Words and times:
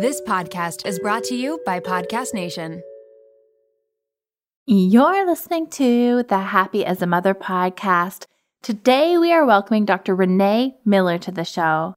This 0.00 0.20
podcast 0.20 0.86
is 0.86 1.00
brought 1.00 1.24
to 1.24 1.34
you 1.34 1.60
by 1.66 1.80
Podcast 1.80 2.32
Nation. 2.32 2.84
You're 4.64 5.26
listening 5.26 5.68
to 5.70 6.22
the 6.22 6.38
Happy 6.38 6.84
as 6.84 7.02
a 7.02 7.06
Mother 7.08 7.34
podcast. 7.34 8.26
Today 8.62 9.18
we 9.18 9.32
are 9.32 9.44
welcoming 9.44 9.84
Dr. 9.84 10.14
Renee 10.14 10.76
Miller 10.84 11.18
to 11.18 11.32
the 11.32 11.44
show. 11.44 11.94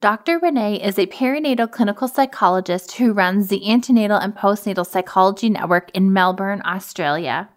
Dr. 0.00 0.40
Renee 0.40 0.82
is 0.82 0.98
a 0.98 1.06
perinatal 1.06 1.70
clinical 1.70 2.08
psychologist 2.08 2.96
who 2.96 3.12
runs 3.12 3.46
the 3.46 3.70
Antenatal 3.70 4.18
and 4.18 4.34
Postnatal 4.34 4.84
Psychology 4.84 5.48
Network 5.48 5.92
in 5.92 6.12
Melbourne, 6.12 6.62
Australia. 6.64 7.48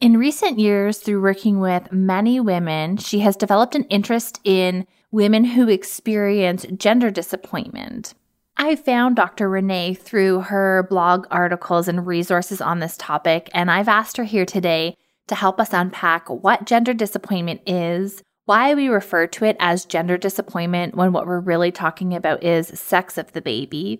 In 0.00 0.16
recent 0.16 0.60
years, 0.60 0.98
through 0.98 1.20
working 1.20 1.58
with 1.58 1.90
many 1.90 2.38
women, 2.38 2.98
she 2.98 3.18
has 3.18 3.34
developed 3.34 3.74
an 3.74 3.82
interest 3.86 4.38
in 4.44 4.86
women 5.10 5.42
who 5.42 5.68
experience 5.68 6.66
gender 6.76 7.10
disappointment. 7.10 8.14
I 8.56 8.76
found 8.76 9.16
Dr. 9.16 9.48
Renee 9.48 9.94
through 9.94 10.40
her 10.42 10.86
blog 10.88 11.26
articles 11.30 11.88
and 11.88 12.06
resources 12.06 12.60
on 12.60 12.78
this 12.78 12.96
topic, 12.96 13.50
and 13.52 13.70
I've 13.70 13.88
asked 13.88 14.16
her 14.16 14.24
here 14.24 14.46
today 14.46 14.96
to 15.26 15.34
help 15.34 15.58
us 15.60 15.72
unpack 15.72 16.28
what 16.28 16.64
gender 16.64 16.94
disappointment 16.94 17.62
is, 17.66 18.22
why 18.44 18.74
we 18.74 18.88
refer 18.88 19.26
to 19.26 19.44
it 19.44 19.56
as 19.58 19.84
gender 19.84 20.16
disappointment 20.16 20.94
when 20.94 21.12
what 21.12 21.26
we're 21.26 21.40
really 21.40 21.72
talking 21.72 22.14
about 22.14 22.44
is 22.44 22.68
sex 22.78 23.18
of 23.18 23.32
the 23.32 23.42
baby, 23.42 23.98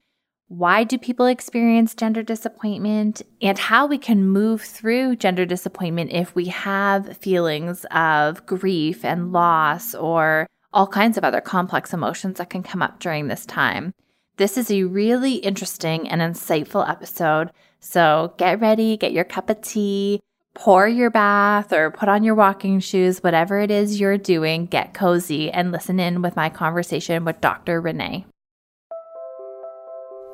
why 0.49 0.85
do 0.85 0.99
people 0.99 1.27
experience 1.27 1.95
gender 1.95 2.23
disappointment, 2.23 3.23
and 3.43 3.59
how 3.59 3.87
we 3.87 3.99
can 3.99 4.29
move 4.29 4.63
through 4.63 5.17
gender 5.17 5.45
disappointment 5.45 6.13
if 6.13 6.35
we 6.35 6.47
have 6.47 7.17
feelings 7.17 7.85
of 7.91 8.47
grief 8.47 9.05
and 9.05 9.33
loss 9.33 9.95
or 9.95 10.47
all 10.73 10.87
kinds 10.87 11.19
of 11.19 11.25
other 11.25 11.41
complex 11.41 11.93
emotions 11.93 12.39
that 12.39 12.51
can 12.51 12.63
come 12.63 12.83
up 12.83 13.01
during 13.01 13.27
this 13.27 13.47
time. 13.47 13.93
This 14.37 14.59
is 14.59 14.69
a 14.69 14.83
really 14.83 15.35
interesting 15.35 16.09
and 16.09 16.21
insightful 16.21 16.89
episode. 16.89 17.53
So 17.79 18.35
get 18.37 18.61
ready, 18.61 18.97
get 18.97 19.13
your 19.13 19.23
cup 19.23 19.49
of 19.49 19.61
tea, 19.61 20.21
pour 20.55 20.89
your 20.89 21.11
bath, 21.11 21.73
or 21.73 21.93
put 21.93 22.09
on 22.09 22.25
your 22.25 22.35
walking 22.35 22.81
shoes, 22.81 23.23
whatever 23.23 23.61
it 23.61 23.71
is 23.71 24.01
you're 24.01 24.19
doing, 24.19 24.67
get 24.67 24.93
cozy 24.93 25.53
and 25.53 25.71
listen 25.71 26.01
in 26.01 26.21
with 26.21 26.35
my 26.35 26.49
conversation 26.49 27.25
with 27.25 27.41
Dr. 27.41 27.81
Renee. 27.81 28.27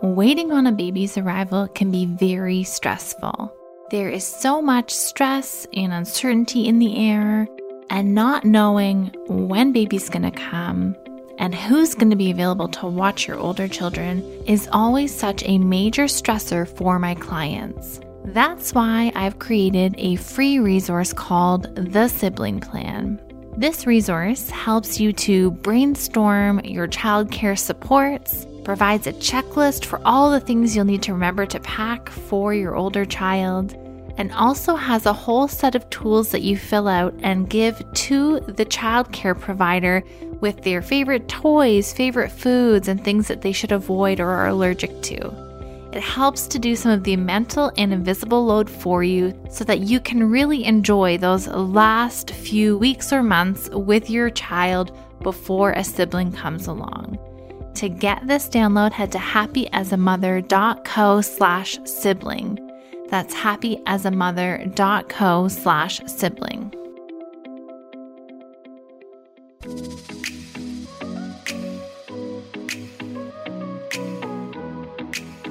Waiting 0.01 0.51
on 0.51 0.67
a 0.67 0.73
baby's 0.73 1.19
arrival 1.19 1.69
can 1.69 1.91
be 1.91 2.06
very 2.06 2.62
stressful. 2.62 3.55
There 3.91 4.09
is 4.09 4.27
so 4.27 4.62
much 4.62 4.95
stress 4.95 5.67
and 5.75 5.93
uncertainty 5.93 6.67
in 6.67 6.78
the 6.78 6.97
air, 7.11 7.47
and 7.91 8.15
not 8.15 8.47
knowing 8.47 9.15
when 9.27 9.73
baby's 9.73 10.09
gonna 10.09 10.31
come 10.31 10.97
and 11.41 11.55
who's 11.55 11.95
going 11.95 12.11
to 12.11 12.17
be 12.17 12.31
available 12.31 12.69
to 12.69 12.87
watch 12.87 13.27
your 13.27 13.39
older 13.39 13.67
children 13.67 14.23
is 14.47 14.69
always 14.73 15.13
such 15.13 15.43
a 15.45 15.59
major 15.59 16.05
stressor 16.05 16.69
for 16.77 16.99
my 16.99 17.15
clients. 17.15 17.99
That's 18.27 18.75
why 18.75 19.11
I've 19.15 19.39
created 19.39 19.95
a 19.97 20.17
free 20.17 20.59
resource 20.59 21.15
called 21.15 21.75
the 21.75 22.09
Sibling 22.09 22.61
Plan. 22.61 23.19
This 23.57 23.87
resource 23.87 24.51
helps 24.51 25.01
you 25.01 25.15
to 25.15 25.51
brainstorm 25.53 26.61
your 26.61 26.87
childcare 26.87 27.59
supports, 27.59 28.47
provides 28.63 29.07
a 29.07 29.13
checklist 29.15 29.87
for 29.87 29.99
all 30.05 30.31
the 30.31 30.41
things 30.41 30.77
you'll 30.77 30.85
need 30.85 31.03
to 31.03 31.15
remember 31.15 31.47
to 31.47 31.61
pack 31.61 32.11
for 32.11 32.53
your 32.53 32.77
older 32.77 33.07
child, 33.07 33.75
and 34.21 34.31
also 34.33 34.77
has 34.77 35.07
a 35.07 35.15
whole 35.15 35.49
set 35.49 35.75
of 35.75 35.89
tools 35.89 36.31
that 36.31 36.43
you 36.43 36.55
fill 36.55 36.87
out 36.87 37.15
and 37.23 37.49
give 37.49 37.83
to 37.95 38.39
the 38.41 38.67
childcare 38.67 39.39
provider 39.39 40.05
with 40.43 40.62
their 40.62 40.83
favorite 40.83 41.27
toys, 41.27 41.95
favorite 41.95 42.31
foods, 42.31 42.87
and 42.87 43.03
things 43.03 43.29
that 43.29 43.41
they 43.41 43.51
should 43.51 43.73
avoid 43.73 44.21
or 44.21 44.29
are 44.29 44.49
allergic 44.49 45.01
to. 45.01 45.33
It 45.95 46.03
helps 46.03 46.47
to 46.49 46.59
do 46.59 46.77
some 46.77 46.93
of 46.93 47.03
the 47.03 47.17
mental 47.17 47.73
and 47.79 47.95
invisible 47.95 48.45
load 48.45 48.69
for 48.69 49.03
you 49.03 49.33
so 49.49 49.65
that 49.65 49.81
you 49.81 50.01
can 50.01 50.31
really 50.31 50.67
enjoy 50.67 51.17
those 51.17 51.49
last 51.49 52.33
few 52.33 52.77
weeks 52.77 53.15
or 53.15 53.23
months 53.23 53.71
with 53.71 54.11
your 54.11 54.28
child 54.28 54.94
before 55.23 55.73
a 55.73 55.83
sibling 55.83 56.31
comes 56.31 56.67
along. 56.67 57.19
To 57.77 57.89
get 57.89 58.27
this 58.27 58.50
download, 58.50 58.93
head 58.93 59.12
to 59.12 59.19
happyasamother.co 59.19 61.21
slash 61.23 61.78
sibling. 61.84 62.69
That's 63.10 63.34
happyasamother.co 63.34 65.48
slash 65.48 66.00
sibling. 66.06 66.75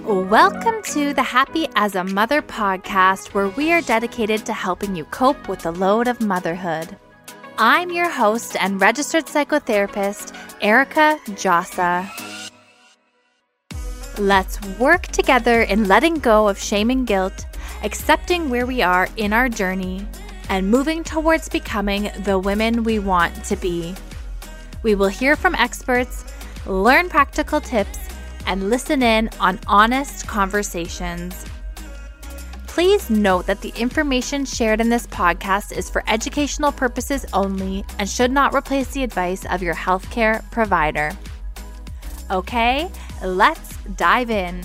Welcome 0.05 0.81
to 0.93 1.13
the 1.13 1.21
Happy 1.21 1.67
as 1.75 1.95
a 1.95 2.03
Mother 2.03 2.41
podcast, 2.41 3.33
where 3.33 3.49
we 3.49 3.71
are 3.71 3.81
dedicated 3.81 4.45
to 4.45 4.53
helping 4.53 4.95
you 4.95 5.05
cope 5.05 5.47
with 5.47 5.59
the 5.59 5.71
load 5.71 6.07
of 6.07 6.21
motherhood. 6.21 6.97
I'm 7.57 7.91
your 7.91 8.09
host 8.09 8.55
and 8.59 8.81
registered 8.81 9.25
psychotherapist, 9.25 10.35
Erica 10.61 11.19
Djossa. 11.25 12.09
Let's 14.17 14.59
work 14.79 15.07
together 15.07 15.61
in 15.61 15.87
letting 15.87 16.15
go 16.15 16.47
of 16.47 16.59
shame 16.59 16.89
and 16.89 17.05
guilt, 17.05 17.45
accepting 17.83 18.49
where 18.49 18.65
we 18.65 18.81
are 18.81 19.07
in 19.17 19.33
our 19.33 19.49
journey, 19.49 20.05
and 20.49 20.69
moving 20.69 21.03
towards 21.03 21.47
becoming 21.47 22.09
the 22.23 22.39
women 22.39 22.83
we 22.83 22.99
want 22.99 23.43
to 23.45 23.55
be. 23.55 23.95
We 24.83 24.95
will 24.95 25.07
hear 25.07 25.35
from 25.35 25.55
experts, 25.55 26.25
learn 26.65 27.09
practical 27.09 27.61
tips, 27.61 27.99
and 28.45 28.69
listen 28.69 29.03
in 29.03 29.29
on 29.39 29.59
honest 29.67 30.25
conversations. 30.27 31.45
Please 32.65 33.09
note 33.09 33.45
that 33.45 33.61
the 33.61 33.73
information 33.75 34.45
shared 34.45 34.79
in 34.79 34.89
this 34.89 35.05
podcast 35.07 35.75
is 35.75 35.89
for 35.89 36.03
educational 36.07 36.71
purposes 36.71 37.25
only 37.33 37.83
and 37.97 38.07
should 38.07 38.31
not 38.31 38.55
replace 38.55 38.87
the 38.91 39.03
advice 39.03 39.45
of 39.45 39.61
your 39.61 39.75
healthcare 39.75 40.49
provider. 40.51 41.11
Okay, 42.31 42.89
let's 43.23 43.75
dive 43.97 44.29
in. 44.29 44.63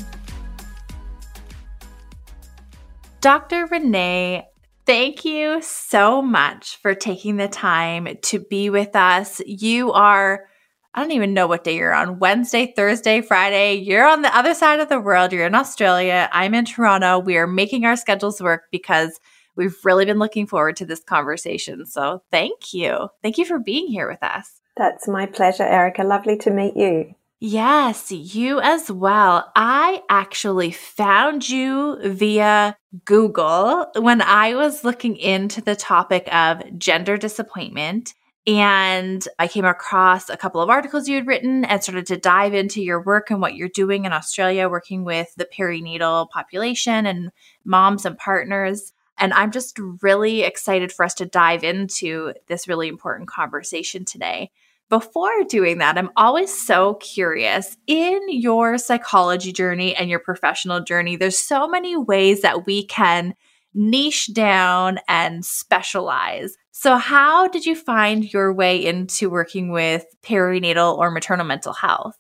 Dr. 3.25 3.65
Renee, 3.65 4.47
thank 4.85 5.25
you 5.25 5.63
so 5.63 6.21
much 6.21 6.77
for 6.83 6.95
taking 6.95 7.39
the 7.39 7.49
time 7.49 8.19
to 8.21 8.39
be 8.39 8.69
with 8.69 8.95
us. 8.95 9.41
You 9.47 9.93
are 9.93 10.45
I 10.93 11.01
don't 11.01 11.13
even 11.13 11.33
know 11.33 11.47
what 11.47 11.65
day 11.65 11.77
you're 11.77 11.95
on 11.95 12.19
Wednesday, 12.19 12.75
Thursday, 12.77 13.23
Friday. 13.23 13.77
You're 13.77 14.07
on 14.07 14.21
the 14.21 14.37
other 14.37 14.53
side 14.53 14.79
of 14.79 14.91
the 14.91 15.01
world. 15.01 15.33
You're 15.33 15.47
in 15.47 15.55
Australia. 15.55 16.29
I'm 16.33 16.53
in 16.53 16.67
Toronto. 16.67 17.19
We 17.19 17.39
are 17.39 17.47
making 17.47 17.87
our 17.87 17.97
schedules 17.97 18.43
work 18.43 18.65
because 18.71 19.19
we've 19.57 19.75
really 19.85 20.05
been 20.05 20.19
looking 20.19 20.47
forward 20.47 20.77
to 20.77 20.85
this 20.85 21.03
conversation. 21.03 21.87
So 21.87 22.23
thank 22.31 22.75
you. 22.75 23.09
Thank 23.23 23.39
you 23.39 23.47
for 23.47 23.59
being 23.59 23.87
here 23.87 24.07
with 24.07 24.23
us. 24.23 24.61
That's 24.77 25.09
my 25.09 25.25
pleasure, 25.25 25.63
Erica. 25.63 26.05
Lovely 26.05 26.37
to 26.37 26.51
meet 26.51 26.77
you. 26.77 27.15
Yes, 27.41 28.11
you 28.11 28.61
as 28.61 28.91
well. 28.91 29.53
I 29.55 30.03
actually 30.09 30.71
found 30.71 31.49
you 31.49 31.99
via 32.03 32.77
Google 33.05 33.87
when 33.97 34.23
I 34.23 34.55
was 34.55 34.85
looking 34.85 35.17
into 35.17 35.61
the 35.61 35.77
topic 35.77 36.29
of 36.33 36.63
gender 36.79 37.17
disappointment. 37.19 38.15
And 38.47 39.27
I 39.39 39.49
came 39.49 39.65
across 39.65 40.29
a 40.29 40.37
couple 40.37 40.61
of 40.61 40.69
articles 40.69 41.09
you 41.09 41.17
had 41.17 41.27
written 41.27 41.65
and 41.65 41.83
started 41.83 42.07
to 42.07 42.17
dive 42.19 42.55
into 42.55 42.83
your 42.83 43.03
work 43.03 43.31
and 43.31 43.41
what 43.41 43.55
you're 43.55 43.69
doing 43.69 44.05
in 44.05 44.13
Australia, 44.13 44.69
working 44.69 45.05
with 45.05 45.35
the 45.37 45.47
perinatal 45.47 46.29
population 46.31 47.07
and 47.07 47.31
moms 47.65 48.05
and 48.05 48.19
partners. 48.19 48.93
And 49.19 49.33
I'm 49.33 49.51
just 49.51 49.79
really 50.03 50.43
excited 50.43 50.93
for 50.93 51.05
us 51.05 51.15
to 51.15 51.27
dive 51.27 51.65
into 51.65 52.35
this 52.49 52.69
really 52.69 52.89
important 52.89 53.29
conversation 53.29 54.05
today. 54.05 54.51
Before 54.91 55.45
doing 55.49 55.79
that, 55.79 55.97
I'm 55.97 56.11
always 56.17 56.53
so 56.53 56.95
curious 56.95 57.77
in 57.87 58.21
your 58.29 58.79
psychology 58.79 59.53
journey 59.53 59.97
and 59.97 60.11
your 60.11 60.19
professional 60.19 60.81
journey, 60.81 61.17
there's 61.17 61.39
so 61.39 61.67
many 61.67 61.97
ways 61.97 62.43
that 62.43 62.67
we 62.67 62.87
can 62.87 63.35
niche 63.75 64.33
down 64.33 64.99
and 65.09 65.45
specialize. 65.45 66.57
So, 66.71 66.97
how 66.97 67.49
did 67.49 67.67
you 67.67 67.75
find 67.75 68.33
your 68.33 68.53
way 68.53 68.85
into 68.85 69.31
working 69.31 69.71
with 69.71 70.05
perinatal 70.23 70.99
or 70.99 71.11
maternal 71.11 71.47
mental 71.47 71.73
health? 71.73 72.17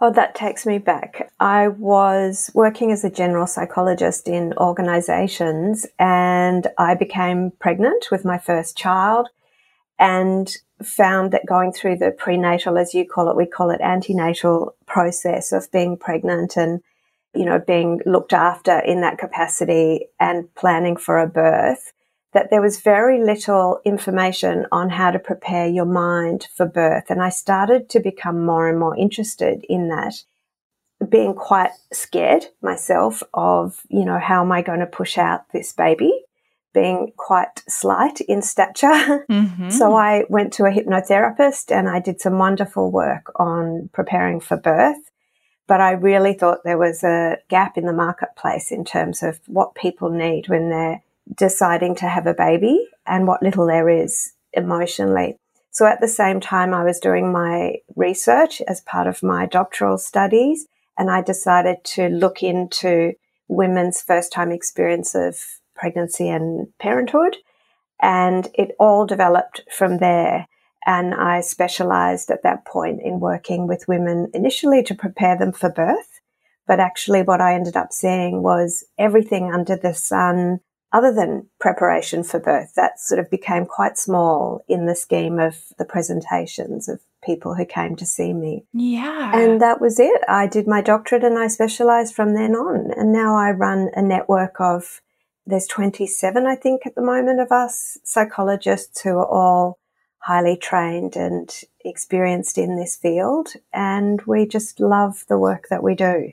Oh, 0.00 0.12
that 0.12 0.36
takes 0.36 0.64
me 0.64 0.78
back. 0.78 1.32
I 1.40 1.68
was 1.68 2.50
working 2.54 2.92
as 2.92 3.02
a 3.02 3.10
general 3.10 3.48
psychologist 3.48 4.28
in 4.28 4.54
organizations 4.56 5.86
and 5.98 6.68
I 6.78 6.94
became 6.94 7.50
pregnant 7.58 8.06
with 8.12 8.24
my 8.24 8.38
first 8.38 8.76
child 8.76 9.28
and 9.98 10.54
found 10.82 11.32
that 11.32 11.46
going 11.46 11.72
through 11.72 11.96
the 11.96 12.10
prenatal, 12.10 12.78
as 12.78 12.94
you 12.94 13.04
call 13.06 13.28
it, 13.28 13.36
we 13.36 13.46
call 13.46 13.70
it 13.70 13.80
antenatal 13.80 14.74
process 14.86 15.52
of 15.52 15.70
being 15.72 15.96
pregnant 15.96 16.56
and, 16.56 16.80
you 17.34 17.44
know, 17.44 17.58
being 17.58 18.00
looked 18.06 18.32
after 18.32 18.78
in 18.78 19.00
that 19.00 19.18
capacity 19.18 20.06
and 20.20 20.54
planning 20.54 20.96
for 20.96 21.18
a 21.18 21.26
birth 21.26 21.92
that 22.34 22.50
there 22.50 22.60
was 22.60 22.80
very 22.80 23.24
little 23.24 23.80
information 23.84 24.66
on 24.70 24.90
how 24.90 25.10
to 25.10 25.18
prepare 25.18 25.66
your 25.66 25.86
mind 25.86 26.46
for 26.54 26.66
birth. 26.66 27.10
And 27.10 27.22
I 27.22 27.30
started 27.30 27.88
to 27.88 28.00
become 28.00 28.44
more 28.44 28.68
and 28.68 28.78
more 28.78 28.96
interested 28.96 29.64
in 29.68 29.88
that. 29.88 30.14
being 31.08 31.34
quite 31.34 31.70
scared 31.92 32.46
myself 32.60 33.22
of, 33.32 33.80
you 33.88 34.04
know, 34.04 34.18
how 34.18 34.42
am 34.42 34.52
I 34.52 34.62
going 34.62 34.80
to 34.80 34.86
push 34.86 35.16
out 35.16 35.50
this 35.52 35.72
baby? 35.72 36.12
Being 36.74 37.12
quite 37.16 37.62
slight 37.68 38.20
in 38.20 38.42
stature. 38.42 39.24
Mm-hmm. 39.28 39.70
So 39.70 39.94
I 39.94 40.24
went 40.28 40.52
to 40.54 40.64
a 40.64 40.70
hypnotherapist 40.70 41.74
and 41.74 41.88
I 41.88 41.98
did 41.98 42.20
some 42.20 42.38
wonderful 42.38 42.90
work 42.90 43.32
on 43.36 43.88
preparing 43.92 44.40
for 44.40 44.56
birth. 44.56 45.10
But 45.66 45.80
I 45.80 45.92
really 45.92 46.34
thought 46.34 46.64
there 46.64 46.78
was 46.78 47.02
a 47.02 47.38
gap 47.48 47.76
in 47.76 47.84
the 47.84 47.92
marketplace 47.92 48.70
in 48.70 48.84
terms 48.84 49.22
of 49.22 49.40
what 49.46 49.74
people 49.74 50.08
need 50.10 50.48
when 50.48 50.70
they're 50.70 51.02
deciding 51.36 51.94
to 51.96 52.08
have 52.08 52.26
a 52.26 52.34
baby 52.34 52.86
and 53.06 53.26
what 53.26 53.42
little 53.42 53.66
there 53.66 53.88
is 53.88 54.32
emotionally. 54.52 55.36
So 55.70 55.86
at 55.86 56.00
the 56.00 56.08
same 56.08 56.40
time, 56.40 56.72
I 56.72 56.84
was 56.84 56.98
doing 56.98 57.30
my 57.30 57.76
research 57.96 58.62
as 58.62 58.80
part 58.80 59.06
of 59.06 59.22
my 59.22 59.46
doctoral 59.46 59.98
studies, 59.98 60.66
and 60.96 61.10
I 61.10 61.20
decided 61.22 61.84
to 61.84 62.08
look 62.08 62.42
into 62.42 63.12
women's 63.46 64.00
first 64.02 64.32
time 64.32 64.50
experience 64.50 65.14
of 65.14 65.57
pregnancy 65.78 66.28
and 66.28 66.66
parenthood. 66.78 67.36
And 68.00 68.48
it 68.54 68.72
all 68.78 69.06
developed 69.06 69.62
from 69.72 69.98
there. 69.98 70.46
And 70.86 71.14
I 71.14 71.40
specialized 71.40 72.30
at 72.30 72.42
that 72.42 72.64
point 72.64 73.00
in 73.02 73.20
working 73.20 73.66
with 73.66 73.88
women 73.88 74.30
initially 74.34 74.82
to 74.84 74.94
prepare 74.94 75.36
them 75.36 75.52
for 75.52 75.70
birth. 75.70 76.20
But 76.66 76.80
actually, 76.80 77.22
what 77.22 77.40
I 77.40 77.54
ended 77.54 77.76
up 77.76 77.92
seeing 77.92 78.42
was 78.42 78.84
everything 78.98 79.52
under 79.52 79.76
the 79.76 79.94
sun 79.94 80.60
other 80.92 81.12
than 81.12 81.46
preparation 81.60 82.22
for 82.22 82.40
birth. 82.40 82.72
That 82.74 82.98
sort 83.00 83.18
of 83.18 83.30
became 83.30 83.66
quite 83.66 83.98
small 83.98 84.64
in 84.68 84.86
the 84.86 84.94
scheme 84.94 85.38
of 85.38 85.56
the 85.78 85.84
presentations 85.84 86.88
of 86.88 87.00
people 87.24 87.54
who 87.54 87.66
came 87.66 87.96
to 87.96 88.06
see 88.06 88.32
me. 88.32 88.64
Yeah. 88.72 89.36
And 89.36 89.60
that 89.60 89.80
was 89.80 89.98
it. 89.98 90.22
I 90.28 90.46
did 90.46 90.66
my 90.66 90.80
doctorate 90.80 91.24
and 91.24 91.38
I 91.38 91.48
specialized 91.48 92.14
from 92.14 92.34
then 92.34 92.54
on. 92.54 92.92
And 92.96 93.12
now 93.12 93.34
I 93.34 93.50
run 93.50 93.90
a 93.94 94.02
network 94.02 94.60
of, 94.60 95.00
there's 95.48 95.66
27, 95.66 96.46
I 96.46 96.54
think, 96.54 96.82
at 96.86 96.94
the 96.94 97.02
moment 97.02 97.40
of 97.40 97.50
us 97.50 97.96
psychologists 98.04 99.00
who 99.00 99.10
are 99.10 99.26
all 99.26 99.78
highly 100.18 100.56
trained 100.56 101.16
and 101.16 101.50
experienced 101.84 102.58
in 102.58 102.76
this 102.76 102.96
field. 102.96 103.54
And 103.72 104.20
we 104.26 104.46
just 104.46 104.78
love 104.78 105.24
the 105.28 105.38
work 105.38 105.68
that 105.70 105.82
we 105.82 105.94
do. 105.94 106.32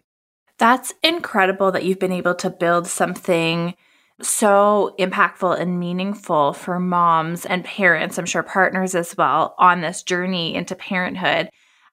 That's 0.57 0.93
incredible 1.01 1.71
that 1.71 1.83
you've 1.83 1.99
been 1.99 2.11
able 2.11 2.35
to 2.35 2.49
build 2.49 2.87
something 2.87 3.75
so 4.21 4.95
impactful 4.99 5.59
and 5.59 5.79
meaningful 5.79 6.53
for 6.53 6.79
moms 6.79 7.45
and 7.45 7.63
parents, 7.63 8.17
I'm 8.17 8.25
sure 8.25 8.43
partners 8.43 8.95
as 8.95 9.15
well, 9.17 9.55
on 9.57 9.81
this 9.81 10.03
journey 10.03 10.55
into 10.55 10.75
parenthood. 10.75 11.49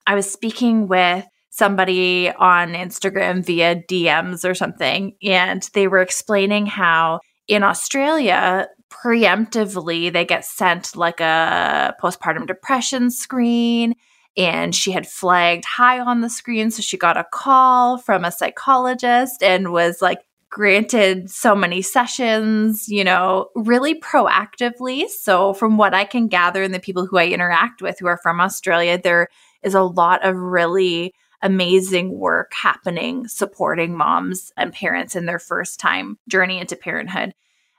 I 0.07 0.15
was 0.15 0.31
speaking 0.31 0.89
with 0.89 1.25
somebody 1.53 2.33
on 2.39 2.73
Instagram 2.73 3.45
via 3.45 3.77
DMs 3.77 4.49
or 4.49 4.55
something, 4.55 5.15
and 5.23 5.69
they 5.75 5.87
were 5.87 6.01
explaining 6.01 6.65
how 6.65 7.21
in 7.47 7.63
Australia, 7.63 8.69
preemptively, 8.89 10.11
they 10.11 10.25
get 10.25 10.47
sent 10.47 10.97
like 10.97 11.21
a 11.21 11.95
postpartum 12.03 12.47
depression 12.47 13.11
screen. 13.11 13.95
And 14.35 14.75
she 14.75 14.93
had 14.93 15.07
flagged 15.07 15.67
high 15.67 16.01
on 16.01 16.23
the 16.23 16.31
screen. 16.31 16.71
So 16.71 16.81
she 16.81 16.97
got 16.97 17.19
a 17.19 17.27
call 17.31 17.99
from 17.99 18.25
a 18.25 18.33
psychologist 18.33 19.43
and 19.43 19.73
was 19.73 20.01
like, 20.01 20.21
granted 20.49 21.31
so 21.31 21.55
many 21.55 21.81
sessions, 21.83 22.87
you 22.89 23.03
know, 23.03 23.49
really 23.55 23.99
proactively. 24.01 25.09
So, 25.09 25.55
from 25.55 25.79
what 25.79 25.95
I 25.95 26.05
can 26.05 26.29
gather 26.29 26.63
and 26.63 26.75
the 26.75 26.81
people 26.81 27.07
who 27.07 27.19
I 27.19 27.27
interact 27.27 27.83
with 27.83 27.99
who 27.99 28.07
are 28.07 28.19
from 28.19 28.41
Australia, 28.41 29.01
there 29.03 29.29
is 29.63 29.75
a 29.75 29.83
lot 29.83 30.25
of 30.25 30.37
really 30.37 31.15
amazing 31.43 32.17
work 32.19 32.53
happening 32.55 33.27
supporting 33.29 33.97
moms 33.97 34.53
and 34.57 34.73
parents 34.73 35.17
in 35.17 35.27
their 35.27 35.39
first 35.39 35.81
time 35.81 36.19
journey 36.29 36.59
into 36.59 36.77
parenthood. 36.77 37.35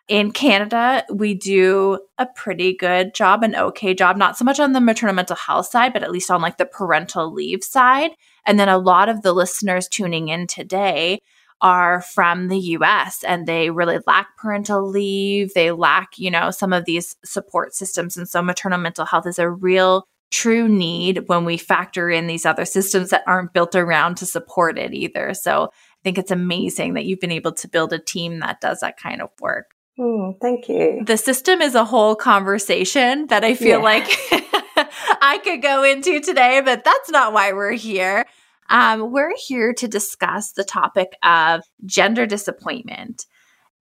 In 0.09 0.31
Canada, 0.31 1.05
we 1.13 1.33
do 1.33 1.97
a 2.17 2.25
pretty 2.25 2.75
good 2.75 3.13
job, 3.13 3.41
an 3.41 3.55
okay 3.55 3.93
job, 3.93 4.17
not 4.17 4.37
so 4.37 4.43
much 4.43 4.59
on 4.59 4.73
the 4.73 4.81
maternal 4.81 5.15
mental 5.15 5.37
health 5.37 5.67
side, 5.67 5.93
but 5.93 6.03
at 6.03 6.11
least 6.11 6.29
on 6.29 6.41
like 6.41 6.57
the 6.57 6.65
parental 6.65 7.31
leave 7.31 7.63
side. 7.63 8.11
And 8.45 8.59
then 8.59 8.67
a 8.67 8.77
lot 8.77 9.07
of 9.07 9.21
the 9.21 9.31
listeners 9.31 9.87
tuning 9.87 10.27
in 10.27 10.45
today 10.45 11.21
are 11.61 12.01
from 12.01 12.49
the 12.49 12.59
US 12.59 13.23
and 13.23 13.47
they 13.47 13.69
really 13.69 13.99
lack 14.05 14.35
parental 14.37 14.85
leave. 14.85 15.53
They 15.53 15.71
lack, 15.71 16.19
you 16.19 16.29
know, 16.29 16.51
some 16.51 16.73
of 16.73 16.83
these 16.83 17.15
support 17.23 17.73
systems. 17.73 18.17
And 18.17 18.27
so 18.27 18.41
maternal 18.41 18.79
mental 18.79 19.05
health 19.05 19.25
is 19.25 19.39
a 19.39 19.49
real 19.49 20.05
true 20.33 20.67
need 20.67 21.27
when 21.27 21.45
we 21.45 21.57
factor 21.57 22.09
in 22.09 22.25
these 22.25 22.43
other 22.43 22.65
systems 22.65 23.11
that 23.11 23.23
aren't 23.27 23.53
built 23.53 23.75
around 23.75 24.17
to 24.17 24.25
support 24.25 24.79
it 24.79 24.91
either. 24.91 25.31
So 25.35 25.65
I 25.65 26.01
think 26.03 26.17
it's 26.17 26.31
amazing 26.31 26.95
that 26.95 27.05
you've 27.05 27.19
been 27.19 27.31
able 27.31 27.51
to 27.53 27.67
build 27.67 27.93
a 27.93 27.99
team 27.99 28.39
that 28.39 28.59
does 28.59 28.79
that 28.79 28.97
kind 28.97 29.21
of 29.21 29.29
work. 29.39 29.75
Mm, 29.99 30.41
thank 30.41 30.67
you. 30.67 31.03
The 31.05 31.17
system 31.17 31.61
is 31.61 31.75
a 31.75 31.85
whole 31.85 32.15
conversation 32.15 33.27
that 33.27 33.43
I 33.43 33.53
feel 33.53 33.77
yeah. 33.77 33.83
like 33.83 34.07
I 35.21 35.39
could 35.43 35.61
go 35.61 35.83
into 35.83 36.19
today, 36.19 36.61
but 36.65 36.83
that's 36.83 37.11
not 37.11 37.31
why 37.31 37.53
we're 37.53 37.73
here. 37.73 38.25
Um, 38.69 39.11
we're 39.11 39.35
here 39.37 39.71
to 39.75 39.87
discuss 39.87 40.53
the 40.53 40.63
topic 40.63 41.15
of 41.21 41.61
gender 41.85 42.25
disappointment. 42.25 43.27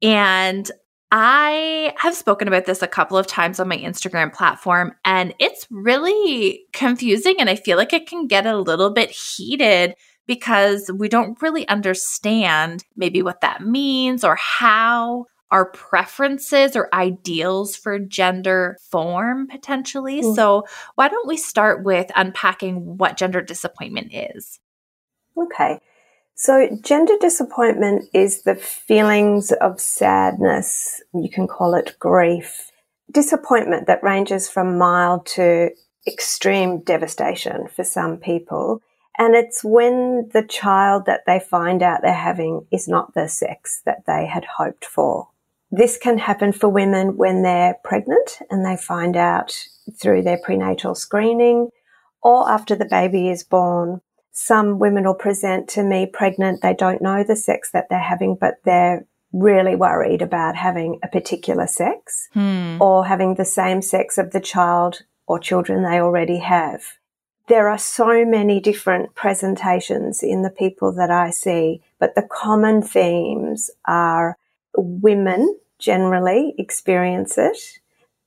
And 0.03 0.71
I 1.15 1.93
have 1.99 2.15
spoken 2.15 2.49
about 2.49 2.65
this 2.65 2.81
a 2.81 2.89
couple 2.89 3.19
of 3.19 3.27
times 3.27 3.61
on 3.61 3.69
my 3.69 3.77
Instagram 3.77 4.33
platform, 4.33 4.95
and 5.05 5.35
it's 5.39 5.67
really 5.71 6.65
confusing. 6.73 7.35
And 7.39 7.51
I 7.51 7.55
feel 7.55 7.77
like 7.77 7.93
it 7.93 8.09
can 8.09 8.27
get 8.27 8.47
a 8.47 8.57
little 8.57 8.89
bit 8.91 9.11
heated 9.11 9.95
because 10.27 10.91
we 10.91 11.11
don't 11.11 11.41
really 11.43 11.69
understand 11.69 12.85
maybe 12.97 13.21
what 13.21 13.43
that 13.43 13.61
means 13.61 14.25
or 14.25 14.37
how 14.37 15.27
our 15.51 15.67
preferences 15.67 16.75
or 16.75 16.89
ideals 16.95 17.77
for 17.77 17.99
gender 17.99 18.79
form 18.91 19.49
potentially. 19.49 20.23
Mm. 20.23 20.35
So, 20.35 20.65
why 20.95 21.09
don't 21.09 21.29
we 21.29 21.37
start 21.37 21.85
with 21.85 22.11
unpacking 22.17 22.97
what 22.97 23.19
gender 23.19 23.43
disappointment 23.43 24.15
is? 24.15 24.61
Okay. 25.37 25.79
So, 26.43 26.69
gender 26.83 27.15
disappointment 27.21 28.09
is 28.13 28.43
the 28.43 28.57
feelings 28.57 29.53
of 29.53 29.81
sadness, 29.81 31.01
you 31.15 31.31
can 31.31 31.47
call 31.47 31.75
it 31.75 31.95
grief, 32.01 32.73
disappointment 33.13 33.87
that 33.87 34.03
ranges 34.03 34.49
from 34.49 34.77
mild 34.77 35.25
to 35.37 35.71
extreme 36.05 36.81
devastation 36.81 37.69
for 37.69 37.85
some 37.85 38.17
people. 38.17 38.83
And 39.17 39.37
it's 39.37 39.63
when 39.63 40.31
the 40.33 40.43
child 40.43 41.07
that 41.07 41.21
they 41.29 41.39
find 41.39 41.81
out 41.81 42.01
they're 42.03 42.13
having 42.13 42.67
is 42.73 42.89
not 42.89 43.15
the 43.15 43.29
sex 43.29 43.81
that 43.85 44.03
they 44.09 44.27
had 44.27 44.45
hoped 44.57 44.85
for. 44.85 45.29
This 45.71 45.97
can 45.97 46.19
happen 46.19 46.51
for 46.51 46.69
women 46.69 47.17
when 47.17 47.45
they're 47.45 47.77
pregnant 47.85 48.41
and 48.51 48.67
they 48.67 48.77
find 48.77 49.17
out 49.17 49.57
through 49.95 50.23
their 50.23 50.41
prenatal 50.43 50.97
screening 50.97 51.69
or 52.21 52.51
after 52.51 52.75
the 52.75 52.85
baby 52.85 53.29
is 53.29 53.45
born 53.45 54.01
some 54.33 54.79
women 54.79 55.05
will 55.05 55.15
present 55.15 55.69
to 55.69 55.83
me 55.83 56.07
pregnant. 56.07 56.63
They 56.63 56.75
don't 56.75 57.03
know 57.03 57.23
the 57.23 57.37
sex 57.37 57.71
that 57.73 57.89
they're 57.89 57.99
having, 57.99 58.35
but 58.35 58.57
they're 58.65 59.07
really 59.33 59.77
worried 59.77 60.23
about 60.23 60.57
having 60.57 60.99
a 61.03 61.09
particular 61.09 61.67
sex 61.67 62.29
hmm. 62.33 62.77
or 62.81 63.07
having 63.07 63.35
the 63.35 63.45
same 63.45 63.81
sex 63.81 64.19
of 64.19 64.33
the 64.33 64.41
child 64.41 65.03
or 65.27 65.39
children 65.39 65.83
they 65.83 66.01
already 66.01 66.39
have. 66.39 66.83
There 67.49 67.69
are 67.69 67.79
so 67.79 68.25
many 68.25 68.61
different 68.61 69.15
presentations 69.15 70.23
in 70.23 70.43
the 70.43 70.51
people 70.51 70.93
that 70.93 71.11
I 71.11 71.31
see, 71.31 71.83
but 71.99 72.15
the 72.15 72.23
common 72.23 72.83
themes 72.83 73.71
are 73.87 74.39
women 74.77 75.59
generally 75.79 76.55
experience 76.57 77.37
it 77.37 77.81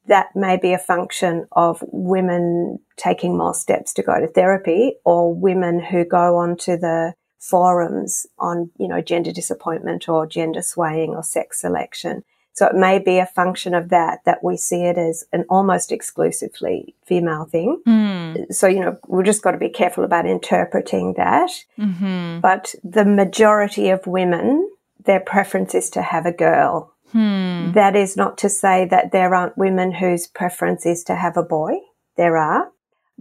that 0.08 0.36
may 0.36 0.58
be 0.58 0.74
a 0.74 0.78
function 0.78 1.48
of 1.54 1.84
women 1.92 2.80
taking 2.98 3.38
more 3.38 3.54
steps 3.54 3.94
to 3.94 4.04
go 4.04 4.20
to 4.20 4.28
therapy 4.28 4.96
or 5.04 5.34
women 5.34 5.80
who 5.80 6.06
go 6.06 6.38
onto 6.38 6.78
the 6.78 7.14
forums 7.40 8.26
on, 8.40 8.72
you 8.80 8.88
know, 8.88 9.02
gender 9.02 9.32
disappointment 9.32 10.10
or 10.10 10.26
gender 10.26 10.62
swaying 10.62 11.12
or 11.16 11.24
sex 11.24 11.62
selection. 11.62 12.24
So 12.54 12.68
it 12.68 12.76
may 12.76 13.00
be 13.00 13.20
a 13.20 13.26
function 13.26 13.74
of 13.74 13.90
that, 13.90 14.20
that 14.26 14.42
we 14.42 14.56
see 14.56 14.84
it 14.86 14.98
as 14.98 15.26
an 15.34 15.44
almost 15.50 15.92
exclusively 15.92 16.96
female 17.06 17.44
thing. 17.44 17.82
Mm. 17.86 18.54
So, 18.54 18.68
you 18.68 18.80
know, 18.80 18.98
we've 19.08 19.26
just 19.26 19.42
got 19.42 19.52
to 19.52 19.58
be 19.58 19.68
careful 19.68 20.06
about 20.06 20.26
interpreting 20.26 21.16
that. 21.18 21.52
Mm-hmm. 21.78 22.40
But 22.40 22.74
the 22.82 23.04
majority 23.04 23.90
of 23.90 24.08
women, 24.08 24.70
their 25.04 25.20
preference 25.20 25.76
is 25.76 25.90
to 25.92 26.02
have 26.02 26.26
a 26.26 26.32
girl 26.32 26.95
Hmm. 27.16 27.72
That 27.72 27.96
is 27.96 28.18
not 28.18 28.38
to 28.40 28.50
say 28.50 28.84
that 28.88 29.14
there 29.14 29.34
aren't 29.34 29.58
women 29.58 29.94
whose 29.94 30.28
preference 30.28 30.86
is 30.86 31.02
to 31.06 31.16
have 31.16 31.38
a 31.38 31.44
boy. 31.44 31.76
There 32.18 32.36
are. 32.36 32.70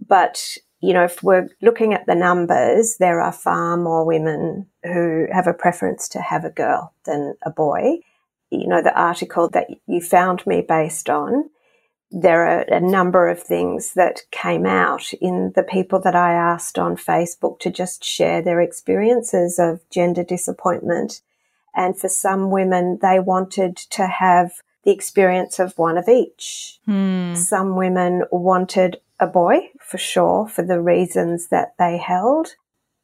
But, 0.09 0.59
you 0.81 0.93
know, 0.93 1.05
if 1.05 1.23
we're 1.23 1.49
looking 1.63 1.95
at 1.95 2.05
the 2.07 2.17
numbers, 2.17 2.97
there 2.99 3.21
are 3.21 3.31
far 3.31 3.77
more 3.77 4.05
women 4.05 4.67
who 4.83 5.29
have 5.31 5.47
a 5.47 5.55
preference 5.55 6.09
to 6.09 6.21
have 6.21 6.45
a 6.45 6.51
girl 6.51 6.93
than 7.05 7.37
a 7.47 7.51
boy. 7.51 7.99
You 8.51 8.67
know, 8.67 8.83
the 8.83 8.99
article 9.01 9.49
that 9.51 9.69
you 9.87 10.01
found 10.01 10.45
me 10.45 10.61
based 10.61 11.09
on, 11.09 11.51
there 12.11 12.45
are 12.47 12.63
a 12.63 12.81
number 12.81 13.29
of 13.29 13.41
things 13.41 13.93
that 13.95 14.23
came 14.33 14.67
out 14.67 15.13
in 15.21 15.53
the 15.55 15.63
people 15.63 16.01
that 16.01 16.17
I 16.17 16.33
asked 16.33 16.81
on 16.81 16.97
Facebook 16.97 17.61
to 17.61 17.71
just 17.71 18.03
share 18.03 18.43
their 18.43 18.61
experiences 18.61 19.61
of 19.61 19.89
gender 19.89 20.25
disappointment. 20.25 21.21
And 21.75 21.99
for 21.99 22.09
some 22.09 22.51
women, 22.51 22.99
they 23.03 23.21
wanted 23.21 23.77
to 23.77 24.07
have 24.07 24.53
the 24.85 24.93
experience 24.93 25.59
of 25.59 25.77
one 25.79 25.99
of 25.99 26.09
each. 26.09 26.79
Hmm. 26.85 27.35
Some 27.35 27.75
women 27.77 28.25
wanted 28.31 29.01
a 29.19 29.27
boy 29.27 29.71
for 29.81 29.99
sure 29.99 30.47
for 30.47 30.63
the 30.63 30.81
reasons 30.81 31.49
that 31.49 31.75
they 31.79 31.97
held. 31.97 32.55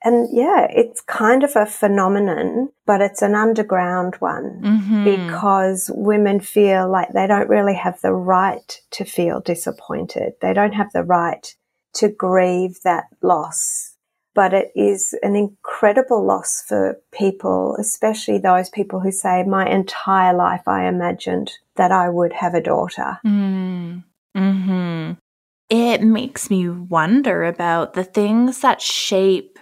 And 0.03 0.29
yeah, 0.33 0.67
it's 0.71 1.03
kind 1.03 1.45
of 1.45 1.57
a 1.57 1.67
phenomenon, 1.67 2.71
but 2.87 3.03
it's 3.03 3.21
an 3.21 3.35
underground 3.35 4.15
one 4.17 4.61
Mhm. 4.63 5.05
because 5.05 5.91
women 5.95 6.41
feel 6.41 6.89
like 6.89 7.11
they 7.11 7.27
don't 7.27 7.51
really 7.51 7.75
have 7.75 8.01
the 8.01 8.15
right 8.15 8.81
to 8.93 9.05
feel 9.05 9.41
disappointed. 9.41 10.35
They 10.41 10.55
don't 10.55 10.73
have 10.73 10.93
the 10.93 11.05
right 11.05 11.55
to 11.95 12.09
grieve 12.09 12.81
that 12.83 13.05
loss. 13.21 13.90
But 14.35 14.55
it 14.55 14.71
is 14.77 15.15
an 15.23 15.35
incredible 15.35 16.25
loss 16.25 16.63
for 16.67 17.01
people, 17.13 17.77
especially 17.81 18.39
those 18.39 18.71
people 18.71 19.01
who 19.01 19.11
say, 19.11 19.43
My 19.43 19.69
entire 19.69 20.35
life 20.35 20.67
I 20.67 20.87
imagined 20.87 21.53
that 21.77 21.91
I 21.91 22.09
would 22.09 22.33
have 22.35 22.55
a 22.55 22.61
daughter. 22.61 23.19
Mm. 23.27 24.05
hmm 24.37 25.13
It 25.69 26.03
makes 26.03 26.49
me 26.49 26.69
wonder 26.69 27.45
about 27.45 27.95
the 27.95 28.05
things 28.05 28.61
that 28.61 28.81
shape 28.81 29.59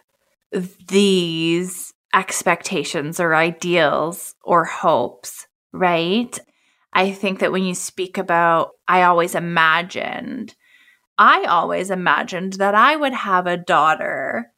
these 0.89 1.93
expectations 2.15 3.21
or 3.21 3.35
ideals 3.35 4.35
or 4.43 4.65
hopes, 4.65 5.47
right? 5.73 6.39
I 6.93 7.13
think 7.13 7.41
that 7.41 7.53
when 7.53 7.65
you 7.65 7.75
speak 7.75 8.19
about, 8.19 8.71
I 8.87 9.03
always 9.03 9.35
imagined, 9.35 10.55
I 11.19 11.45
always 11.45 11.91
imagined 11.91 12.55
that 12.55 12.75
I 12.75 12.97
would 12.97 13.13
have 13.13 13.47
a 13.47 13.57
daughter. 13.57 14.53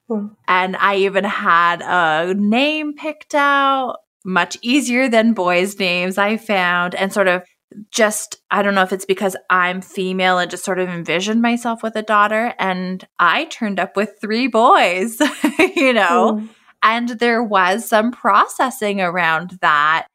And 0.49 0.77
I 0.77 0.97
even 0.97 1.25
had 1.25 1.83
a 1.83 2.35
name 2.35 2.95
picked 2.95 3.35
out, 3.35 3.99
much 4.25 4.59
easier 4.63 5.09
than 5.09 5.33
boys' 5.33 5.79
names, 5.79 6.19
I 6.19 6.37
found, 6.37 6.95
and 6.95 7.13
sort 7.13 7.29
of 7.29 7.43
just 7.91 8.37
I 8.51 8.63
don't 8.63 8.75
know 8.75 8.83
if 8.83 8.93
it's 8.93 9.05
because 9.05 9.37
I'm 9.49 9.81
female 9.81 10.39
and 10.39 10.51
just 10.51 10.65
sort 10.65 10.81
of 10.81 10.89
envisioned 10.89 11.41
myself 11.41 11.83
with 11.83 11.95
a 11.95 12.03
daughter 12.03 12.53
and 12.59 13.07
I 13.19 13.45
turned 13.45 13.79
up 13.79 13.97
with 13.97 14.15
three 14.21 14.49
boys, 14.49 15.21
you 15.77 15.93
know. 15.93 16.41
Mm. 16.41 16.49
And 16.83 17.09
there 17.11 17.43
was 17.43 17.87
some 17.89 18.11
processing 18.11 19.01
around 19.01 19.59
that 19.61 20.07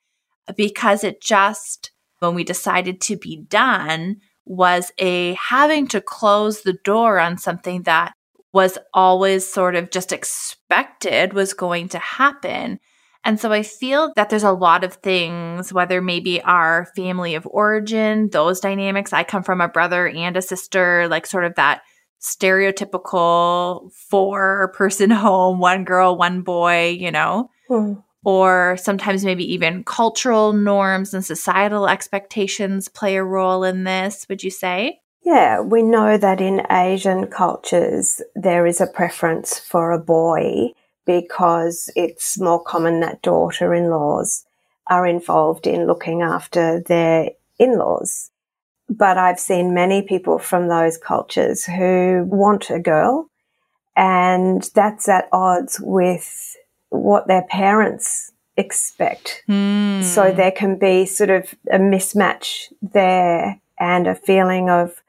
because 0.58 1.04
it 1.04 1.22
just 1.22 1.92
when 2.20 2.36
we 2.36 2.44
decided 2.44 3.02
to 3.02 3.18
be 3.18 3.38
done 3.38 4.18
was 4.46 4.92
a 4.98 5.34
having 5.34 5.88
to 5.88 6.02
close 6.02 6.62
the 6.62 6.78
door 6.84 7.20
on 7.20 7.38
something 7.38 7.84
that 7.84 8.14
was 8.55 8.77
always 8.93 9.45
sort 9.45 9.75
of 9.75 9.91
just 9.91 10.13
expected 10.13 11.33
was 11.33 11.53
going 11.53 11.89
to 11.89 12.00
happen. 12.00 12.79
And 13.25 13.38
so 13.38 13.51
I 13.51 13.63
feel 13.63 14.13
that 14.15 14.29
there's 14.29 14.43
a 14.43 14.51
lot 14.51 14.83
of 14.85 14.93
things, 14.93 15.74
whether 15.74 16.01
maybe 16.01 16.41
our 16.43 16.88
family 16.95 17.35
of 17.35 17.45
origin, 17.47 18.29
those 18.29 18.62
dynamics. 18.62 19.12
I 19.12 19.24
come 19.24 19.43
from 19.43 19.59
a 19.59 19.67
brother 19.67 20.07
and 20.07 20.38
a 20.38 20.41
sister, 20.41 21.07
like 21.09 21.25
sort 21.25 21.43
of 21.43 21.55
that 21.55 21.81
stereotypical 22.21 23.91
four 23.93 24.71
person 24.75 25.09
home, 25.25 25.59
one 25.59 25.83
girl, 25.83 26.15
one 26.17 26.41
boy, 26.41 26.95
you 26.97 27.12
know, 27.12 27.50
Mm. 27.69 28.03
or 28.24 28.77
sometimes 28.79 29.25
maybe 29.25 29.43
even 29.53 29.83
cultural 29.83 30.53
norms 30.53 31.13
and 31.15 31.25
societal 31.25 31.89
expectations 31.89 32.88
play 32.88 33.15
a 33.15 33.24
role 33.24 33.63
in 33.63 33.83
this, 33.85 34.27
would 34.29 34.43
you 34.43 34.51
say? 34.51 35.00
Yeah, 35.25 35.60
we 35.60 35.82
know 35.82 36.17
that 36.17 36.39
in 36.39 36.67
Asian 36.70 37.27
cultures 37.27 38.22
there 38.36 38.67
is 38.67 38.79
a 38.79 38.88
preference 38.88 39.58
for 39.58 39.91
a 39.91 40.00
boy 40.00 40.74
because 41.05 41.89
it's 41.96 42.39
more 42.39 42.63
common 42.63 43.00
that 43.00 43.24
daughter 43.24 43.74
in 43.74 43.89
laws 43.89 44.46
are 44.88 45.08
involved 45.08 45.65
in 45.65 45.88
looking 45.88 46.22
after 46.22 46.79
their 46.79 47.32
in 47.58 47.77
laws. 47.77 48.29
But 48.88 49.17
I've 49.17 49.39
seen 49.39 49.74
many 49.74 50.03
people 50.03 50.38
from 50.38 50.67
those 50.67 50.98
cultures 50.98 51.65
who 51.65 52.24
want 52.27 52.70
a 52.70 52.79
girl, 52.79 53.27
and 53.96 54.70
that's 54.75 55.10
at 55.10 55.27
odds 55.32 55.79
with 55.79 56.55
what 56.89 57.27
their 57.27 57.44
parents 57.44 58.32
expect. 58.58 59.44
Hmm. 59.48 60.03
So 60.03 60.32
there 60.32 60.51
can 60.51 60.77
be 60.77 61.08
sort 61.08 61.32
of 61.32 61.55
a 61.72 61.79
mismatch 61.79 62.72
there 62.82 63.60
and 63.79 64.05
a 64.05 64.13
feeling 64.13 64.70
of, 64.70 65.01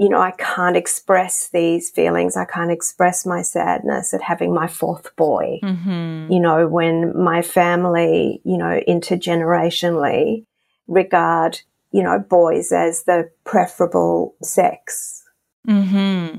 you 0.00 0.08
know, 0.08 0.18
I 0.18 0.30
can't 0.30 0.78
express 0.78 1.50
these 1.50 1.90
feelings. 1.90 2.34
I 2.34 2.46
can't 2.46 2.70
express 2.70 3.26
my 3.26 3.42
sadness 3.42 4.14
at 4.14 4.22
having 4.22 4.54
my 4.54 4.66
fourth 4.66 5.14
boy. 5.14 5.58
hmm 5.62 6.26
You 6.30 6.40
know, 6.40 6.66
when 6.66 7.14
my 7.22 7.42
family, 7.42 8.40
you 8.42 8.56
know, 8.56 8.80
intergenerationally 8.88 10.46
regard, 10.88 11.60
you 11.92 12.02
know, 12.02 12.18
boys 12.18 12.72
as 12.72 13.02
the 13.02 13.30
preferable 13.44 14.36
sex. 14.42 15.22
Mm-hmm. 15.68 16.38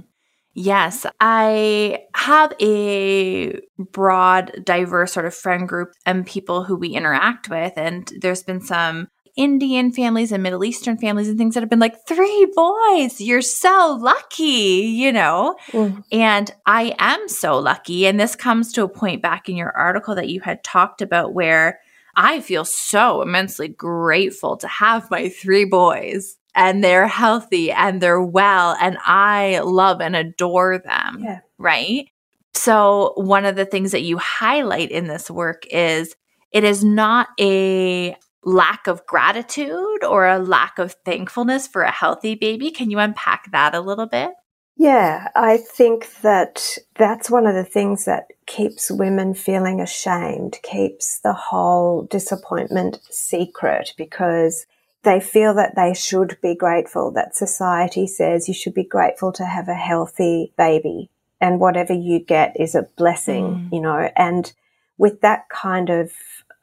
Yes, 0.55 1.05
I 1.19 2.05
have 2.15 2.53
a 2.59 3.61
broad, 3.77 4.65
diverse 4.65 5.13
sort 5.13 5.27
of 5.27 5.35
friend 5.35 5.69
group 5.69 5.93
and 6.03 6.25
people 6.25 6.63
who 6.63 6.75
we 6.75 6.89
interact 6.89 7.47
with. 7.47 7.73
And 7.77 8.11
there's 8.21 8.41
been 8.41 8.61
some 8.61 9.07
Indian 9.35 9.91
families 9.91 10.31
and 10.31 10.43
Middle 10.43 10.63
Eastern 10.63 10.97
families 10.97 11.27
and 11.27 11.37
things 11.37 11.53
that 11.53 11.61
have 11.61 11.69
been 11.69 11.79
like, 11.79 12.07
three 12.07 12.51
boys, 12.55 13.21
you're 13.21 13.41
so 13.41 13.97
lucky, 14.01 14.43
you 14.43 15.11
know? 15.11 15.55
Mm. 15.71 16.03
And 16.11 16.53
I 16.65 16.95
am 16.99 17.27
so 17.27 17.59
lucky. 17.59 18.05
And 18.07 18.19
this 18.19 18.35
comes 18.35 18.71
to 18.73 18.83
a 18.83 18.89
point 18.89 19.21
back 19.21 19.49
in 19.49 19.55
your 19.55 19.71
article 19.71 20.15
that 20.15 20.29
you 20.29 20.41
had 20.41 20.63
talked 20.63 21.01
about 21.01 21.33
where 21.33 21.79
I 22.15 22.41
feel 22.41 22.65
so 22.65 23.21
immensely 23.21 23.67
grateful 23.67 24.57
to 24.57 24.67
have 24.67 25.09
my 25.09 25.29
three 25.29 25.65
boys 25.65 26.37
and 26.53 26.83
they're 26.83 27.07
healthy 27.07 27.71
and 27.71 28.01
they're 28.01 28.21
well 28.21 28.75
and 28.81 28.97
I 29.01 29.59
love 29.59 30.01
and 30.01 30.15
adore 30.15 30.77
them. 30.79 31.21
Yeah. 31.23 31.39
Right. 31.57 32.09
So, 32.53 33.13
one 33.15 33.45
of 33.45 33.55
the 33.55 33.65
things 33.65 33.91
that 33.91 34.01
you 34.01 34.17
highlight 34.17 34.91
in 34.91 35.07
this 35.07 35.31
work 35.31 35.65
is 35.71 36.15
it 36.51 36.63
is 36.63 36.83
not 36.83 37.29
a 37.39 38.15
lack 38.43 38.87
of 38.87 39.05
gratitude 39.05 40.03
or 40.03 40.27
a 40.27 40.39
lack 40.39 40.79
of 40.79 40.95
thankfulness 41.05 41.67
for 41.67 41.83
a 41.83 41.91
healthy 41.91 42.35
baby. 42.35 42.71
Can 42.71 42.89
you 42.89 42.99
unpack 42.99 43.51
that 43.51 43.75
a 43.75 43.81
little 43.81 44.07
bit? 44.07 44.31
Yeah, 44.77 45.27
I 45.35 45.57
think 45.57 46.21
that 46.21 46.77
that's 46.95 47.29
one 47.29 47.45
of 47.45 47.53
the 47.53 47.63
things 47.65 48.05
that 48.05 48.27
keeps 48.47 48.89
women 48.89 49.35
feeling 49.35 49.79
ashamed, 49.79 50.57
keeps 50.63 51.19
the 51.19 51.33
whole 51.33 52.03
disappointment 52.03 52.99
secret 53.11 53.93
because 53.95 54.65
they 55.03 55.19
feel 55.19 55.53
that 55.55 55.75
they 55.75 55.93
should 55.93 56.37
be 56.41 56.55
grateful, 56.55 57.11
that 57.11 57.35
society 57.35 58.07
says 58.07 58.47
you 58.47 58.53
should 58.53 58.73
be 58.73 58.83
grateful 58.83 59.31
to 59.33 59.45
have 59.45 59.67
a 59.67 59.75
healthy 59.75 60.53
baby 60.57 61.09
and 61.39 61.59
whatever 61.59 61.93
you 61.93 62.19
get 62.19 62.55
is 62.59 62.75
a 62.75 62.87
blessing, 62.97 63.43
Mm. 63.69 63.73
you 63.73 63.81
know, 63.81 64.09
and 64.15 64.53
with 64.97 65.21
that 65.21 65.49
kind 65.49 65.89
of 65.89 66.11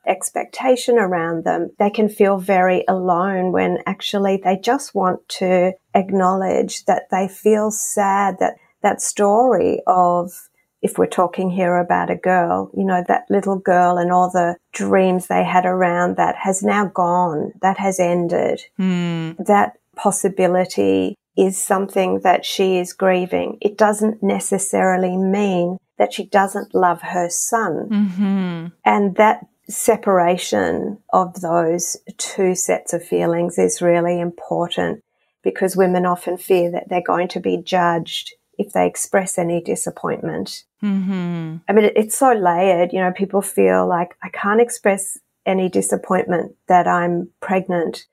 expectation 0.09 0.99
around 0.99 1.45
them, 1.45 1.71
they 1.79 1.91
can 1.91 2.09
feel 2.09 2.39
very 2.39 2.85
alone 2.89 3.53
when 3.53 3.79
actually 3.87 4.41
they 4.43 4.57
just 4.57 4.95
want 4.95 5.29
to 5.29 5.73
acknowledge 5.95 6.85
that 6.87 7.11
they 7.11 7.29
feel 7.29 7.71
sad 7.71 8.39
that 8.41 8.55
that 8.83 9.03
story 9.03 9.83
of 9.87 10.49
if 10.81 10.97
we're 10.97 11.07
talking 11.07 11.51
here 11.51 11.77
about 11.77 12.11
a 12.11 12.17
girl, 12.17 12.71
you 12.77 12.85
know, 12.85 13.03
that 13.09 13.25
little 13.29 13.59
girl 13.59 13.99
and 13.99 14.13
all 14.13 14.31
the 14.31 14.57
dreams 14.73 15.27
they 15.27 15.43
had 15.43 15.67
around 15.67 16.17
that 16.17 16.37
has 16.37 16.63
now 16.63 16.87
gone, 16.87 17.53
that 17.63 17.79
has 17.79 17.99
ended. 17.99 18.63
Hmm. 18.77 19.33
That 19.39 19.79
possibility 19.97 21.17
is 21.37 21.59
something 21.59 22.21
that 22.21 22.45
she 22.45 22.79
is 22.79 22.93
grieving. 22.93 23.59
It 23.61 23.77
doesn't 23.77 24.23
necessarily 24.23 25.17
mean 25.17 25.79
that 25.99 26.13
she 26.13 26.27
doesn't 26.27 26.75
love 26.75 27.03
her 27.03 27.29
son. 27.29 27.89
hmm 27.89 28.67
And 28.85 29.17
that 29.17 29.47
separation 29.69 30.99
of 31.13 31.41
those 31.41 31.97
two 32.17 32.55
sets 32.55 32.93
of 32.93 33.05
feelings 33.05 33.59
is 33.59 33.83
really 33.83 34.19
important 34.21 35.05
because 35.43 35.77
women 35.77 36.07
often 36.07 36.37
fear 36.37 36.71
that 36.71 36.89
they're 36.89 37.03
going 37.03 37.29
to 37.29 37.41
be 37.41 37.57
judged 37.57 38.33
if 38.59 38.73
they 38.73 38.87
express 38.87 39.39
any 39.39 39.61
disappointment. 39.61 40.65
hmm 40.81 41.57
I 41.69 41.73
mean, 41.73 41.91
it's 41.95 42.17
so 42.17 42.33
layered. 42.33 42.93
You 42.93 43.01
know, 43.01 43.13
people 43.13 43.43
feel 43.43 43.87
like 43.87 44.17
I 44.23 44.31
can't 44.31 44.61
express 44.61 45.19
any 45.45 45.69
disappointment 45.69 46.55
that 46.67 46.87
I'm 46.89 47.29
pregnant 47.41 48.07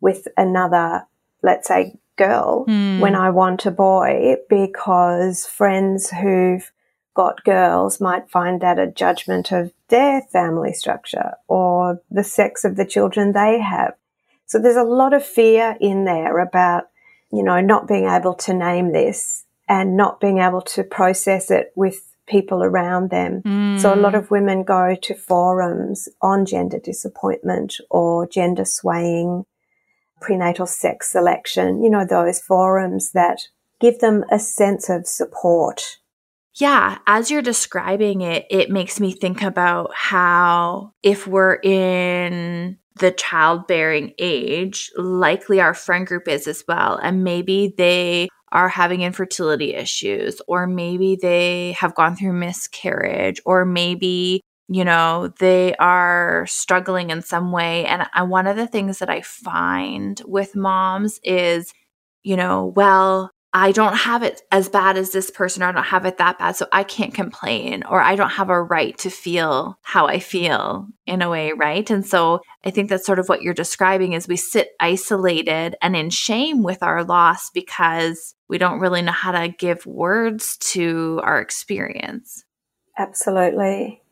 with 0.00 0.26
another, 0.36 1.06
let's 1.42 1.68
say, 1.68 1.96
girl 2.16 2.64
Hmm. 2.64 3.00
when 3.00 3.14
I 3.14 3.30
want 3.30 3.66
a 3.66 3.70
boy 3.70 4.36
because 4.48 5.46
friends 5.46 6.10
who've 6.10 6.70
got 7.14 7.44
girls 7.44 8.00
might 8.00 8.30
find 8.30 8.60
that 8.60 8.78
a 8.78 8.86
judgment 8.86 9.52
of 9.52 9.72
their 9.94 10.22
family 10.32 10.72
structure 10.72 11.30
or 11.48 12.00
the 12.10 12.24
sex 12.24 12.64
of 12.64 12.76
the 12.76 12.84
children 12.94 13.32
they 13.32 13.60
have. 13.60 13.94
So 14.46 14.58
there's 14.58 14.84
a 14.84 14.92
lot 15.00 15.12
of 15.14 15.24
fear 15.24 15.76
in 15.80 16.04
there 16.04 16.38
about 16.38 16.84
you 17.34 17.42
know, 17.42 17.60
not 17.60 17.88
being 17.88 18.06
able 18.08 18.34
to 18.34 18.54
name 18.54 18.92
this 18.92 19.44
and 19.68 19.96
not 19.96 20.20
being 20.20 20.38
able 20.38 20.62
to 20.62 20.84
process 20.84 21.50
it 21.50 21.72
with 21.74 22.14
people 22.28 22.62
around 22.62 23.10
them. 23.10 23.42
Mm. 23.42 23.80
So 23.80 23.92
a 23.92 23.96
lot 23.96 24.14
of 24.14 24.30
women 24.30 24.62
go 24.62 24.94
to 24.94 25.14
forums 25.14 26.08
on 26.22 26.46
gender 26.46 26.78
disappointment 26.78 27.74
or 27.90 28.28
gender 28.28 28.64
swaying, 28.64 29.46
prenatal 30.20 30.66
sex 30.66 31.10
selection, 31.10 31.82
you 31.82 31.90
know, 31.90 32.06
those 32.06 32.38
forums 32.40 33.10
that 33.12 33.48
give 33.80 33.98
them 33.98 34.24
a 34.30 34.38
sense 34.38 34.88
of 34.88 35.06
support. 35.06 35.98
Yeah, 36.56 36.98
as 37.06 37.30
you're 37.30 37.42
describing 37.42 38.20
it, 38.20 38.46
it 38.48 38.70
makes 38.70 39.00
me 39.00 39.12
think 39.12 39.42
about 39.42 39.90
how 39.94 40.92
if 41.02 41.26
we're 41.26 41.56
in 41.56 42.78
the 43.00 43.10
childbearing 43.10 44.12
age, 44.20 44.90
likely 44.96 45.60
our 45.60 45.74
friend 45.74 46.06
group 46.06 46.28
is 46.28 46.46
as 46.46 46.62
well. 46.68 46.96
And 47.02 47.24
maybe 47.24 47.74
they 47.76 48.28
are 48.52 48.68
having 48.68 49.00
infertility 49.02 49.74
issues, 49.74 50.40
or 50.46 50.68
maybe 50.68 51.16
they 51.20 51.72
have 51.72 51.96
gone 51.96 52.14
through 52.14 52.34
miscarriage, 52.34 53.40
or 53.44 53.64
maybe, 53.64 54.40
you 54.68 54.84
know, 54.84 55.32
they 55.40 55.74
are 55.76 56.46
struggling 56.48 57.10
in 57.10 57.20
some 57.22 57.50
way. 57.50 57.84
And 57.86 58.06
I, 58.14 58.22
one 58.22 58.46
of 58.46 58.54
the 58.56 58.68
things 58.68 59.00
that 59.00 59.10
I 59.10 59.22
find 59.22 60.22
with 60.24 60.54
moms 60.54 61.18
is, 61.24 61.72
you 62.22 62.36
know, 62.36 62.72
well, 62.76 63.32
I 63.56 63.70
don't 63.70 63.96
have 63.96 64.24
it 64.24 64.42
as 64.50 64.68
bad 64.68 64.96
as 64.96 65.12
this 65.12 65.30
person, 65.30 65.62
or 65.62 65.66
I 65.66 65.72
don't 65.72 65.84
have 65.84 66.04
it 66.04 66.18
that 66.18 66.40
bad, 66.40 66.56
so 66.56 66.66
I 66.72 66.82
can't 66.82 67.14
complain, 67.14 67.84
or 67.84 68.00
I 68.00 68.16
don't 68.16 68.30
have 68.30 68.50
a 68.50 68.60
right 68.60 68.98
to 68.98 69.10
feel 69.10 69.78
how 69.82 70.08
I 70.08 70.18
feel 70.18 70.88
in 71.06 71.22
a 71.22 71.30
way, 71.30 71.52
right? 71.52 71.88
And 71.88 72.04
so 72.04 72.40
I 72.64 72.70
think 72.70 72.90
that's 72.90 73.06
sort 73.06 73.20
of 73.20 73.28
what 73.28 73.42
you're 73.42 73.54
describing 73.54 74.12
is 74.12 74.26
we 74.26 74.36
sit 74.36 74.72
isolated 74.80 75.76
and 75.80 75.94
in 75.94 76.10
shame 76.10 76.64
with 76.64 76.82
our 76.82 77.04
loss 77.04 77.50
because 77.50 78.34
we 78.48 78.58
don't 78.58 78.80
really 78.80 79.02
know 79.02 79.12
how 79.12 79.30
to 79.30 79.46
give 79.46 79.86
words 79.86 80.56
to 80.72 81.20
our 81.22 81.40
experience. 81.40 82.44
Absolutely. 82.98 84.02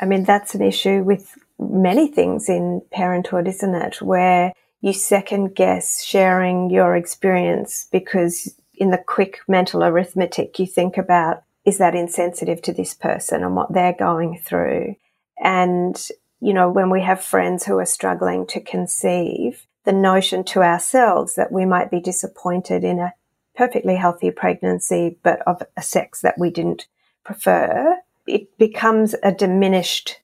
I 0.00 0.04
mean, 0.04 0.22
that's 0.22 0.54
an 0.54 0.62
issue 0.62 1.02
with 1.02 1.36
many 1.58 2.06
things 2.06 2.48
in 2.48 2.82
parenthood, 2.92 3.48
isn't 3.48 3.74
it? 3.74 4.00
Where 4.00 4.52
you 4.80 4.92
second 4.92 5.56
guess 5.56 6.04
sharing 6.04 6.70
your 6.70 6.94
experience 6.94 7.88
because 7.90 8.54
in 8.76 8.90
the 8.90 9.02
quick 9.04 9.40
mental 9.48 9.82
arithmetic, 9.82 10.58
you 10.58 10.66
think 10.66 10.98
about, 10.98 11.42
is 11.64 11.78
that 11.78 11.94
insensitive 11.94 12.62
to 12.62 12.72
this 12.72 12.94
person 12.94 13.42
and 13.42 13.56
what 13.56 13.72
they're 13.72 13.92
going 13.92 14.38
through? 14.38 14.96
And, 15.38 15.96
you 16.40 16.52
know, 16.52 16.70
when 16.70 16.90
we 16.90 17.02
have 17.02 17.20
friends 17.22 17.64
who 17.64 17.78
are 17.78 17.86
struggling 17.86 18.46
to 18.48 18.60
conceive, 18.60 19.66
the 19.84 19.92
notion 19.92 20.44
to 20.44 20.62
ourselves 20.62 21.34
that 21.36 21.52
we 21.52 21.64
might 21.64 21.90
be 21.90 22.00
disappointed 22.00 22.84
in 22.84 22.98
a 22.98 23.14
perfectly 23.54 23.96
healthy 23.96 24.30
pregnancy, 24.30 25.16
but 25.22 25.40
of 25.46 25.62
a 25.76 25.82
sex 25.82 26.20
that 26.20 26.38
we 26.38 26.50
didn't 26.50 26.86
prefer, 27.24 27.96
it 28.26 28.56
becomes 28.58 29.14
a 29.22 29.32
diminished 29.32 30.20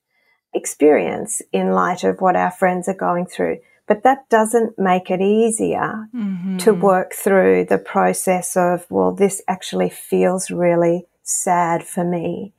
experience 0.52 1.40
in 1.52 1.72
light 1.72 2.04
of 2.04 2.20
what 2.20 2.36
our 2.36 2.50
friends 2.50 2.88
are 2.88 2.94
going 2.94 3.24
through. 3.24 3.58
But 3.86 4.04
that 4.04 4.28
doesn't 4.28 4.78
make 4.78 5.10
it 5.10 5.20
easier 5.20 6.08
mm-hmm. 6.14 6.58
to 6.58 6.72
work 6.72 7.12
through 7.14 7.66
the 7.66 7.78
process 7.78 8.56
of, 8.56 8.86
well, 8.90 9.12
this 9.12 9.42
actually 9.48 9.90
feels 9.90 10.50
really 10.50 11.06
sad 11.22 11.84
for 11.84 12.04
me. 12.04 12.52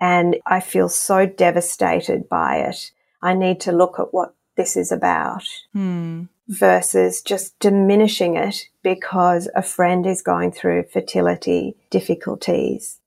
And 0.00 0.36
I 0.46 0.60
feel 0.60 0.88
so 0.88 1.26
devastated 1.26 2.28
by 2.28 2.56
it. 2.56 2.92
I 3.22 3.34
need 3.34 3.60
to 3.60 3.72
look 3.72 3.98
at 3.98 4.14
what 4.14 4.34
this 4.56 4.76
is 4.76 4.90
about 4.90 5.44
mm. 5.76 6.28
versus 6.48 7.20
just 7.20 7.58
diminishing 7.58 8.36
it 8.36 8.68
because 8.82 9.48
a 9.54 9.62
friend 9.62 10.06
is 10.06 10.22
going 10.22 10.52
through 10.52 10.84
fertility 10.92 11.76
difficulties. 11.90 12.98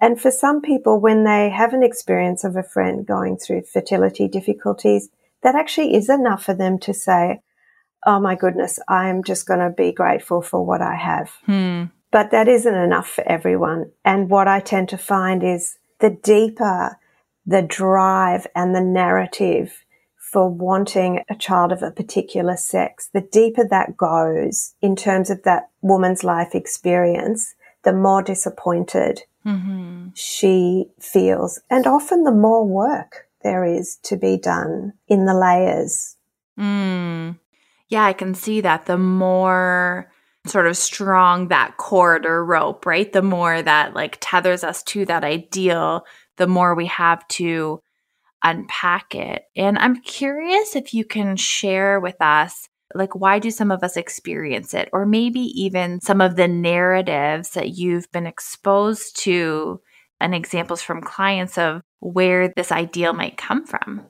And 0.00 0.20
for 0.20 0.30
some 0.30 0.60
people, 0.60 0.98
when 0.98 1.24
they 1.24 1.50
have 1.50 1.72
an 1.72 1.82
experience 1.82 2.42
of 2.42 2.56
a 2.56 2.62
friend 2.62 3.06
going 3.06 3.36
through 3.36 3.62
fertility 3.62 4.26
difficulties, 4.26 5.10
that 5.42 5.54
actually 5.54 5.94
is 5.94 6.08
enough 6.08 6.44
for 6.44 6.54
them 6.54 6.78
to 6.80 6.94
say, 6.94 7.40
oh 8.06 8.20
my 8.20 8.34
goodness, 8.34 8.78
I'm 8.88 9.22
just 9.22 9.46
going 9.46 9.60
to 9.60 9.70
be 9.70 9.92
grateful 9.92 10.42
for 10.42 10.64
what 10.64 10.82
I 10.82 10.96
have. 10.96 11.30
Hmm. 11.46 11.84
But 12.10 12.30
that 12.30 12.48
isn't 12.48 12.74
enough 12.74 13.08
for 13.08 13.26
everyone. 13.26 13.90
And 14.04 14.28
what 14.28 14.48
I 14.48 14.60
tend 14.60 14.88
to 14.90 14.98
find 14.98 15.42
is 15.42 15.78
the 16.00 16.10
deeper 16.10 16.98
the 17.46 17.62
drive 17.62 18.46
and 18.54 18.74
the 18.74 18.80
narrative 18.80 19.84
for 20.16 20.48
wanting 20.48 21.22
a 21.28 21.34
child 21.34 21.72
of 21.72 21.82
a 21.82 21.90
particular 21.90 22.56
sex, 22.56 23.10
the 23.12 23.20
deeper 23.20 23.66
that 23.68 23.96
goes 23.96 24.74
in 24.80 24.96
terms 24.96 25.28
of 25.28 25.42
that 25.42 25.68
woman's 25.82 26.24
life 26.24 26.54
experience, 26.54 27.54
the 27.82 27.92
more 27.92 28.22
disappointed 28.22 29.22
mm-hmm. 29.44 30.08
she 30.14 30.86
feels, 30.98 31.60
and 31.68 31.86
often 31.86 32.22
the 32.22 32.32
more 32.32 32.64
work 32.64 33.28
there 33.42 33.64
is 33.64 33.98
to 34.04 34.16
be 34.16 34.36
done 34.36 34.94
in 35.08 35.26
the 35.26 35.34
layers. 35.34 36.16
Mm. 36.58 37.38
Yeah, 37.88 38.04
I 38.04 38.12
can 38.12 38.34
see 38.34 38.60
that. 38.62 38.86
The 38.86 38.98
more 38.98 40.10
sort 40.46 40.66
of 40.66 40.76
strong 40.76 41.48
that 41.48 41.76
cord 41.76 42.26
or 42.26 42.44
rope, 42.44 42.84
right? 42.84 43.12
The 43.12 43.22
more 43.22 43.62
that 43.62 43.94
like 43.94 44.18
tethers 44.20 44.64
us 44.64 44.82
to 44.84 45.04
that 45.06 45.24
ideal, 45.24 46.04
the 46.36 46.46
more 46.46 46.74
we 46.74 46.86
have 46.86 47.26
to 47.28 47.80
unpack 48.42 49.14
it. 49.14 49.44
And 49.56 49.78
I'm 49.78 50.00
curious 50.00 50.74
if 50.74 50.92
you 50.92 51.04
can 51.04 51.36
share 51.36 52.00
with 52.00 52.20
us 52.20 52.68
like 52.94 53.14
why 53.14 53.38
do 53.38 53.50
some 53.50 53.70
of 53.70 53.82
us 53.82 53.96
experience 53.96 54.74
it 54.74 54.88
or 54.92 55.06
maybe 55.06 55.40
even 55.40 56.00
some 56.00 56.20
of 56.20 56.36
the 56.36 56.48
narratives 56.48 57.50
that 57.50 57.70
you've 57.70 58.10
been 58.12 58.26
exposed 58.26 59.16
to 59.20 59.80
and 60.22 60.34
examples 60.34 60.82
from 60.82 61.02
clients 61.02 61.58
of 61.58 61.82
where 62.00 62.52
this 62.56 62.72
ideal 62.72 63.12
might 63.12 63.36
come 63.36 63.66
from. 63.66 64.02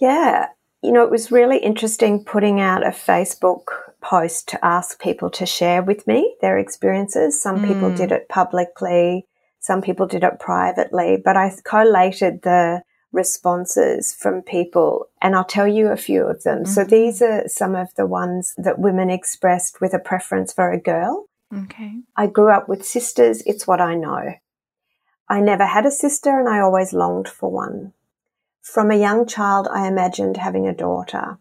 Yeah. 0.00 0.46
You 0.82 0.92
know, 0.92 1.04
it 1.04 1.10
was 1.10 1.30
really 1.30 1.58
interesting 1.58 2.24
putting 2.24 2.60
out 2.60 2.86
a 2.86 2.90
Facebook 2.90 3.64
post 4.02 4.48
to 4.48 4.64
ask 4.64 5.00
people 5.00 5.28
to 5.30 5.44
share 5.44 5.82
with 5.82 6.06
me 6.06 6.34
their 6.40 6.58
experiences. 6.58 7.40
Some 7.40 7.58
mm. 7.58 7.68
people 7.68 7.94
did 7.94 8.10
it 8.12 8.28
publicly, 8.28 9.26
some 9.58 9.82
people 9.82 10.06
did 10.06 10.24
it 10.24 10.40
privately, 10.40 11.18
but 11.22 11.36
I 11.36 11.52
collated 11.64 12.42
the 12.42 12.82
responses 13.12 14.14
from 14.14 14.40
people 14.40 15.06
and 15.20 15.34
I'll 15.34 15.44
tell 15.44 15.66
you 15.66 15.88
a 15.88 15.96
few 15.96 16.24
of 16.24 16.42
them. 16.44 16.60
Mm-hmm. 16.60 16.72
So 16.72 16.84
these 16.84 17.20
are 17.20 17.46
some 17.48 17.74
of 17.74 17.94
the 17.96 18.06
ones 18.06 18.54
that 18.56 18.78
women 18.78 19.10
expressed 19.10 19.80
with 19.80 19.92
a 19.92 19.98
preference 19.98 20.52
for 20.52 20.70
a 20.70 20.80
girl. 20.80 21.26
Okay. 21.54 21.96
I 22.16 22.26
grew 22.28 22.50
up 22.50 22.68
with 22.68 22.86
sisters. 22.86 23.42
It's 23.44 23.66
what 23.66 23.80
I 23.80 23.96
know. 23.96 24.34
I 25.30 25.40
never 25.40 25.64
had 25.64 25.86
a 25.86 25.92
sister 25.92 26.40
and 26.40 26.48
I 26.48 26.58
always 26.58 26.92
longed 26.92 27.28
for 27.28 27.48
one. 27.48 27.92
From 28.62 28.90
a 28.90 28.98
young 28.98 29.26
child, 29.26 29.68
I 29.70 29.86
imagined 29.86 30.36
having 30.36 30.66
a 30.66 30.74
daughter. 30.74 31.38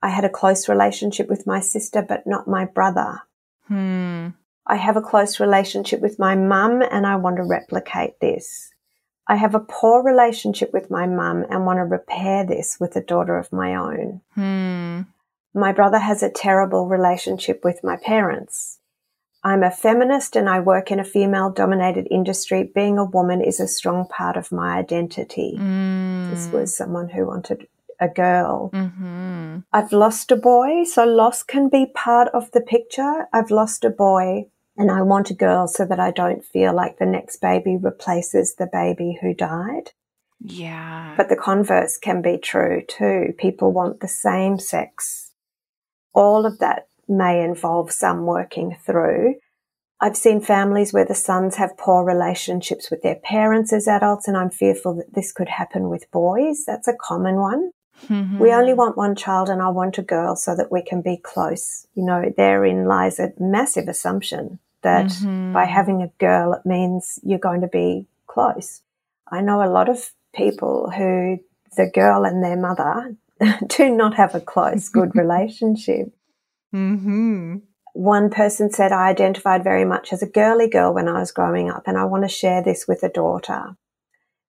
I 0.00 0.08
had 0.08 0.24
a 0.24 0.30
close 0.30 0.68
relationship 0.68 1.28
with 1.28 1.44
my 1.44 1.58
sister, 1.58 2.00
but 2.00 2.28
not 2.28 2.46
my 2.46 2.64
brother. 2.64 3.22
Hmm. 3.66 4.28
I 4.68 4.76
have 4.76 4.96
a 4.96 5.02
close 5.02 5.40
relationship 5.40 6.00
with 6.00 6.20
my 6.20 6.36
mum 6.36 6.80
and 6.80 7.04
I 7.04 7.16
want 7.16 7.38
to 7.38 7.42
replicate 7.42 8.20
this. 8.20 8.70
I 9.26 9.34
have 9.34 9.56
a 9.56 9.60
poor 9.60 10.04
relationship 10.04 10.72
with 10.72 10.88
my 10.88 11.08
mum 11.08 11.44
and 11.50 11.66
want 11.66 11.78
to 11.78 11.84
repair 11.84 12.46
this 12.46 12.78
with 12.78 12.94
a 12.94 13.00
daughter 13.00 13.36
of 13.36 13.52
my 13.52 13.74
own. 13.74 14.20
Hmm. 14.36 15.02
My 15.52 15.72
brother 15.72 15.98
has 15.98 16.22
a 16.22 16.30
terrible 16.30 16.86
relationship 16.86 17.64
with 17.64 17.82
my 17.82 17.96
parents. 17.96 18.78
I'm 19.44 19.62
a 19.62 19.70
feminist 19.70 20.36
and 20.36 20.48
I 20.48 20.60
work 20.60 20.90
in 20.90 21.00
a 21.00 21.04
female 21.04 21.50
dominated 21.50 22.06
industry. 22.10 22.70
Being 22.74 22.98
a 22.98 23.04
woman 23.04 23.40
is 23.40 23.58
a 23.58 23.66
strong 23.66 24.06
part 24.06 24.36
of 24.36 24.52
my 24.52 24.78
identity. 24.78 25.56
Mm. 25.58 26.30
This 26.30 26.48
was 26.52 26.76
someone 26.76 27.08
who 27.08 27.26
wanted 27.26 27.66
a 27.98 28.08
girl. 28.08 28.70
Mm-hmm. 28.72 29.58
I've 29.72 29.92
lost 29.92 30.30
a 30.30 30.36
boy, 30.36 30.84
so 30.84 31.04
loss 31.04 31.42
can 31.42 31.68
be 31.68 31.86
part 31.86 32.28
of 32.28 32.50
the 32.52 32.60
picture. 32.60 33.26
I've 33.32 33.50
lost 33.50 33.84
a 33.84 33.90
boy 33.90 34.46
and 34.76 34.90
I 34.90 35.02
want 35.02 35.30
a 35.30 35.34
girl 35.34 35.66
so 35.66 35.84
that 35.86 36.00
I 36.00 36.10
don't 36.10 36.44
feel 36.44 36.74
like 36.74 36.98
the 36.98 37.06
next 37.06 37.40
baby 37.40 37.76
replaces 37.76 38.54
the 38.54 38.68
baby 38.72 39.18
who 39.20 39.34
died. 39.34 39.90
Yeah. 40.40 41.14
But 41.16 41.28
the 41.28 41.36
converse 41.36 41.98
can 41.98 42.22
be 42.22 42.38
true 42.38 42.82
too. 42.86 43.34
People 43.38 43.72
want 43.72 44.00
the 44.00 44.08
same 44.08 44.58
sex. 44.58 45.32
All 46.12 46.46
of 46.46 46.58
that 46.58 46.88
may 47.12 47.42
involve 47.42 47.92
some 47.92 48.26
working 48.26 48.76
through. 48.84 49.36
I've 50.00 50.16
seen 50.16 50.40
families 50.40 50.92
where 50.92 51.04
the 51.04 51.14
sons 51.14 51.56
have 51.56 51.78
poor 51.78 52.04
relationships 52.04 52.90
with 52.90 53.02
their 53.02 53.14
parents 53.16 53.72
as 53.72 53.86
adults, 53.86 54.26
and 54.26 54.36
I'm 54.36 54.50
fearful 54.50 54.94
that 54.94 55.14
this 55.14 55.30
could 55.30 55.48
happen 55.48 55.88
with 55.88 56.10
boys. 56.10 56.64
That's 56.66 56.88
a 56.88 56.96
common 57.00 57.36
one. 57.36 57.70
Mm-hmm. 58.08 58.38
We 58.40 58.52
only 58.52 58.74
want 58.74 58.96
one 58.96 59.14
child, 59.14 59.48
and 59.48 59.62
I 59.62 59.68
want 59.68 59.98
a 59.98 60.02
girl 60.02 60.34
so 60.34 60.56
that 60.56 60.72
we 60.72 60.82
can 60.82 61.02
be 61.02 61.18
close. 61.18 61.86
You 61.94 62.04
know, 62.04 62.32
therein 62.36 62.86
lies 62.86 63.20
a 63.20 63.32
massive 63.38 63.86
assumption 63.86 64.58
that 64.82 65.06
mm-hmm. 65.06 65.52
by 65.52 65.66
having 65.66 66.02
a 66.02 66.10
girl, 66.18 66.52
it 66.52 66.66
means 66.66 67.20
you're 67.22 67.38
going 67.38 67.60
to 67.60 67.68
be 67.68 68.06
close. 68.26 68.82
I 69.30 69.40
know 69.40 69.62
a 69.62 69.70
lot 69.70 69.88
of 69.88 70.10
people 70.34 70.90
who 70.90 71.38
the 71.76 71.86
girl 71.86 72.24
and 72.24 72.42
their 72.42 72.56
mother 72.56 73.16
do 73.68 73.90
not 73.90 74.14
have 74.14 74.34
a 74.34 74.40
close, 74.40 74.88
good 74.88 75.12
relationship. 75.16 76.12
Mm-hmm. 76.74 77.56
One 77.94 78.30
person 78.30 78.70
said, 78.70 78.92
I 78.92 79.08
identified 79.08 79.62
very 79.62 79.84
much 79.84 80.12
as 80.12 80.22
a 80.22 80.26
girly 80.26 80.68
girl 80.68 80.94
when 80.94 81.08
I 81.08 81.20
was 81.20 81.30
growing 81.30 81.70
up, 81.70 81.82
and 81.86 81.98
I 81.98 82.04
want 82.04 82.24
to 82.24 82.28
share 82.28 82.62
this 82.62 82.88
with 82.88 83.02
a 83.02 83.08
daughter. 83.08 83.76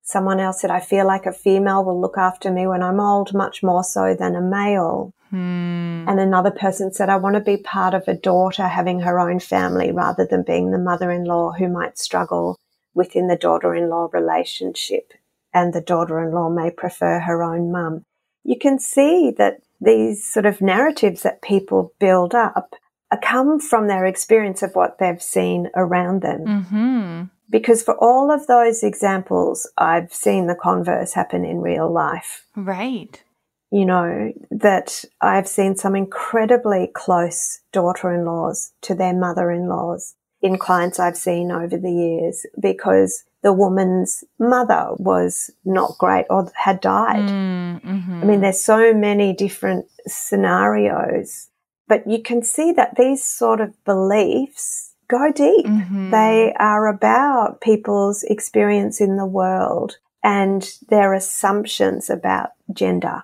Someone 0.01 0.39
else 0.39 0.61
said, 0.61 0.71
I 0.71 0.79
feel 0.79 1.07
like 1.07 1.25
a 1.25 1.33
female 1.33 1.83
will 1.83 1.99
look 1.99 2.17
after 2.17 2.51
me 2.51 2.67
when 2.67 2.83
I'm 2.83 2.99
old, 2.99 3.33
much 3.33 3.63
more 3.63 3.83
so 3.83 4.15
than 4.17 4.35
a 4.35 4.41
male. 4.41 5.13
Hmm. 5.29 6.05
And 6.07 6.19
another 6.19 6.51
person 6.51 6.93
said, 6.93 7.09
I 7.09 7.15
want 7.15 7.35
to 7.35 7.41
be 7.41 7.57
part 7.57 7.93
of 7.93 8.07
a 8.07 8.13
daughter 8.13 8.67
having 8.67 8.99
her 8.99 9.19
own 9.19 9.39
family 9.39 9.91
rather 9.91 10.25
than 10.25 10.43
being 10.43 10.71
the 10.71 10.77
mother 10.77 11.09
in 11.09 11.23
law 11.23 11.53
who 11.53 11.67
might 11.67 11.97
struggle 11.97 12.59
within 12.93 13.27
the 13.27 13.35
daughter 13.35 13.73
in 13.73 13.89
law 13.89 14.09
relationship. 14.13 15.13
And 15.53 15.73
the 15.73 15.81
daughter 15.81 16.21
in 16.21 16.33
law 16.33 16.49
may 16.49 16.69
prefer 16.69 17.19
her 17.21 17.41
own 17.41 17.71
mum. 17.71 18.05
You 18.43 18.59
can 18.59 18.77
see 18.77 19.33
that 19.37 19.62
these 19.83 20.25
sort 20.25 20.45
of 20.45 20.61
narratives 20.61 21.23
that 21.23 21.41
people 21.41 21.93
build 21.99 22.33
up 22.33 22.75
come 23.21 23.59
from 23.59 23.87
their 23.87 24.05
experience 24.05 24.63
of 24.63 24.75
what 24.75 24.97
they've 24.99 25.21
seen 25.21 25.69
around 25.75 26.21
them. 26.21 26.45
Mm-hmm. 26.45 27.23
Because 27.49 27.83
for 27.83 27.95
all 27.97 28.31
of 28.31 28.47
those 28.47 28.83
examples, 28.83 29.69
I've 29.77 30.13
seen 30.13 30.47
the 30.47 30.55
converse 30.55 31.13
happen 31.13 31.45
in 31.45 31.61
real 31.61 31.91
life. 31.91 32.47
Right. 32.55 33.23
You 33.69 33.85
know, 33.85 34.33
that 34.49 35.03
I've 35.21 35.47
seen 35.47 35.75
some 35.75 35.95
incredibly 35.95 36.89
close 36.93 37.61
daughter 37.71 38.13
in 38.13 38.25
laws 38.25 38.71
to 38.81 38.95
their 38.95 39.13
mother 39.13 39.51
in 39.51 39.67
laws 39.67 40.15
in 40.41 40.57
clients 40.57 40.99
I've 40.99 41.17
seen 41.17 41.51
over 41.51 41.77
the 41.77 41.91
years 41.91 42.45
because 42.59 43.23
the 43.43 43.53
woman's 43.53 44.23
mother 44.39 44.89
was 44.97 45.51
not 45.65 45.97
great 45.99 46.25
or 46.29 46.49
had 46.55 46.81
died. 46.81 47.29
Mm-hmm. 47.29 48.21
I 48.23 48.25
mean, 48.25 48.41
there's 48.41 48.61
so 48.61 48.93
many 48.93 49.33
different 49.33 49.85
scenarios, 50.07 51.49
but 51.87 52.07
you 52.07 52.21
can 52.23 52.41
see 52.41 52.71
that 52.71 52.95
these 52.95 53.23
sort 53.23 53.61
of 53.61 53.71
beliefs 53.83 54.93
go 55.09 55.31
deep. 55.31 55.65
Mhm. 55.65 56.11
They 56.11 56.53
are 56.57 56.87
about 56.87 57.61
people's 57.61 58.23
experience 58.23 59.01
in 59.01 59.17
the 59.17 59.25
world 59.25 59.97
and 60.23 60.67
their 60.89 61.13
assumptions 61.13 62.09
about 62.09 62.51
gender. 62.71 63.23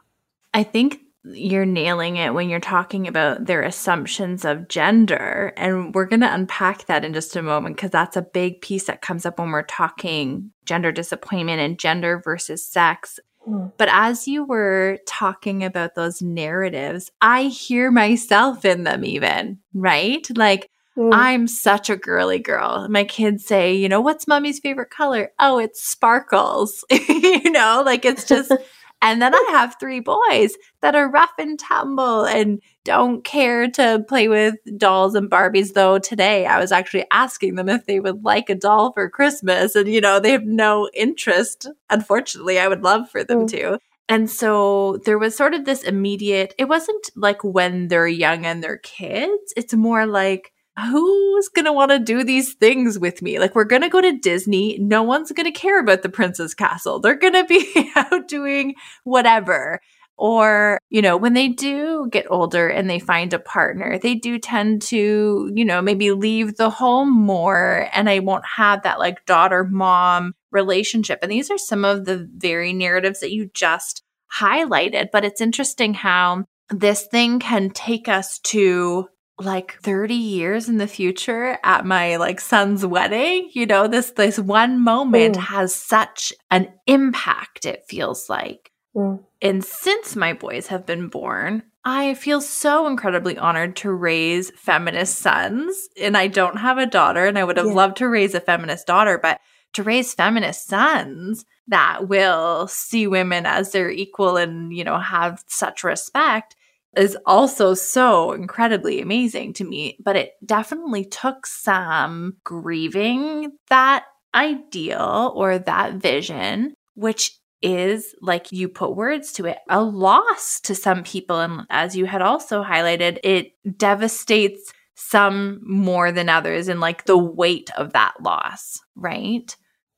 I 0.53 0.63
think 0.63 0.99
you're 1.23 1.65
nailing 1.65 2.15
it 2.15 2.33
when 2.33 2.49
you're 2.49 2.59
talking 2.59 3.07
about 3.07 3.45
their 3.45 3.61
assumptions 3.61 4.45
of 4.45 4.67
gender. 4.67 5.53
And 5.57 5.93
we're 5.93 6.05
going 6.05 6.21
to 6.21 6.33
unpack 6.33 6.85
that 6.85 7.03
in 7.03 7.13
just 7.13 7.35
a 7.35 7.41
moment 7.41 7.75
because 7.75 7.91
that's 7.91 8.17
a 8.17 8.21
big 8.21 8.61
piece 8.61 8.85
that 8.85 9.01
comes 9.01 9.25
up 9.25 9.39
when 9.39 9.51
we're 9.51 9.63
talking 9.63 10.51
gender 10.65 10.91
disappointment 10.91 11.59
and 11.59 11.79
gender 11.79 12.21
versus 12.23 12.65
sex. 12.65 13.19
Mm. 13.47 13.73
But 13.77 13.89
as 13.91 14.27
you 14.27 14.45
were 14.45 14.99
talking 15.05 15.63
about 15.63 15.95
those 15.95 16.21
narratives, 16.21 17.11
I 17.21 17.43
hear 17.43 17.91
myself 17.91 18.63
in 18.63 18.83
them, 18.83 19.03
even, 19.03 19.59
right? 19.73 20.25
Like, 20.35 20.69
Mm. 20.99 21.11
I'm 21.13 21.47
such 21.47 21.89
a 21.89 21.95
girly 21.95 22.39
girl. 22.39 22.87
My 22.89 23.05
kids 23.05 23.45
say, 23.45 23.73
you 23.73 23.87
know, 23.87 24.01
what's 24.01 24.27
mommy's 24.27 24.59
favorite 24.59 24.89
color? 24.89 25.31
Oh, 25.39 25.57
it's 25.57 25.81
sparkles. 25.81 26.83
you 26.91 27.51
know, 27.51 27.81
like 27.85 28.03
it's 28.03 28.25
just, 28.25 28.51
and 29.01 29.21
then 29.21 29.33
I 29.33 29.47
have 29.51 29.75
three 29.79 29.99
boys 29.99 30.55
that 30.81 30.95
are 30.95 31.09
rough 31.09 31.31
and 31.37 31.57
tumble 31.59 32.25
and 32.25 32.61
don't 32.83 33.23
care 33.23 33.69
to 33.71 34.03
play 34.07 34.27
with 34.27 34.55
dolls 34.77 35.15
and 35.15 35.29
Barbies. 35.29 35.73
Though 35.73 35.99
today 35.99 36.45
I 36.45 36.59
was 36.59 36.71
actually 36.71 37.05
asking 37.11 37.55
them 37.55 37.69
if 37.69 37.85
they 37.85 37.99
would 37.99 38.23
like 38.23 38.49
a 38.49 38.55
doll 38.55 38.91
for 38.93 39.09
Christmas. 39.09 39.75
And, 39.75 39.87
you 39.87 40.01
know, 40.01 40.19
they 40.19 40.31
have 40.31 40.45
no 40.45 40.89
interest. 40.93 41.67
Unfortunately, 41.89 42.59
I 42.59 42.67
would 42.67 42.83
love 42.83 43.09
for 43.09 43.23
them 43.23 43.45
Mm. 43.45 43.51
to. 43.51 43.79
And 44.09 44.29
so 44.29 44.97
there 45.05 45.19
was 45.19 45.37
sort 45.37 45.53
of 45.53 45.65
this 45.65 45.83
immediate, 45.83 46.55
it 46.57 46.65
wasn't 46.65 47.11
like 47.15 47.43
when 47.43 47.89
they're 47.89 48.07
young 48.07 48.45
and 48.45 48.63
they're 48.63 48.77
kids. 48.77 49.53
It's 49.55 49.73
more 49.73 50.07
like, 50.07 50.51
who's 50.79 51.47
going 51.49 51.65
to 51.65 51.73
want 51.73 51.91
to 51.91 51.99
do 51.99 52.23
these 52.23 52.53
things 52.53 52.97
with 52.99 53.21
me? 53.21 53.39
Like, 53.39 53.55
we're 53.55 53.63
going 53.63 53.81
to 53.81 53.89
go 53.89 54.01
to 54.01 54.17
Disney. 54.17 54.77
No 54.79 55.03
one's 55.03 55.31
going 55.31 55.51
to 55.51 55.59
care 55.59 55.79
about 55.79 56.01
the 56.01 56.09
Princess 56.09 56.53
Castle. 56.53 56.99
They're 56.99 57.15
going 57.15 57.33
to 57.33 57.45
be 57.45 57.91
out 57.95 58.27
doing 58.27 58.75
whatever. 59.03 59.79
Or, 60.17 60.79
you 60.89 61.01
know, 61.01 61.15
when 61.15 61.33
they 61.33 61.47
do 61.47 62.09
get 62.11 62.29
older 62.29 62.67
and 62.67 62.89
they 62.89 62.99
find 62.99 63.33
a 63.33 63.39
partner, 63.39 63.97
they 63.97 64.15
do 64.15 64.37
tend 64.37 64.81
to, 64.83 65.49
you 65.55 65.63
know, 65.63 65.81
maybe 65.81 66.11
leave 66.11 66.57
the 66.57 66.69
home 66.69 67.09
more 67.09 67.87
and 67.93 68.09
I 68.09 68.19
won't 68.19 68.43
have 68.45 68.83
that 68.83 68.99
like 68.99 69.25
daughter 69.25 69.63
mom 69.63 70.33
relationship. 70.51 71.19
And 71.21 71.31
these 71.31 71.49
are 71.49 71.57
some 71.57 71.85
of 71.85 72.03
the 72.03 72.27
very 72.35 72.73
narratives 72.73 73.21
that 73.21 73.31
you 73.31 73.49
just 73.53 74.03
highlighted. 74.41 75.07
But 75.13 75.23
it's 75.23 75.39
interesting 75.39 75.93
how 75.93 76.43
this 76.69 77.07
thing 77.07 77.39
can 77.39 77.69
take 77.69 78.09
us 78.09 78.39
to 78.39 79.07
like 79.39 79.77
30 79.81 80.13
years 80.13 80.67
in 80.69 80.77
the 80.77 80.87
future 80.87 81.57
at 81.63 81.85
my 81.85 82.17
like 82.17 82.39
son's 82.41 82.85
wedding 82.85 83.49
you 83.53 83.65
know 83.65 83.87
this 83.87 84.11
this 84.11 84.37
one 84.39 84.79
moment 84.83 85.35
Mm. 85.35 85.41
has 85.41 85.73
such 85.73 86.33
an 86.51 86.71
impact 86.87 87.65
it 87.65 87.83
feels 87.87 88.29
like 88.29 88.71
Mm. 88.95 89.23
and 89.41 89.63
since 89.63 90.15
my 90.15 90.33
boys 90.33 90.67
have 90.67 90.85
been 90.85 91.07
born 91.09 91.63
i 91.85 92.13
feel 92.15 92.41
so 92.41 92.87
incredibly 92.87 93.37
honored 93.37 93.75
to 93.77 93.91
raise 93.91 94.49
feminist 94.51 95.19
sons 95.19 95.87
and 96.01 96.17
i 96.17 96.27
don't 96.27 96.57
have 96.57 96.77
a 96.77 96.85
daughter 96.85 97.25
and 97.25 97.37
i 97.37 97.43
would 97.43 97.57
have 97.57 97.67
Yeah. 97.67 97.73
loved 97.73 97.97
to 97.97 98.09
raise 98.09 98.33
a 98.35 98.41
feminist 98.41 98.87
daughter 98.87 99.17
but 99.21 99.39
to 99.73 99.83
raise 99.83 100.13
feminist 100.13 100.67
sons 100.67 101.45
that 101.67 102.07
will 102.09 102.67
see 102.67 103.05
women 103.05 103.45
as 103.45 103.71
their 103.71 103.91
equal 103.91 104.35
and 104.37 104.73
you 104.75 104.83
know 104.83 104.97
have 104.97 105.43
such 105.47 105.83
respect 105.83 106.55
is 106.95 107.17
also 107.25 107.73
so 107.73 108.31
incredibly 108.31 109.01
amazing 109.01 109.53
to 109.53 109.63
me. 109.63 109.97
But 110.03 110.15
it 110.15 110.33
definitely 110.45 111.05
took 111.05 111.45
some 111.45 112.37
grieving 112.43 113.51
that 113.69 114.05
ideal 114.33 115.33
or 115.35 115.59
that 115.59 115.95
vision, 115.95 116.73
which 116.95 117.39
is 117.61 118.15
like 118.21 118.51
you 118.51 118.69
put 118.69 118.95
words 118.95 119.33
to 119.33 119.45
it, 119.45 119.57
a 119.69 119.81
loss 119.81 120.59
to 120.61 120.73
some 120.73 121.03
people. 121.03 121.39
And 121.39 121.61
as 121.69 121.95
you 121.95 122.05
had 122.05 122.21
also 122.21 122.63
highlighted, 122.63 123.19
it 123.23 123.51
devastates 123.77 124.71
some 124.95 125.61
more 125.63 126.11
than 126.11 126.29
others 126.29 126.67
and 126.67 126.79
like 126.79 127.05
the 127.05 127.17
weight 127.17 127.69
of 127.77 127.93
that 127.93 128.13
loss, 128.21 128.79
right? 128.95 129.55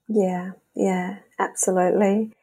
Yeah, 0.08 0.51
yeah, 0.75 1.17
absolutely. 1.39 2.34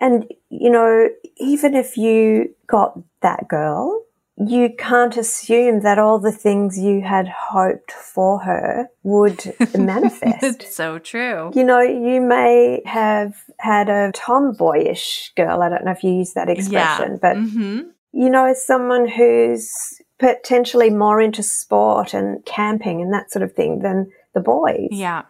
And, 0.00 0.26
you 0.48 0.70
know, 0.70 1.08
even 1.38 1.74
if 1.74 1.96
you 1.96 2.54
got 2.66 2.98
that 3.22 3.48
girl, 3.48 4.04
you 4.36 4.70
can't 4.78 5.16
assume 5.16 5.80
that 5.80 5.98
all 5.98 6.20
the 6.20 6.30
things 6.30 6.78
you 6.78 7.02
had 7.02 7.26
hoped 7.26 7.90
for 7.90 8.38
her 8.40 8.88
would 9.02 9.56
manifest. 9.76 10.62
it's 10.62 10.76
so 10.76 11.00
true. 11.00 11.50
You 11.54 11.64
know, 11.64 11.80
you 11.80 12.20
may 12.20 12.82
have 12.86 13.34
had 13.58 13.88
a 13.88 14.12
tomboyish 14.14 15.32
girl. 15.36 15.62
I 15.62 15.68
don't 15.68 15.84
know 15.84 15.90
if 15.90 16.04
you 16.04 16.12
use 16.12 16.34
that 16.34 16.48
expression, 16.48 17.18
but 17.20 17.36
hmm 17.36 17.80
you 18.12 18.30
know, 18.30 18.52
someone 18.54 19.06
who's 19.06 20.00
potentially 20.18 20.90
more 20.90 21.20
into 21.20 21.42
sport 21.42 22.14
and 22.14 22.44
camping 22.44 23.00
and 23.00 23.12
that 23.12 23.30
sort 23.30 23.42
of 23.42 23.52
thing 23.52 23.80
than 23.80 24.10
the 24.34 24.40
boys. 24.40 24.88
Yeah. 24.90 25.22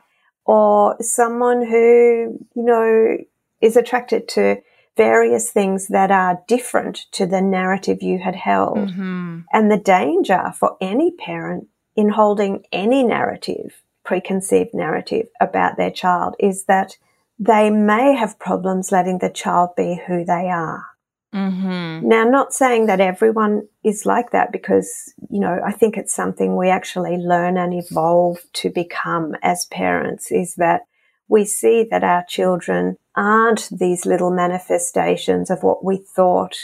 Or 0.44 0.96
someone 1.00 1.66
who, 1.66 2.38
you 2.54 2.62
know, 2.62 3.18
is 3.60 3.76
attracted 3.76 4.28
to 4.28 4.56
various 4.96 5.50
things 5.50 5.88
that 5.88 6.10
are 6.10 6.42
different 6.48 7.06
to 7.12 7.24
the 7.26 7.40
narrative 7.40 8.02
you 8.02 8.18
had 8.18 8.36
held. 8.36 8.90
hmm 8.90 9.40
And 9.52 9.70
the 9.70 9.78
danger 9.78 10.52
for 10.58 10.76
any 10.80 11.12
parent 11.12 11.68
in 11.96 12.10
holding 12.10 12.64
any 12.72 13.02
narrative, 13.02 13.82
preconceived 14.04 14.74
narrative 14.74 15.26
about 15.40 15.76
their 15.76 15.90
child 15.90 16.34
is 16.38 16.64
that 16.64 16.96
they 17.38 17.70
may 17.70 18.14
have 18.14 18.38
problems 18.38 18.92
letting 18.92 19.18
the 19.18 19.30
child 19.30 19.70
be 19.76 20.00
who 20.06 20.24
they 20.24 20.48
are. 20.50 20.84
hmm 21.32 22.00
Now, 22.02 22.24
not 22.24 22.52
saying 22.52 22.86
that 22.86 23.00
everyone 23.00 23.68
is 23.84 24.06
like 24.06 24.30
that 24.30 24.50
because, 24.52 25.14
you 25.30 25.40
know, 25.40 25.60
I 25.64 25.72
think 25.72 25.96
it's 25.96 26.14
something 26.14 26.56
we 26.56 26.70
actually 26.70 27.16
learn 27.16 27.56
and 27.56 27.72
evolve 27.74 28.38
to 28.54 28.70
become 28.70 29.36
as 29.42 29.66
parents 29.66 30.32
is 30.32 30.54
that 30.56 30.82
we 31.28 31.44
see 31.44 31.86
that 31.90 32.02
our 32.04 32.24
children 32.28 32.96
aren't 33.14 33.68
these 33.70 34.06
little 34.06 34.30
manifestations 34.30 35.50
of 35.50 35.62
what 35.62 35.84
we 35.84 35.96
thought 35.98 36.56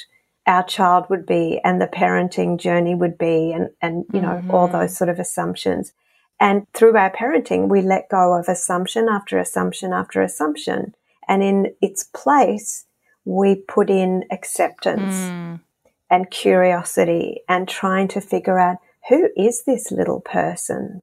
our 0.46 0.62
child 0.64 1.06
would 1.08 1.24
be 1.26 1.60
and 1.64 1.80
the 1.80 1.86
parenting 1.86 2.58
journey 2.58 2.94
would 2.94 3.16
be 3.18 3.52
and, 3.52 3.70
and 3.80 4.04
you 4.12 4.20
know, 4.20 4.42
all 4.50 4.68
Mhm. 4.68 4.72
those 4.72 4.96
sort 4.96 5.08
of 5.08 5.18
assumptions. 5.18 5.92
And 6.40 6.66
through 6.74 6.96
our 6.96 7.10
parenting, 7.10 7.68
we 7.68 7.80
let 7.80 8.08
go 8.08 8.34
of 8.34 8.48
assumption 8.48 9.08
after 9.08 9.38
assumption 9.38 9.92
after 9.92 10.20
assumption. 10.20 10.94
And 11.28 11.42
in 11.42 11.74
its 11.80 12.04
place, 12.04 12.84
we 13.24 13.54
put 13.54 13.88
in 13.88 14.24
acceptance 14.30 15.14
Mm. 15.14 15.60
and 16.10 16.30
curiosity 16.30 17.40
and 17.48 17.66
trying 17.66 18.08
to 18.08 18.20
figure 18.20 18.58
out 18.58 18.78
who 19.08 19.30
is 19.36 19.64
this 19.64 19.90
little 19.90 20.20
person? 20.20 21.00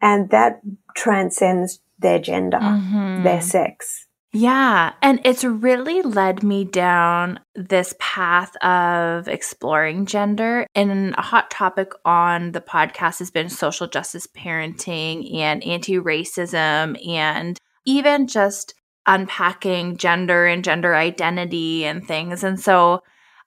And 0.00 0.30
that 0.30 0.60
transcends 0.96 1.80
their 2.00 2.18
gender, 2.18 2.58
Mhm. 2.58 3.22
their 3.22 3.40
sex. 3.40 4.06
Yeah. 4.32 4.92
And 5.02 5.20
it's 5.24 5.42
really 5.42 6.02
led 6.02 6.44
me 6.44 6.64
down 6.64 7.40
this 7.56 7.94
path 7.98 8.54
of 8.58 9.26
exploring 9.26 10.06
gender. 10.06 10.66
And 10.74 11.14
a 11.18 11.22
hot 11.22 11.50
topic 11.50 11.92
on 12.04 12.52
the 12.52 12.60
podcast 12.60 13.18
has 13.18 13.32
been 13.32 13.48
social 13.48 13.88
justice 13.88 14.28
parenting 14.28 15.36
and 15.36 15.64
anti 15.64 15.96
racism 15.98 16.96
and 17.08 17.58
even 17.84 18.28
just 18.28 18.74
unpacking 19.06 19.96
gender 19.96 20.46
and 20.46 20.62
gender 20.62 20.94
identity 20.94 21.84
and 21.84 22.06
things. 22.06 22.44
And 22.44 22.60
so 22.60 23.02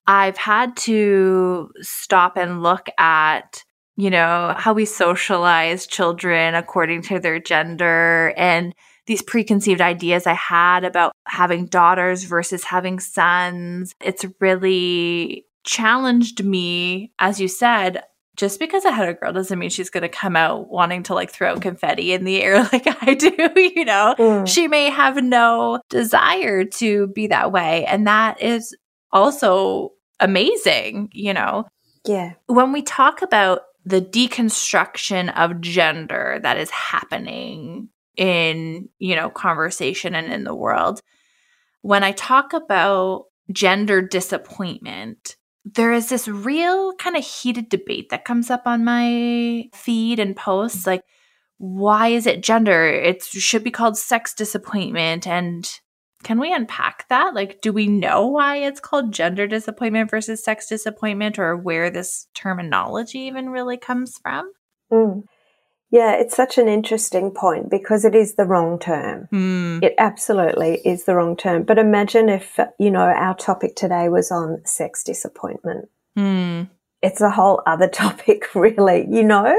I've 0.06 0.36
had 0.38 0.76
to 0.78 1.70
stop 1.82 2.36
and 2.36 2.62
look 2.62 2.90
at 2.98 3.64
you 3.96 4.10
know, 4.10 4.54
how 4.58 4.74
we 4.74 4.86
socialize 4.86 5.86
children 5.86 6.56
according 6.56 7.04
to 7.04 7.20
their 7.20 7.40
gender 7.40 8.34
and 8.38 8.74
these 9.06 9.22
preconceived 9.22 9.82
ideas 9.82 10.26
I 10.26 10.34
had 10.34 10.84
about 10.84 11.14
having 11.28 11.66
daughters 11.66 12.24
versus 12.24 12.64
having 12.64 13.00
sons. 13.00 13.94
It's 14.02 14.26
really 14.40 15.46
challenged 15.64 16.44
me, 16.44 17.12
as 17.20 17.40
you 17.40 17.48
said. 17.48 18.04
Just 18.36 18.60
because 18.60 18.84
I 18.84 18.92
had 18.92 19.10
a 19.10 19.14
girl 19.14 19.32
doesn't 19.32 19.60
mean 19.60 19.70
she's 19.70 19.92
going 19.92 20.02
to 20.02 20.10
come 20.10 20.36
out 20.36 20.70
wanting 20.70 21.04
to 21.04 21.14
like 21.14 21.32
throw 21.32 21.60
confetti 21.60 22.14
in 22.14 22.24
the 22.24 22.42
air 22.42 22.64
like 22.74 22.88
I 23.04 23.14
do, 23.14 23.32
you 23.56 23.86
know? 23.86 24.16
Mm. 24.18 24.48
She 24.48 24.68
may 24.68 24.90
have 24.90 25.22
no 25.22 25.80
desire 25.90 26.64
to 26.66 27.08
be 27.08 27.28
that 27.28 27.52
way. 27.52 27.86
And 27.86 28.08
that 28.08 28.42
is 28.42 28.76
also 29.12 29.92
amazing, 30.20 31.10
you 31.12 31.34
know? 31.34 31.66
Yeah. 32.08 32.34
When 32.48 32.72
we 32.72 32.82
talk 32.82 33.22
about 33.22 33.62
the 33.86 34.02
deconstruction 34.02 35.36
of 35.36 35.62
gender 35.62 36.40
that 36.44 36.58
is 36.58 36.70
happening 36.70 37.90
in, 38.16 38.90
you 39.00 39.16
know, 39.16 39.30
conversation 39.30 40.16
and 40.16 40.32
in 40.32 40.44
the 40.44 40.56
world. 40.56 41.02
When 41.82 42.04
I 42.04 42.12
talk 42.14 42.54
about 42.54 43.26
gender 43.52 44.02
disappointment, 44.02 45.36
there 45.66 45.92
is 45.92 46.10
this 46.10 46.28
real 46.28 46.94
kind 46.94 47.16
of 47.18 47.26
heated 47.26 47.70
debate 47.70 48.10
that 48.10 48.26
comes 48.26 48.50
up 48.50 48.64
on 48.66 48.86
my 48.86 49.66
feed 49.74 50.20
and 50.20 50.36
posts 50.36 50.86
like 50.86 51.04
why 51.58 52.10
is 52.10 52.28
it 52.28 52.44
gender? 52.44 52.86
It 52.88 53.24
should 53.24 53.64
be 53.64 53.72
called 53.72 53.98
sex 53.98 54.34
disappointment 54.34 55.26
and 55.26 55.70
can 56.24 56.40
we 56.40 56.54
unpack 56.54 57.08
that? 57.10 57.34
Like, 57.34 57.62
do 57.62 57.74
we 57.74 57.88
know 57.88 58.28
why 58.28 58.58
it's 58.58 58.80
called 58.80 59.12
gender 59.12 59.48
disappointment 59.48 60.10
versus 60.10 60.44
sex 60.44 60.68
disappointment 60.68 61.38
or 61.38 61.56
where 61.56 61.90
this 61.90 62.28
terminology 62.34 63.20
even 63.20 63.50
really 63.50 63.78
comes 63.78 64.18
from? 64.18 64.52
Mm. 64.92 65.24
Yeah, 65.92 66.14
it's 66.14 66.36
such 66.36 66.58
an 66.58 66.68
interesting 66.68 67.30
point 67.30 67.70
because 67.70 68.04
it 68.04 68.16
is 68.16 68.34
the 68.34 68.46
wrong 68.46 68.80
term. 68.80 69.28
Mm. 69.32 69.84
It 69.84 69.94
absolutely 70.00 70.82
is 70.84 71.04
the 71.04 71.14
wrong 71.14 71.38
term. 71.38 71.64
But 71.64 71.78
imagine 71.78 72.30
if, 72.30 72.60
you 72.80 72.90
know, 72.90 73.02
our 73.02 73.36
topic 73.36 73.76
today 73.76 74.10
was 74.10 74.32
on 74.32 74.62
sex 74.66 75.04
disappointment. 75.04 75.90
Mm. 76.18 76.70
It's 77.04 77.22
a 77.22 77.30
whole 77.30 77.62
other 77.68 77.88
topic, 78.04 78.56
really, 78.56 79.06
you 79.08 79.24
know? 79.24 79.56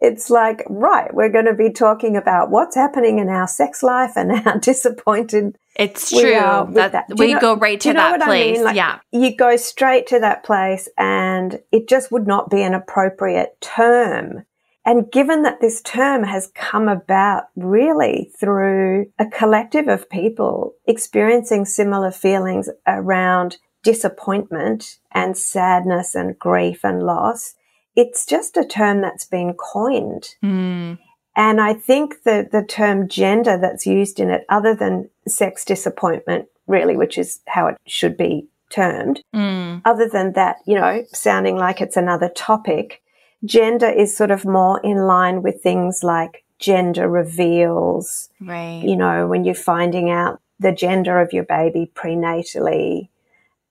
It's 0.00 0.30
like, 0.30 0.64
right, 0.68 1.12
we're 1.12 1.28
going 1.28 1.44
to 1.44 1.54
be 1.54 1.70
talking 1.70 2.16
about 2.16 2.50
what's 2.50 2.76
happening 2.76 3.18
in 3.18 3.28
our 3.28 3.46
sex 3.48 3.82
life 3.82 4.12
and 4.16 4.36
how 4.36 4.56
disappointed 4.58 5.56
it's 5.78 6.10
true. 6.10 6.32
that, 6.32 6.92
that. 6.92 7.06
we 7.16 7.34
know, 7.34 7.40
go 7.40 7.56
right 7.56 7.80
to 7.80 7.92
that 7.92 8.20
place. 8.20 8.56
I 8.56 8.58
mean? 8.58 8.64
like, 8.64 8.76
yeah. 8.76 8.98
You 9.12 9.34
go 9.36 9.56
straight 9.56 10.06
to 10.08 10.18
that 10.20 10.44
place 10.44 10.88
and 10.98 11.60
it 11.72 11.88
just 11.88 12.10
would 12.12 12.26
not 12.26 12.50
be 12.50 12.62
an 12.62 12.74
appropriate 12.74 13.60
term 13.60 14.44
and 14.88 15.12
given 15.12 15.42
that 15.42 15.60
this 15.60 15.82
term 15.82 16.22
has 16.22 16.50
come 16.54 16.88
about 16.88 17.48
really 17.56 18.30
through 18.40 19.12
a 19.18 19.26
collective 19.26 19.86
of 19.86 20.08
people 20.08 20.72
experiencing 20.86 21.66
similar 21.66 22.10
feelings 22.10 22.70
around 22.86 23.58
disappointment 23.82 24.98
and 25.12 25.36
sadness 25.36 26.14
and 26.14 26.38
grief 26.38 26.86
and 26.86 27.02
loss, 27.02 27.54
it's 27.96 28.24
just 28.24 28.56
a 28.56 28.64
term 28.64 29.02
that's 29.02 29.26
been 29.26 29.52
coined. 29.52 30.36
Mm. 30.42 30.98
And 31.38 31.60
I 31.60 31.72
think 31.72 32.24
that 32.24 32.50
the 32.50 32.64
term 32.64 33.08
gender 33.08 33.56
that's 33.56 33.86
used 33.86 34.18
in 34.18 34.28
it, 34.28 34.44
other 34.48 34.74
than 34.74 35.08
sex 35.28 35.64
disappointment, 35.64 36.48
really, 36.66 36.96
which 36.96 37.16
is 37.16 37.38
how 37.46 37.68
it 37.68 37.76
should 37.86 38.16
be 38.16 38.48
termed, 38.70 39.22
mm. 39.32 39.80
other 39.84 40.08
than 40.08 40.32
that, 40.32 40.56
you 40.66 40.74
know, 40.74 41.04
sounding 41.12 41.56
like 41.56 41.80
it's 41.80 41.96
another 41.96 42.28
topic, 42.28 43.02
gender 43.44 43.88
is 43.88 44.16
sort 44.16 44.32
of 44.32 44.44
more 44.44 44.80
in 44.80 45.06
line 45.06 45.40
with 45.40 45.62
things 45.62 46.02
like 46.02 46.44
gender 46.58 47.08
reveals. 47.08 48.30
Right. 48.40 48.82
You 48.84 48.96
know, 48.96 49.28
when 49.28 49.44
you're 49.44 49.54
finding 49.54 50.10
out 50.10 50.40
the 50.58 50.72
gender 50.72 51.20
of 51.20 51.32
your 51.32 51.44
baby 51.44 51.88
prenatally. 51.94 53.10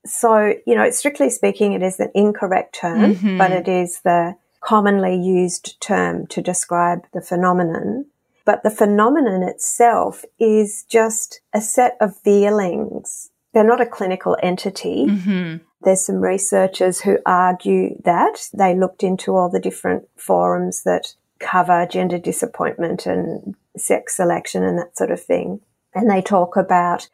So, 0.06 0.54
you 0.66 0.74
know, 0.74 0.90
strictly 0.90 1.28
speaking, 1.28 1.74
it 1.74 1.82
is 1.82 2.00
an 2.00 2.10
incorrect 2.14 2.76
term, 2.76 3.14
mm-hmm. 3.14 3.36
but 3.36 3.50
it 3.52 3.68
is 3.68 4.00
the 4.00 4.36
commonly 4.60 5.16
used 5.16 5.80
term 5.80 6.26
to 6.28 6.42
describe 6.42 7.06
the 7.12 7.20
phenomenon. 7.20 8.06
But 8.44 8.62
the 8.62 8.70
phenomenon 8.70 9.42
itself 9.42 10.24
is 10.38 10.84
just 10.88 11.40
a 11.52 11.60
set 11.60 11.96
of 12.00 12.16
feelings. 12.16 13.30
They're 13.52 13.64
not 13.64 13.80
a 13.80 13.86
clinical 13.86 14.36
entity. 14.42 15.06
Mm-hmm. 15.06 15.56
There's 15.82 16.04
some 16.04 16.16
researchers 16.16 17.00
who 17.00 17.18
argue 17.24 18.00
that 18.04 18.48
they 18.52 18.74
looked 18.74 19.02
into 19.02 19.36
all 19.36 19.48
the 19.48 19.60
different 19.60 20.08
forums 20.16 20.82
that 20.84 21.14
cover 21.38 21.86
gender 21.86 22.18
disappointment 22.18 23.06
and 23.06 23.54
sex 23.76 24.16
selection 24.16 24.64
and 24.64 24.78
that 24.78 24.96
sort 24.96 25.10
of 25.10 25.22
thing. 25.22 25.60
And 25.94 26.10
they 26.10 26.20
talk 26.20 26.56
about 26.56 27.08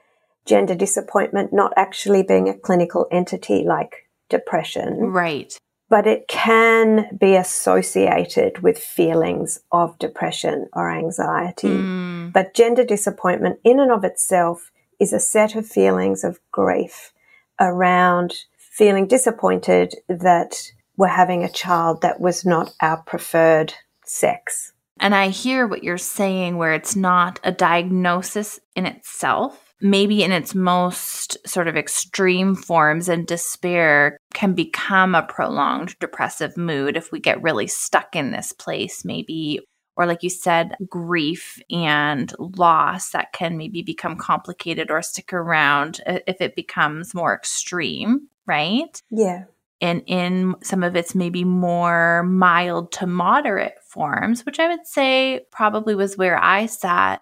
gender 0.47 0.75
disappointment 0.75 1.53
not 1.53 1.73
actually 1.77 2.23
being 2.23 2.49
a 2.49 2.55
clinical 2.55 3.07
entity 3.11 3.65
like 3.65 4.09
depression. 4.29 4.99
Right. 4.99 5.59
But 5.95 6.09
it 6.09 6.27
can 6.27 7.17
be 7.17 7.37
associated 7.37 8.65
with 8.65 8.79
feelings 8.79 9.61
of 9.71 9.97
depression 10.01 10.67
or 10.73 10.91
anxiety. 10.91 11.69
Mm. 11.69 12.33
But 12.33 12.53
gender 12.53 12.83
disappointment 12.83 13.61
in 13.63 13.79
and 13.79 13.93
of 13.93 14.03
itself 14.03 14.73
is 14.99 15.13
a 15.13 15.21
set 15.21 15.55
of 15.55 15.69
feelings 15.69 16.25
of 16.25 16.41
grief 16.51 17.13
around 17.61 18.35
feeling 18.57 19.07
disappointed 19.07 19.95
that 20.09 20.73
we're 20.97 21.07
having 21.07 21.45
a 21.45 21.49
child 21.49 22.03
that 22.03 22.19
was 22.19 22.45
not 22.45 22.75
our 22.81 22.97
preferred 22.97 23.75
sex. 24.05 24.73
And 24.99 25.15
I 25.15 25.29
hear 25.29 25.65
what 25.65 25.85
you're 25.85 25.97
saying, 25.97 26.57
where 26.57 26.75
it's 26.75 26.97
not 26.97 27.39
a 27.45 27.53
diagnosis 27.53 28.59
in 28.75 28.85
itself. 28.85 29.63
Maybe 29.85 30.25
in 30.25 30.33
its 30.33 30.55
most 30.55 31.37
sort 31.47 31.68
of 31.68 31.77
extreme 31.77 32.57
forms, 32.57 33.09
and 33.09 33.27
despair 33.27 34.18
can 34.33 34.55
become 34.55 35.14
a 35.14 35.23
prolonged 35.23 35.97
depressive 36.01 36.57
mood 36.57 36.97
if 36.97 37.12
we 37.12 37.20
get 37.20 37.42
really 37.42 37.68
stuck 37.68 38.16
in 38.16 38.33
this 38.33 38.53
place, 38.53 39.05
maybe. 39.05 39.61
Or, 39.97 40.07
like 40.07 40.25
you 40.25 40.31
said, 40.31 40.75
grief 40.88 41.61
and 41.70 42.33
loss 42.38 43.11
that 43.11 43.33
can 43.33 43.57
maybe 43.57 43.83
become 43.83 44.16
complicated 44.16 44.90
or 44.90 45.03
stick 45.03 45.33
around 45.33 46.01
if 46.05 46.40
it 46.40 46.57
becomes 46.57 47.14
more 47.14 47.33
extreme 47.33 48.29
right? 48.47 49.01
Yeah. 49.11 49.44
And 49.81 50.03
in 50.07 50.55
some 50.62 50.83
of 50.83 50.97
its 50.97 51.14
maybe 51.14 51.44
more 51.44 52.23
mild 52.25 52.92
to 52.92 53.07
moderate 53.07 53.83
forms, 53.83 54.47
which 54.47 54.59
I 54.59 54.68
would 54.68 54.87
say 54.87 55.47
probably 55.51 55.94
was 55.94 56.16
where 56.16 56.42
I 56.42 56.66
sat, 56.66 57.20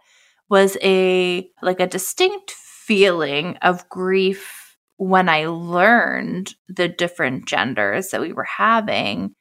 was 0.53 0.77
a 0.83 1.49
like 1.63 1.81
a 1.81 1.87
distinct 1.87 2.51
feeling 2.51 3.57
of 3.63 3.89
grief 3.89 4.77
when 4.99 5.27
I 5.31 5.47
learned 5.47 6.55
the 6.69 6.89
different 6.89 7.47
genders 7.47 8.11
that 8.11 8.21
we 8.21 8.35
were 8.35 8.45
having. 8.45 9.35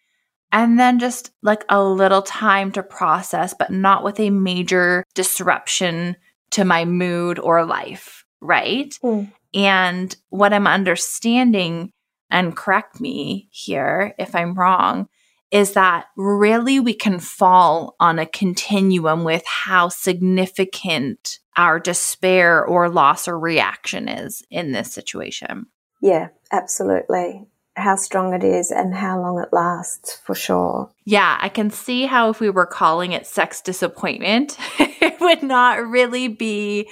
And 0.54 0.80
then 0.80 1.00
just 1.00 1.32
like 1.44 1.66
a 1.68 1.84
little 1.84 2.22
time 2.22 2.72
to 2.72 2.82
process, 2.82 3.54
but 3.54 3.72
not 3.72 4.06
with 4.06 4.22
a 4.22 4.30
major 4.30 5.04
disruption 5.14 6.16
to 6.52 6.64
my 6.64 6.86
mood 6.86 7.40
or 7.40 7.66
life, 7.66 8.24
right? 8.40 8.98
Mm. 9.04 9.34
And 9.54 10.16
what 10.30 10.54
I'm 10.54 10.68
understanding, 10.68 11.92
and 12.30 12.56
correct 12.56 13.02
me 13.02 13.50
here 13.52 14.16
if 14.18 14.34
I'm 14.34 14.54
wrong, 14.54 15.10
is 15.52 15.74
that 15.74 16.06
really 16.16 16.80
we 16.80 16.94
can 16.94 17.20
fall 17.20 17.96
on 18.00 18.20
a 18.20 18.26
continuum 18.26 19.24
with 19.24 19.46
how 19.46 19.90
significant 19.90 21.40
our 21.58 21.80
despair 21.80 22.66
or 22.66 22.90
loss 22.90 23.28
or 23.28 23.38
reaction 23.38 24.08
is 24.08 24.44
in 24.50 24.72
this 24.72 24.92
situation. 24.94 25.66
Yeah, 26.02 26.30
absolutely. 26.52 27.46
How 27.76 27.96
strong 27.96 28.34
it 28.34 28.44
is 28.44 28.72
and 28.72 28.94
how 28.94 29.20
long 29.20 29.40
it 29.42 29.50
lasts, 29.52 30.20
for 30.24 30.36
sure. 30.36 30.90
Yeah, 31.06 31.38
I 31.40 31.50
can 31.50 31.70
see 31.70 32.06
how 32.06 32.30
if 32.30 32.40
we 32.40 32.50
were 32.50 32.66
calling 32.66 33.12
it 33.12 33.28
sex 33.28 33.62
disappointment, 33.62 34.58
it 34.80 35.20
would 35.20 35.44
not 35.44 35.86
really 35.86 36.28
be 36.28 36.90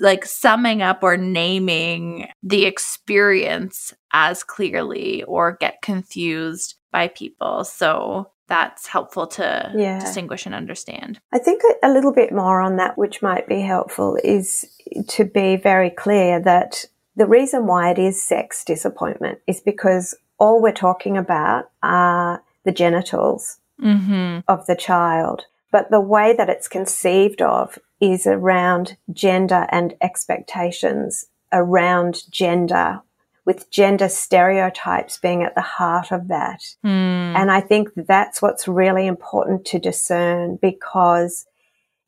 like 0.00 0.24
summing 0.24 0.80
up 0.80 1.02
or 1.02 1.16
naming 1.16 2.28
the 2.42 2.66
experience 2.66 3.92
as 4.12 4.44
clearly 4.44 5.24
or 5.24 5.56
get 5.56 5.82
confused 5.82 6.76
by 6.96 7.08
people. 7.08 7.62
So 7.64 8.30
that's 8.48 8.86
helpful 8.86 9.26
to 9.26 9.72
Yeah. 9.76 9.98
distinguish 10.00 10.46
and 10.46 10.54
understand. 10.54 11.20
I 11.30 11.38
think 11.38 11.60
a- 11.82 11.90
little 11.96 12.12
bit 12.12 12.32
more 12.32 12.58
on 12.66 12.76
that, 12.76 12.96
which 12.96 13.20
might 13.20 13.46
be 13.46 13.60
helpful, 13.60 14.16
is 14.24 14.64
to 15.08 15.24
be 15.24 15.56
very 15.56 15.90
clear 15.90 16.40
that 16.40 16.86
the 17.16 17.26
reason 17.26 17.66
why 17.66 17.90
it 17.90 17.98
is 17.98 18.22
sex 18.22 18.64
disappointment 18.64 19.38
is 19.46 19.60
because 19.60 20.14
all 20.38 20.62
we're 20.62 20.72
talking 20.88 21.16
about 21.18 21.62
are 21.82 22.42
the 22.64 22.72
genitals 22.72 23.58
Mm-hmm. 23.82 24.38
of 24.48 24.64
the 24.64 24.74
child. 24.90 25.44
But 25.70 25.90
the 25.90 26.00
way 26.14 26.32
that 26.38 26.48
it's 26.48 26.66
conceived 26.78 27.42
of 27.42 27.78
is 28.00 28.26
around 28.26 28.96
gender 29.12 29.66
and 29.70 29.92
expectations 30.00 31.26
around 31.52 32.22
gender, 32.30 33.02
with 33.46 33.70
gender 33.70 34.08
stereotypes 34.08 35.18
being 35.18 35.44
at 35.44 35.54
the 35.54 35.60
heart 35.62 36.10
of 36.10 36.28
that. 36.28 36.60
Mm. 36.84 37.34
And 37.36 37.50
I 37.50 37.60
think 37.60 37.90
that's 37.94 38.42
what's 38.42 38.66
really 38.66 39.06
important 39.06 39.64
to 39.66 39.78
discern 39.78 40.58
because, 40.60 41.46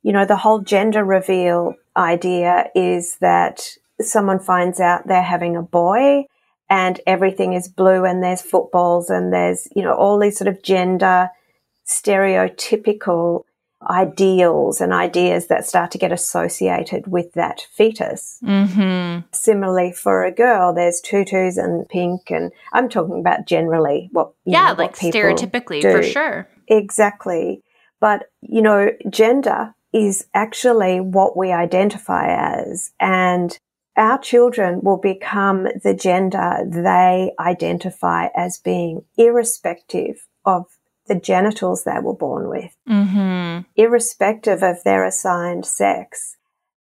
you 0.03 0.13
know, 0.13 0.27
the 0.27 0.37
whole 0.37 0.59
gender 0.59 1.05
reveal 1.05 1.75
idea 1.97 2.67
is 2.75 3.17
that 3.21 3.77
someone 4.01 4.41
finds 4.41 4.81
out 4.81 5.07
they're 5.07 5.23
having 5.23 5.57
a 5.57 5.63
boy 5.63 6.27
and 6.69 7.01
everything 7.07 7.53
is 7.53 7.69
blue 7.69 8.05
and 8.05 8.23
there's 8.23 8.43
footballs 8.43 9.09
and 9.09 9.33
there's, 9.33 9.69
you 9.75 9.83
know, 9.83 9.95
all 9.95 10.19
these 10.19 10.37
sort 10.37 10.49
of 10.49 10.63
gender 10.63 11.31
stereotypical 11.87 13.45
ideals 13.89 14.81
and 14.81 14.93
ideas 14.93 15.47
that 15.47 15.67
start 15.67 15.91
to 15.93 15.99
get 15.99 16.13
associated 16.13 17.07
with 17.07 17.33
that 17.35 17.67
fetus. 17.73 18.39
Mm-hmm. 18.43 19.27
Similarly, 19.33 19.93
for 19.93 20.25
a 20.25 20.33
girl, 20.33 20.75
there's 20.75 21.01
tutus 21.01 21.57
and 21.57 21.89
pink, 21.89 22.31
and 22.31 22.53
I'm 22.73 22.89
talking 22.89 23.21
about 23.21 23.47
generally 23.47 24.09
what 24.13 24.33
Yeah, 24.45 24.63
know, 24.63 24.69
what 24.71 24.79
like 24.79 24.99
people 24.99 25.21
stereotypically, 25.21 25.81
do. 25.81 25.93
for 25.93 26.03
sure. 26.03 26.49
Exactly. 26.67 27.63
But, 28.01 28.31
you 28.43 28.63
know, 28.63 28.91
gender 29.11 29.75
is 29.93 30.27
actually 30.35 31.01
what 31.01 31.37
we 31.37 31.51
identify 31.53 32.27
as. 32.29 32.93
And 33.01 33.59
our 33.97 34.19
children 34.19 34.81
will 34.83 34.99
become 34.99 35.67
the 35.83 35.95
gender 35.95 36.59
they 36.67 37.33
identify 37.41 38.29
as 38.37 38.59
being, 38.59 39.05
irrespective 39.17 40.27
of 40.45 40.67
the 41.09 41.19
genitals 41.19 41.85
they 41.85 41.99
were 42.01 42.15
born 42.15 42.49
with, 42.49 42.75
Mm-hmm. 42.89 43.63
irrespective 43.77 44.63
of 44.63 44.83
their 44.85 45.05
assigned 45.05 45.67
sex. 45.67 46.37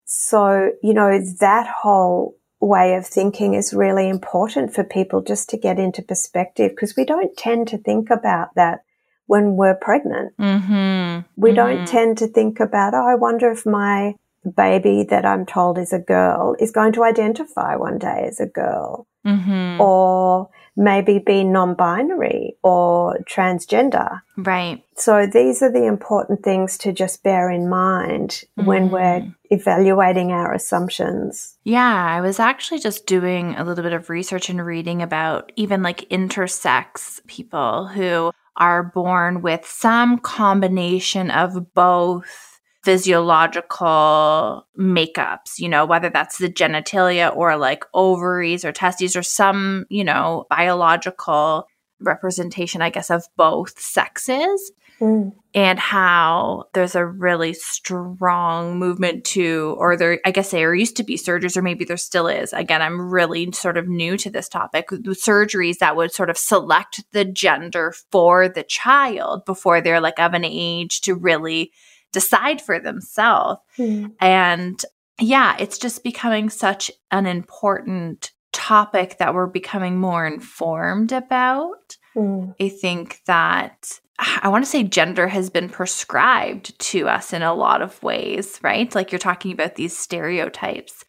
So, 0.05 0.71
you 0.83 0.93
know, 0.93 1.19
that 1.39 1.67
whole 1.81 2.35
way 2.59 2.95
of 2.95 3.05
thinking 3.05 3.53
is 3.53 3.73
really 3.73 4.09
important 4.09 4.73
for 4.73 4.83
people 4.83 5.21
just 5.21 5.49
to 5.49 5.57
get 5.57 5.77
into 5.79 6.01
perspective 6.01 6.71
because 6.71 6.95
we 6.95 7.05
don't 7.05 7.35
tend 7.37 7.67
to 7.69 7.77
think 7.77 8.09
about 8.09 8.55
that 8.55 8.83
when 9.27 9.57
we're 9.57 9.75
pregnant. 9.75 10.35
Mm-hmm. 10.37 11.27
We 11.35 11.51
don't 11.51 11.85
tend 11.87 12.17
to 12.19 12.27
think 12.27 12.59
about, 12.59 12.93
oh, 12.93 13.05
I 13.05 13.15
wonder 13.15 13.51
if 13.51 13.65
my 13.65 14.15
baby 14.55 15.03
that 15.09 15.25
I'm 15.25 15.45
told 15.45 15.77
is 15.77 15.91
a 15.91 15.99
girl 15.99 16.55
is 16.59 16.71
going 16.71 16.93
to 16.93 17.03
identify 17.03 17.75
one 17.75 17.97
day 17.97 18.25
as 18.27 18.39
a 18.39 18.47
girl 18.47 19.05
Mm-hmm. 19.25 19.81
or 19.81 20.49
maybe 20.77 21.19
be 21.19 21.43
non 21.43 21.73
binary 21.73 22.55
or 22.63 23.17
transgender. 23.29 24.21
Right. 24.37 24.83
So 24.95 25.25
these 25.25 25.61
are 25.63 25.71
the 25.71 25.85
important 25.85 26.43
things 26.43 26.77
to 26.79 26.93
just 26.93 27.23
bear 27.23 27.49
in 27.49 27.67
mind 27.67 28.43
when 28.55 28.89
Mhm. 28.89 28.91
we're 28.91 29.33
evaluating 29.49 30.31
our 30.31 30.53
assumptions. 30.53 31.57
Yeah, 31.63 32.05
I 32.05 32.21
was 32.21 32.39
actually 32.39 32.79
just 32.79 33.07
doing 33.07 33.55
a 33.55 33.63
little 33.63 33.83
bit 33.83 33.93
of 33.93 34.09
research 34.09 34.49
and 34.49 34.63
reading 34.63 35.01
about 35.01 35.51
even 35.55 35.81
like 35.81 36.07
intersex 36.09 37.19
people 37.27 37.87
who 37.87 38.31
are 38.55 38.83
born 38.83 39.41
with 39.41 39.65
some 39.65 40.17
combination 40.19 41.29
of 41.31 41.73
both 41.73 42.46
physiological 42.87 44.65
makeups, 44.79 45.59
you 45.59 45.67
know, 45.67 45.85
whether 45.85 46.09
that's 46.09 46.37
the 46.37 46.47
genitalia 46.47 47.35
or 47.35 47.57
like 47.57 47.83
ovaries 47.93 48.63
or 48.63 48.71
testes 48.71 49.13
or 49.13 49.23
some, 49.23 49.85
you 49.89 50.05
know, 50.05 50.45
biological 50.49 51.67
representation, 51.99 52.81
I 52.81 52.89
guess, 52.89 53.11
of 53.11 53.25
both 53.35 53.77
sexes 53.77 54.71
Mm. 54.99 55.33
and 55.53 55.77
how 55.77 56.63
there's 56.73 56.95
a 56.95 57.05
really 57.05 57.53
strong 57.53 58.79
movement 58.79 59.25
to, 59.25 59.75
or 59.77 59.95
there, 59.95 60.19
I 60.25 60.31
guess 60.31 60.49
there 60.49 60.73
used 60.73 60.97
to 60.97 61.03
be 61.03 61.17
surgeries, 61.17 61.55
or 61.55 61.61
maybe 61.61 61.85
there 61.85 61.97
still 61.97 62.27
is. 62.27 62.51
Again, 62.51 62.81
I'm 62.81 63.11
really 63.13 63.51
sort 63.51 63.77
of 63.77 63.87
new 63.87 64.17
to 64.17 64.31
this 64.31 64.49
topic. 64.49 64.89
The 64.89 65.11
surgeries 65.11 65.77
that 65.77 65.95
would 65.95 66.11
sort 66.11 66.31
of 66.31 66.37
select 66.37 67.03
the 67.11 67.25
gender 67.25 67.93
for 68.11 68.49
the 68.49 68.63
child 68.63 69.45
before 69.45 69.81
they're 69.81 70.01
like 70.01 70.17
of 70.17 70.33
an 70.33 70.43
age 70.43 71.01
to 71.01 71.13
really 71.13 71.71
decide 72.11 72.61
for 72.61 72.79
themselves. 72.79 73.59
Mm. 73.77 74.13
And 74.19 74.83
yeah, 75.19 75.55
it's 75.59 75.77
just 75.77 76.03
becoming 76.03 76.49
such 76.49 76.91
an 77.11 77.25
important 77.25 78.31
topic 78.51 79.17
that 79.19 79.33
we're 79.33 79.47
becoming 79.47 79.97
more 79.97 80.25
informed 80.25 81.11
about. 81.11 81.97
Mm. 82.15 82.55
I 82.59 82.69
think 82.69 83.21
that 83.25 83.99
I 84.19 84.49
want 84.49 84.65
to 84.65 84.69
say 84.69 84.83
gender 84.83 85.27
has 85.27 85.49
been 85.49 85.69
prescribed 85.69 86.77
to 86.79 87.07
us 87.07 87.33
in 87.33 87.43
a 87.43 87.53
lot 87.53 87.81
of 87.81 88.01
ways, 88.01 88.59
right? 88.63 88.93
Like 88.95 89.11
you're 89.11 89.19
talking 89.19 89.51
about 89.51 89.75
these 89.75 89.95
stereotypes. 89.95 91.05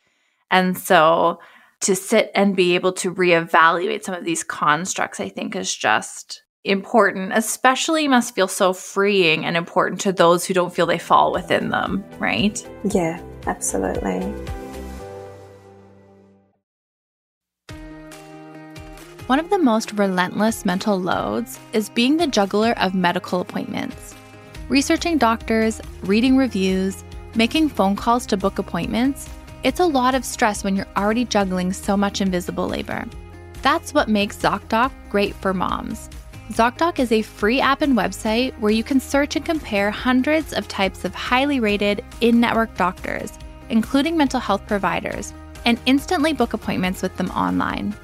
And 0.51 0.77
so 0.77 1.41
to 1.81 1.97
sit 1.97 2.31
and 2.35 2.57
be 2.57 2.75
able 2.75 2.93
to 2.95 3.15
reevaluate 3.15 4.03
some 4.03 4.15
of 4.15 4.25
these 4.25 4.45
constructs, 4.45 5.21
I 5.21 5.29
think 5.29 5.57
is 5.57 5.75
just 5.75 6.43
important, 6.65 7.33
especially 7.35 8.09
must 8.09 8.35
feel 8.35 8.49
so 8.49 8.73
freeing 8.73 9.45
and 9.45 9.57
important 9.57 10.01
to 10.03 10.13
those 10.13 10.45
who 10.45 10.55
don't 10.55 10.75
feel 10.75 10.87
they 10.87 10.99
fall 10.99 11.33
within 11.33 11.71
them, 11.71 12.05
right? 12.19 12.67
Yeah, 12.85 13.23
absolutely. 13.47 14.21
One 19.27 19.39
of 19.39 19.51
the 19.51 19.59
most 19.59 19.93
relentless 19.93 20.65
mental 20.65 20.99
loads 20.99 21.59
is 21.75 21.91
being 21.91 22.17
the 22.17 22.27
juggler 22.27 22.73
of 22.79 22.95
medical 22.95 23.43
appointments. 23.43 24.15
Researching 24.71 25.19
doctors, 25.19 25.81
reading 26.03 26.37
reviews, 26.37 27.05
making 27.35 27.69
phone 27.69 27.95
calls 27.95 28.25
to 28.27 28.37
book 28.37 28.59
appointments, 28.59 29.29
it's 29.65 29.81
a 29.81 29.87
lot 29.87 30.15
of 30.15 30.25
stress 30.25 30.65
when 30.65 30.77
you're 30.77 30.87
already 30.97 31.25
juggling 31.25 31.73
so 31.73 31.97
much 31.97 32.21
invisible 32.21 32.69
labor. 32.69 33.05
That's 33.61 33.93
what 33.93 34.09
makes 34.09 34.37
ZocDoc 34.39 34.91
great 35.11 35.35
for 35.35 35.53
moms. 35.53 36.09
ZocDoc 36.53 36.99
is 36.99 37.13
a 37.13 37.21
free 37.21 37.61
app 37.61 37.83
and 37.83 37.95
website 37.95 38.59
where 38.59 38.73
you 38.73 38.83
can 38.83 39.01
search 39.01 39.37
and 39.37 39.45
compare 39.45 39.91
hundreds 39.91 40.55
of 40.55 40.67
types 40.67 41.05
of 41.05 41.15
highly 41.15 41.61
rated 41.61 42.03
in 42.23 42.41
network 42.41 42.75
doctors, 42.75 43.39
including 43.69 44.17
mental 44.17 44.41
health 44.41 44.67
providers, 44.67 45.35
and 45.67 45.79
instantly 45.85 46.33
book 46.33 46.55
appointments 46.55 47.03
with 47.03 47.15
them 47.19 47.31
online. 47.33 47.95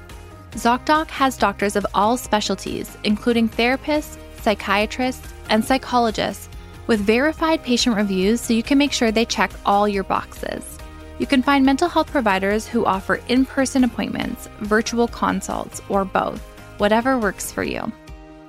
ZocDoc 0.51 1.07
has 1.07 1.37
doctors 1.37 1.75
of 1.75 1.87
all 1.95 2.17
specialties, 2.17 2.95
including 3.03 3.49
therapists, 3.49 4.19
psychiatrists, 4.41 5.33
and 5.49 5.65
psychologists, 5.65 6.47
with 6.85 6.99
verified 6.99 7.63
patient 7.63 7.95
reviews 7.95 8.41
so 8.41 8.53
you 8.53 8.61
can 8.61 8.77
make 8.77 8.91
sure 8.91 9.11
they 9.11 9.25
check 9.25 9.49
all 9.65 9.87
your 9.87 10.03
boxes. 10.03 10.77
You 11.17 11.25
can 11.25 11.41
find 11.41 11.65
mental 11.65 11.89
health 11.89 12.11
providers 12.11 12.67
who 12.67 12.85
offer 12.85 13.15
in 13.27 13.47
person 13.47 13.83
appointments, 13.83 14.49
virtual 14.59 15.07
consults, 15.07 15.81
or 15.89 16.05
both, 16.05 16.43
whatever 16.77 17.17
works 17.17 17.51
for 17.51 17.63
you. 17.63 17.91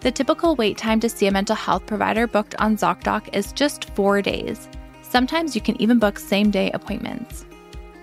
The 0.01 0.11
typical 0.13 0.57
wait 0.57 0.77
time 0.77 1.01
to 1.01 1.09
see 1.09 1.27
a 1.27 1.33
mental 1.33 1.57
health 1.57 1.87
provider 1.87 2.27
booked 2.27 2.55
on 2.57 2.77
ZocDoc 2.77 3.35
is 3.35 3.53
just 3.53 3.91
four 3.97 4.23
days. 4.23 4.69
Sometimes 5.03 5.55
you 5.55 5.61
can 5.61 5.81
even 5.81 5.99
book 5.99 6.19
same 6.19 6.51
day 6.51 6.71
appointments. 6.73 7.45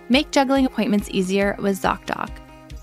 Make 0.10 0.32
juggling 0.32 0.66
appointments 0.66 1.10
easier 1.12 1.56
with 1.60 1.82
ZocDoc. 1.82 2.30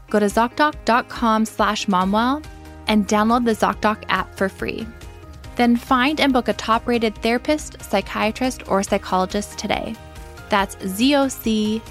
Go 0.09 0.20
to 0.20 0.27
ZocDoc.com 0.27 1.44
slash 1.44 1.87
momwell 1.87 2.44
and 2.87 3.09
download 3.09 3.44
the 3.44 3.53
ZocDoc 3.53 4.05
app 4.09 4.35
for 4.37 4.49
free. 4.49 4.87
Then 5.57 5.77
find 5.77 6.20
and 6.20 6.33
book 6.33 6.49
a 6.49 6.53
top 6.55 6.87
rated 6.87 7.14
therapist, 7.16 7.83
psychiatrist, 7.83 8.68
or 8.68 8.83
psychologist 8.83 9.59
today. 9.59 9.94
That's 10.49 10.77
zocdoc.com 10.77 11.83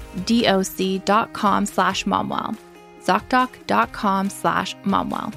slash 1.66 2.04
momwell. 2.04 2.56
ZocDoc.com 3.02 4.30
slash 4.30 4.76
momwell. 4.78 5.34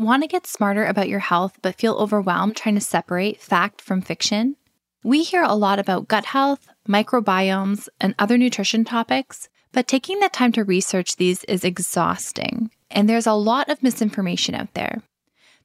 Want 0.00 0.22
to 0.22 0.28
get 0.28 0.46
smarter 0.46 0.86
about 0.86 1.10
your 1.10 1.18
health 1.18 1.58
but 1.60 1.74
feel 1.74 1.92
overwhelmed 1.96 2.56
trying 2.56 2.74
to 2.74 2.80
separate 2.80 3.38
fact 3.38 3.82
from 3.82 4.00
fiction? 4.00 4.56
We 5.04 5.22
hear 5.22 5.42
a 5.42 5.54
lot 5.54 5.78
about 5.78 6.08
gut 6.08 6.24
health, 6.24 6.70
microbiomes, 6.88 7.86
and 8.00 8.14
other 8.18 8.38
nutrition 8.38 8.82
topics, 8.86 9.50
but 9.72 9.86
taking 9.86 10.18
the 10.20 10.30
time 10.30 10.52
to 10.52 10.64
research 10.64 11.16
these 11.16 11.44
is 11.44 11.64
exhausting, 11.64 12.70
and 12.90 13.10
there's 13.10 13.26
a 13.26 13.34
lot 13.34 13.68
of 13.68 13.82
misinformation 13.82 14.54
out 14.54 14.72
there. 14.72 15.02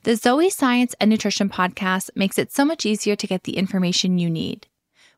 The 0.03 0.17
Zoe 0.17 0.49
Science 0.49 0.95
and 0.99 1.09
Nutrition 1.09 1.47
podcast 1.47 2.09
makes 2.13 2.38
it 2.38 2.51
so 2.51 2.65
much 2.65 2.86
easier 2.86 3.15
to 3.15 3.27
get 3.27 3.45
the 3.45 3.55
information 3.55 4.17
you 4.17 4.29
need. 4.29 4.67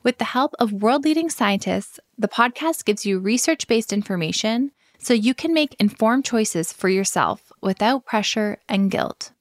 With 0.03 0.20
the 0.20 0.26
help 0.26 0.53
of 0.59 0.72
world 0.72 1.05
leading 1.05 1.32
scientists, 1.32 1.99
the 2.20 2.28
podcast 2.28 2.86
gives 2.86 3.03
you 3.03 3.18
research 3.18 3.68
based 3.68 3.91
information 3.91 4.74
so 5.00 5.14
you 5.14 5.34
can 5.34 5.54
make 5.54 5.76
informed 5.80 6.26
choices 6.26 6.74
for 6.74 6.89
yourself 6.89 7.52
without 7.62 8.06
pressure 8.06 8.58
and 8.68 8.91
guilt. 8.91 9.32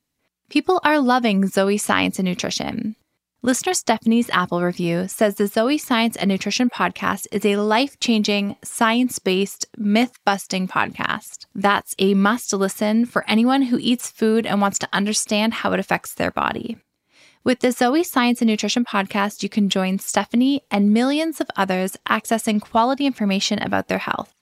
People 0.49 0.81
are 0.85 1.01
loving 1.01 1.49
Zoe 1.49 1.79
Science 1.79 2.19
and 2.19 2.29
Nutrition. 2.29 2.97
Listener 3.43 3.75
Stephanie's 3.75 4.31
Apple 4.31 4.63
review 4.63 5.07
says 5.09 5.37
the 5.37 5.47
Zoe 5.47 5.79
Science 5.79 6.17
and 6.17 6.29
Nutrition 6.29 6.71
podcast 6.71 7.27
is 7.31 7.45
a 7.45 7.57
life 7.57 7.99
changing, 8.01 8.57
science 8.65 9.19
based, 9.19 9.67
myth 9.77 10.19
busting 10.25 10.67
podcast. 10.67 11.47
That's 11.55 11.95
a 11.99 12.15
must 12.15 12.53
listen 12.53 13.07
for 13.07 13.25
anyone 13.29 13.63
who 13.63 13.79
eats 13.81 14.11
food 14.11 14.47
and 14.47 14.61
wants 14.61 14.79
to 14.81 14.89
understand 14.93 15.55
how 15.55 15.73
it 15.73 15.81
affects 15.81 16.15
their 16.15 16.31
body. 16.31 16.79
With 17.45 17.61
the 17.61 17.71
Zoe 17.71 18.03
Science 18.03 18.41
and 18.41 18.51
Nutrition 18.51 18.85
podcast, 18.85 19.45
you 19.45 19.49
can 19.49 19.69
join 19.69 20.01
Stephanie 20.01 20.63
and 20.69 20.93
millions 20.93 21.41
of 21.41 21.49
others 21.55 21.97
accessing 22.09 22.61
quality 22.61 23.07
information 23.07 23.61
about 23.61 23.87
their 23.87 23.99
health. 23.99 24.36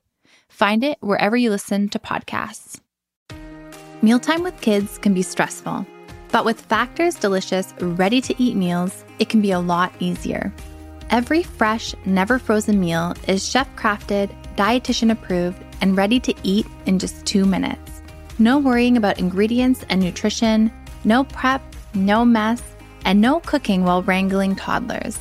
Find 0.55 0.85
it 0.85 0.99
wherever 1.01 1.37
you 1.37 1.51
listen 1.51 1.89
to 1.89 1.99
podcasts. 1.99 2.79
Mealtime 4.03 4.45
with 4.45 4.61
kids 4.61 4.99
can 4.99 5.13
be 5.13 5.21
stressful. 5.21 5.85
But 6.31 6.45
with 6.45 6.61
Factor's 6.61 7.17
delicious, 7.17 7.75
ready 7.81 8.21
to 8.21 8.41
eat 8.41 8.55
meals, 8.55 9.05
it 9.19 9.29
can 9.29 9.41
be 9.41 9.51
a 9.51 9.59
lot 9.59 9.93
easier. 9.99 10.53
Every 11.11 11.43
fresh, 11.43 11.93
never 12.07 12.39
frozen 12.39 12.79
meal 12.79 13.15
is 13.27 13.49
chef 13.49 13.69
crafted, 13.75 14.31
dietitian 14.55 15.11
approved, 15.11 15.61
and 15.81 15.97
ready 15.97 16.21
to 16.21 16.33
eat 16.45 16.67
in 16.87 17.01
just 17.01 17.27
two 17.27 17.45
minutes. 17.45 18.01
No 18.39 18.57
worrying 18.61 18.97
about 18.97 19.19
ingredients 19.19 19.85
and 19.89 20.01
nutrition, 20.01 20.71
no 21.03 21.25
prep, 21.25 21.63
no 21.95 22.25
mess, 22.25 22.63
and 23.05 23.21
no 23.21 23.41
cooking 23.41 23.83
while 23.83 24.05
wrangling 24.05 24.55
toddlers. 24.55 25.19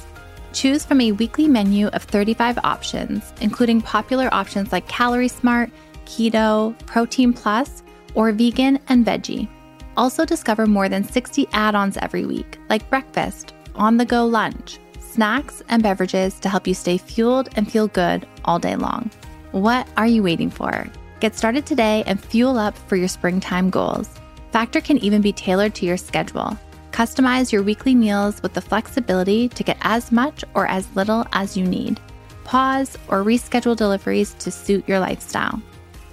Choose 0.53 0.85
from 0.85 1.01
a 1.01 1.11
weekly 1.11 1.47
menu 1.47 1.87
of 1.87 2.03
35 2.03 2.59
options, 2.63 3.33
including 3.41 3.81
popular 3.81 4.31
options 4.31 4.71
like 4.71 4.87
Calorie 4.87 5.27
Smart, 5.27 5.71
Keto, 6.05 6.77
Protein 6.85 7.33
Plus, 7.33 7.81
or 8.13 8.31
Vegan 8.31 8.77
and 8.87 9.03
Veggie. 9.03 9.49
Also, 9.97 10.25
discover 10.25 10.67
more 10.67 10.87
than 10.87 11.03
60 11.03 11.47
add 11.53 11.73
ons 11.73 11.97
every 11.97 12.25
week, 12.25 12.59
like 12.69 12.87
breakfast, 12.91 13.55
on 13.73 13.97
the 13.97 14.05
go 14.05 14.25
lunch, 14.25 14.77
snacks, 14.99 15.63
and 15.69 15.81
beverages 15.81 16.39
to 16.39 16.49
help 16.49 16.67
you 16.67 16.75
stay 16.75 16.97
fueled 16.97 17.49
and 17.55 17.71
feel 17.71 17.87
good 17.87 18.27
all 18.45 18.59
day 18.59 18.75
long. 18.75 19.09
What 19.51 19.87
are 19.97 20.07
you 20.07 20.21
waiting 20.21 20.51
for? 20.51 20.87
Get 21.19 21.35
started 21.35 21.65
today 21.65 22.03
and 22.05 22.23
fuel 22.23 22.59
up 22.59 22.77
for 22.77 22.95
your 22.95 23.07
springtime 23.07 23.71
goals. 23.71 24.09
Factor 24.51 24.81
can 24.81 24.97
even 24.99 25.21
be 25.21 25.33
tailored 25.33 25.73
to 25.75 25.85
your 25.85 25.97
schedule. 25.97 26.57
Customize 26.93 27.51
your 27.51 27.63
weekly 27.63 27.95
meals 27.95 28.41
with 28.41 28.53
the 28.53 28.61
flexibility 28.61 29.49
to 29.49 29.63
get 29.63 29.77
as 29.81 30.11
much 30.13 30.45
or 30.53 30.65
as 30.67 30.95
little 30.95 31.25
as 31.33 31.57
you 31.57 31.65
need. 31.65 31.99
Pause 32.45 32.97
or 33.09 33.23
reschedule 33.25 33.75
deliveries 33.75 34.33
to 34.35 34.49
suit 34.49 34.87
your 34.87 34.99
lifestyle. 34.99 35.61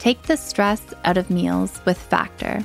Take 0.01 0.22
the 0.24 0.37
stress 0.37 0.83
out 1.05 1.16
of 1.16 1.31
meals 1.31 1.81
with 1.85 1.97
Factor 1.97 2.64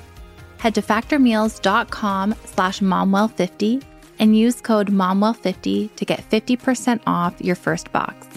head 0.66 0.74
to 0.74 0.82
factormeals.com 0.82 2.34
slash 2.46 2.80
momwell50 2.80 3.84
and 4.18 4.36
use 4.36 4.62
code 4.62 4.88
momwell50 4.88 5.96
to 5.96 6.06
get 6.06 6.28
50% 6.28 7.02
off 7.06 7.40
your 7.40 7.56
first 7.56 7.92
box. 7.92 8.28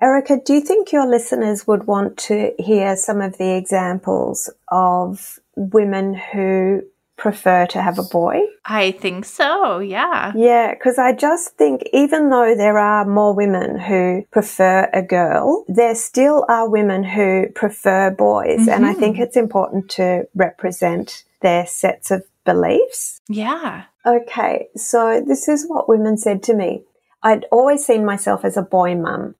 Erica, 0.00 0.38
do 0.44 0.54
you 0.54 0.60
think 0.60 0.92
your 0.92 1.06
listeners 1.06 1.66
would 1.66 1.86
want 1.86 2.16
to 2.18 2.52
hear 2.58 2.96
some 2.96 3.20
of 3.20 3.38
the 3.38 3.56
examples 3.56 4.50
of 4.68 5.38
women 5.56 6.14
who 6.14 6.82
prefer 7.16 7.66
to 7.66 7.82
have 7.82 7.98
a 7.98 8.02
boy. 8.02 8.40
I 8.64 8.92
think 8.92 9.24
so, 9.24 9.78
yeah. 9.78 10.32
Yeah, 10.36 10.74
because 10.74 10.98
I 10.98 11.12
just 11.12 11.56
think 11.56 11.82
even 11.92 12.30
though 12.30 12.54
there 12.54 12.78
are 12.78 13.04
more 13.04 13.34
women 13.34 13.78
who 13.78 14.26
prefer 14.30 14.88
a 14.92 15.02
girl, 15.02 15.64
there 15.68 15.94
still 15.94 16.44
are 16.48 16.68
women 16.68 17.02
who 17.02 17.46
prefer 17.54 18.10
boys. 18.10 18.60
Mm-hmm. 18.60 18.70
And 18.70 18.86
I 18.86 18.92
think 18.92 19.14
mm-hmm. 19.14 19.22
it's 19.22 19.36
important 19.36 19.90
to 19.92 20.28
represent 20.34 21.24
their 21.40 21.66
sets 21.66 22.10
of 22.10 22.22
beliefs. 22.44 23.20
Yeah. 23.28 23.84
Okay, 24.04 24.68
so 24.76 25.22
this 25.26 25.48
is 25.48 25.66
what 25.66 25.88
women 25.88 26.16
said 26.16 26.42
to 26.44 26.54
me. 26.54 26.82
I'd 27.22 27.44
always 27.50 27.84
seen 27.84 28.04
myself 28.04 28.44
as 28.44 28.56
a 28.56 28.62
boy 28.62 28.94
mum. 28.94 29.34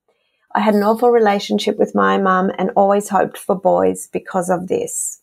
I 0.56 0.60
had 0.60 0.74
an 0.74 0.82
awful 0.82 1.10
relationship 1.10 1.76
with 1.78 1.94
my 1.94 2.16
mum 2.16 2.50
and 2.56 2.70
always 2.74 3.10
hoped 3.10 3.36
for 3.36 3.54
boys 3.54 4.08
because 4.10 4.48
of 4.48 4.68
this. 4.68 5.20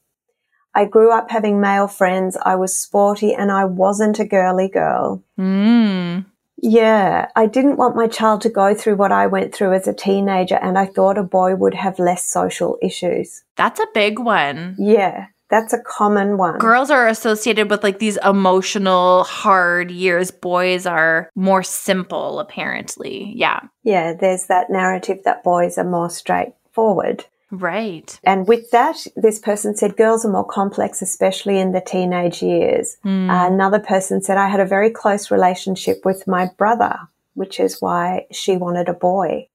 I 0.76 0.86
grew 0.86 1.12
up 1.12 1.32
having 1.32 1.60
male 1.60 1.88
friends. 1.88 2.38
I 2.46 2.56
was 2.56 2.80
sporty 2.80 3.34
and 3.34 3.52
I 3.52 3.66
wasn't 3.66 4.20
a 4.20 4.26
girly 4.26 4.68
girl. 4.70 5.24
Mm. 5.40 6.26
Yeah, 6.62 7.30
I 7.36 7.48
didn't 7.48 7.78
want 7.78 7.96
my 7.96 8.08
child 8.08 8.42
to 8.42 8.50
go 8.50 8.76
through 8.76 8.96
what 8.96 9.12
I 9.12 9.26
went 9.26 9.56
through 9.56 9.74
as 9.74 9.88
a 9.88 9.94
teenager, 9.94 10.56
and 10.62 10.78
I 10.78 10.86
thought 10.86 11.18
a 11.18 11.24
boy 11.24 11.56
would 11.56 11.74
have 11.74 12.00
less 12.00 12.24
social 12.24 12.78
issues. 12.82 13.44
That's 13.58 13.80
a 13.80 13.88
big 13.94 14.20
one. 14.20 14.76
Yeah, 14.78 15.28
that's 15.54 15.72
a 15.72 15.78
common 15.78 16.40
one. 16.40 16.58
Girls 16.58 16.90
are 16.90 17.08
associated 17.08 17.70
with 17.70 17.84
like 17.84 18.00
these 18.00 18.18
emotional, 18.26 19.24
hard 19.24 19.92
years. 19.92 20.32
Boys 20.32 20.88
are 20.88 21.30
more 21.36 21.62
simple, 21.62 22.40
apparently. 22.40 23.32
Yeah. 23.36 23.60
Yeah, 23.84 24.14
there's 24.14 24.48
that 24.48 24.72
narrative 24.72 25.20
that 25.26 25.44
boys 25.44 25.78
are 25.78 25.84
more 25.84 26.10
straightforward. 26.10 27.26
Right. 27.52 28.20
And 28.24 28.48
with 28.48 28.72
that, 28.72 29.06
this 29.16 29.38
person 29.38 29.78
said 29.78 29.96
girls 29.96 30.26
are 30.26 30.32
more 30.32 30.44
complex, 30.44 31.04
especially 31.04 31.60
in 31.60 31.72
the 31.72 31.82
teenage 31.82 32.42
years. 32.42 32.98
Mm. 33.06 33.30
Uh, 33.30 33.54
another 33.54 33.80
person 33.80 34.24
said, 34.24 34.40
I 34.40 34.50
had 34.50 34.60
a 34.60 34.66
very 34.66 34.90
close 34.90 35.30
relationship 35.30 36.04
with 36.04 36.26
my 36.26 36.50
brother, 36.58 36.98
which 37.36 37.60
is 37.60 37.80
why 37.80 38.26
she 38.32 38.58
wanted 38.58 38.90
a 38.90 38.94
boy. 38.94 39.50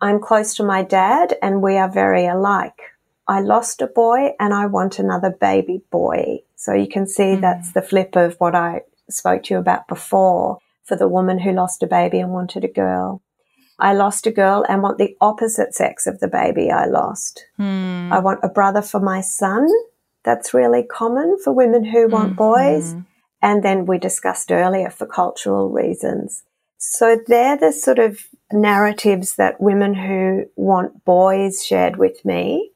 I'm 0.00 0.20
close 0.20 0.54
to 0.56 0.62
my 0.62 0.84
dad 0.84 1.34
and 1.42 1.60
we 1.60 1.76
are 1.76 1.90
very 1.90 2.24
alike. 2.24 2.80
I 3.26 3.40
lost 3.40 3.80
a 3.80 3.86
boy 3.86 4.32
and 4.38 4.52
I 4.52 4.66
want 4.66 4.98
another 4.98 5.30
baby 5.30 5.82
boy. 5.90 6.40
So 6.56 6.72
you 6.72 6.88
can 6.88 7.06
see 7.06 7.36
mm. 7.36 7.40
that's 7.40 7.72
the 7.72 7.82
flip 7.82 8.16
of 8.16 8.36
what 8.38 8.54
I 8.54 8.82
spoke 9.08 9.44
to 9.44 9.54
you 9.54 9.60
about 9.60 9.88
before 9.88 10.58
for 10.84 10.96
the 10.96 11.08
woman 11.08 11.38
who 11.38 11.52
lost 11.52 11.82
a 11.82 11.86
baby 11.86 12.18
and 12.20 12.32
wanted 12.32 12.64
a 12.64 12.68
girl. 12.68 13.22
I 13.78 13.92
lost 13.92 14.26
a 14.26 14.30
girl 14.30 14.64
and 14.68 14.82
want 14.82 14.98
the 14.98 15.16
opposite 15.20 15.74
sex 15.74 16.06
of 16.06 16.20
the 16.20 16.28
baby 16.28 16.70
I 16.70 16.86
lost. 16.86 17.44
Hmm. 17.56 18.12
I 18.12 18.20
want 18.20 18.40
a 18.42 18.48
brother 18.48 18.82
for 18.82 19.00
my 19.00 19.20
son. 19.20 19.68
That's 20.24 20.54
really 20.54 20.82
common 20.82 21.38
for 21.42 21.52
women 21.52 21.84
who 21.84 22.08
want 22.08 22.36
mm-hmm. 22.36 22.36
boys. 22.36 22.94
And 23.42 23.62
then 23.62 23.84
we 23.86 23.98
discussed 23.98 24.52
earlier 24.52 24.90
for 24.90 25.06
cultural 25.06 25.70
reasons. 25.70 26.44
So 26.78 27.18
they're 27.26 27.56
the 27.56 27.72
sort 27.72 27.98
of 27.98 28.20
narratives 28.52 29.36
that 29.36 29.60
women 29.60 29.94
who 29.94 30.44
want 30.56 31.04
boys 31.04 31.64
shared 31.64 31.96
with 31.96 32.24
me. 32.24 32.70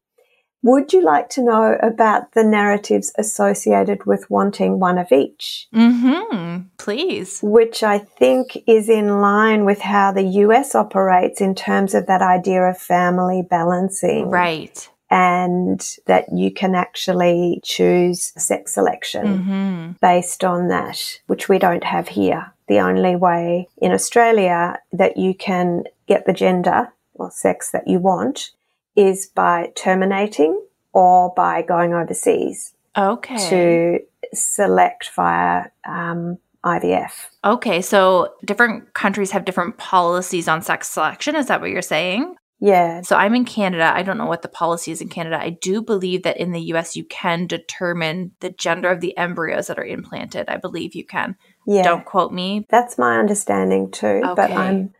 Would 0.61 0.91
you 0.91 1.03
like 1.03 1.29
to 1.29 1.43
know 1.43 1.77
about 1.81 2.33
the 2.33 2.43
narratives 2.43 3.13
associated 3.17 4.05
with 4.05 4.29
wanting 4.29 4.79
one 4.79 4.97
of 4.97 5.11
each? 5.11 5.67
Mm-hmm. 5.73 6.67
Please. 6.77 7.39
Which 7.41 7.81
I 7.81 7.99
think 7.99 8.61
is 8.67 8.89
in 8.89 9.21
line 9.21 9.63
with 9.63 9.79
how 9.79 10.11
the 10.11 10.23
US 10.23 10.75
operates 10.75 11.39
in 11.39 11.55
terms 11.55 11.93
of 11.93 12.07
that 12.07 12.21
idea 12.21 12.63
of 12.63 12.77
family 12.77 13.41
balancing. 13.41 14.29
Right. 14.29 14.89
And 15.09 15.79
that 16.05 16.25
you 16.33 16.51
can 16.51 16.75
actually 16.75 17.61
choose 17.63 18.31
sex 18.37 18.73
selection 18.73 19.25
mm-hmm. 19.25 19.91
based 20.01 20.43
on 20.43 20.67
that, 20.67 21.19
which 21.27 21.49
we 21.49 21.57
don't 21.57 21.83
have 21.83 22.09
here. 22.09 22.53
The 22.67 22.79
only 22.79 23.15
way 23.15 23.69
in 23.77 23.91
Australia 23.91 24.77
that 24.91 25.17
you 25.17 25.33
can 25.33 25.85
get 26.07 26.27
the 26.27 26.33
gender 26.33 26.93
or 27.15 27.31
sex 27.31 27.71
that 27.71 27.87
you 27.87 27.97
want 27.97 28.51
is 28.95 29.27
by 29.27 29.71
terminating 29.75 30.61
or 30.93 31.33
by 31.35 31.61
going 31.61 31.93
overseas. 31.93 32.73
Okay. 32.97 33.49
To 33.49 33.99
select 34.33 35.11
via 35.15 35.65
um, 35.87 36.37
IVF. 36.65 37.11
Okay, 37.45 37.81
so 37.81 38.33
different 38.43 38.93
countries 38.93 39.31
have 39.31 39.45
different 39.45 39.77
policies 39.77 40.47
on 40.47 40.61
sex 40.61 40.89
selection. 40.89 41.35
Is 41.35 41.47
that 41.47 41.61
what 41.61 41.69
you're 41.69 41.81
saying? 41.81 42.35
Yeah. 42.59 43.01
So 43.01 43.15
I'm 43.15 43.35
in 43.35 43.45
Canada. 43.45 43.91
I 43.93 44.03
don't 44.03 44.17
know 44.17 44.25
what 44.25 44.41
the 44.41 44.49
policy 44.49 44.91
is 44.91 45.01
in 45.01 45.07
Canada. 45.07 45.39
I 45.41 45.51
do 45.51 45.81
believe 45.81 46.23
that 46.23 46.37
in 46.37 46.51
the 46.51 46.59
US 46.73 46.95
you 46.95 47.05
can 47.05 47.47
determine 47.47 48.31
the 48.41 48.49
gender 48.49 48.89
of 48.89 48.99
the 48.99 49.17
embryos 49.17 49.67
that 49.67 49.79
are 49.79 49.85
implanted. 49.85 50.49
I 50.49 50.57
believe 50.57 50.93
you 50.93 51.05
can. 51.05 51.37
Yeah. 51.65 51.83
Don't 51.83 52.05
quote 52.05 52.33
me. 52.33 52.65
That's 52.69 52.97
my 52.97 53.17
understanding 53.17 53.91
too, 53.91 54.21
okay. 54.25 54.33
but 54.35 54.51
I'm 54.51 54.93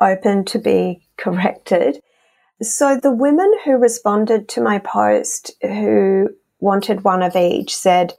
open 0.00 0.44
to 0.46 0.58
be 0.58 1.06
corrected. 1.16 2.00
So 2.62 2.98
the 3.00 3.12
women 3.12 3.52
who 3.64 3.72
responded 3.76 4.48
to 4.50 4.62
my 4.62 4.78
post 4.78 5.52
who 5.62 6.30
wanted 6.60 7.04
one 7.04 7.22
of 7.22 7.36
each 7.36 7.74
said, 7.76 8.14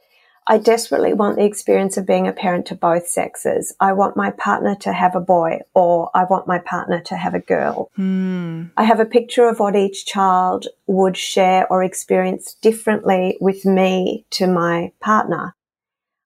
I 0.48 0.58
desperately 0.58 1.12
want 1.12 1.36
the 1.36 1.44
experience 1.44 1.96
of 1.96 2.06
being 2.06 2.28
a 2.28 2.32
parent 2.32 2.66
to 2.66 2.76
both 2.76 3.08
sexes. 3.08 3.74
I 3.80 3.92
want 3.92 4.16
my 4.16 4.30
partner 4.30 4.76
to 4.76 4.92
have 4.92 5.16
a 5.16 5.20
boy 5.20 5.60
or 5.74 6.08
I 6.14 6.22
want 6.24 6.46
my 6.46 6.58
partner 6.60 7.00
to 7.00 7.16
have 7.16 7.34
a 7.34 7.40
girl. 7.40 7.90
Hmm. 7.96 8.66
I 8.76 8.84
have 8.84 9.00
a 9.00 9.04
picture 9.04 9.48
of 9.48 9.58
what 9.58 9.74
each 9.74 10.06
child 10.06 10.68
would 10.86 11.16
share 11.16 11.70
or 11.70 11.82
experience 11.82 12.54
differently 12.54 13.36
with 13.40 13.64
me 13.64 14.24
to 14.30 14.46
my 14.46 14.92
partner. 15.00 15.56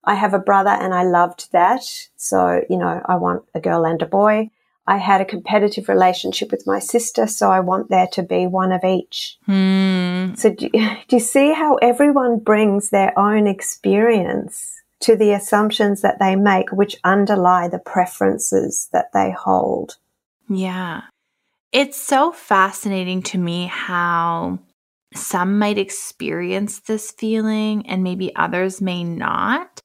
I 0.05 0.15
have 0.15 0.35
a 0.35 0.39
brother 0.39 0.71
and 0.71 0.95
I 0.95 1.05
loved 1.05 1.53
that. 1.53 1.85
So, 2.17 2.63
you 2.69 2.77
know, 2.77 3.01
I 3.07 3.17
want 3.17 3.45
a 3.55 3.61
girl 3.61 3.87
and 3.87 4.03
a 4.03 4.07
boy. 4.07 4.51
I 4.91 4.97
had 4.97 5.20
a 5.20 5.24
competitive 5.24 5.88
relationship 5.88 6.51
with 6.51 6.66
my 6.66 6.80
sister, 6.80 7.28
so 7.28 7.49
I 7.49 7.61
want 7.61 7.91
there 7.91 8.09
to 8.09 8.24
be 8.24 8.49
one 8.49 8.72
of 8.72 8.82
each. 8.82 9.38
Hmm. 9.47 10.34
So, 10.34 10.53
do, 10.53 10.68
do 10.72 11.05
you 11.11 11.20
see 11.20 11.53
how 11.53 11.76
everyone 11.76 12.41
brings 12.41 12.91
their 12.91 13.16
own 13.16 13.47
experience 13.47 14.82
to 15.03 15.14
the 15.14 15.30
assumptions 15.30 16.01
that 16.01 16.18
they 16.18 16.34
make, 16.34 16.72
which 16.72 16.97
underlie 17.05 17.68
the 17.68 17.78
preferences 17.78 18.88
that 18.93 19.12
they 19.14 19.30
hold? 19.30 19.97
Yeah. 20.49 21.03
It's 21.70 21.97
so 21.97 22.32
fascinating 22.32 23.22
to 23.22 23.38
me 23.38 23.66
how 23.66 24.59
some 25.14 25.57
might 25.61 25.78
experience 25.78 26.80
this 26.80 27.12
feeling 27.12 27.86
and 27.86 28.03
maybe 28.03 28.34
others 28.34 28.80
may 28.80 29.05
not. 29.05 29.82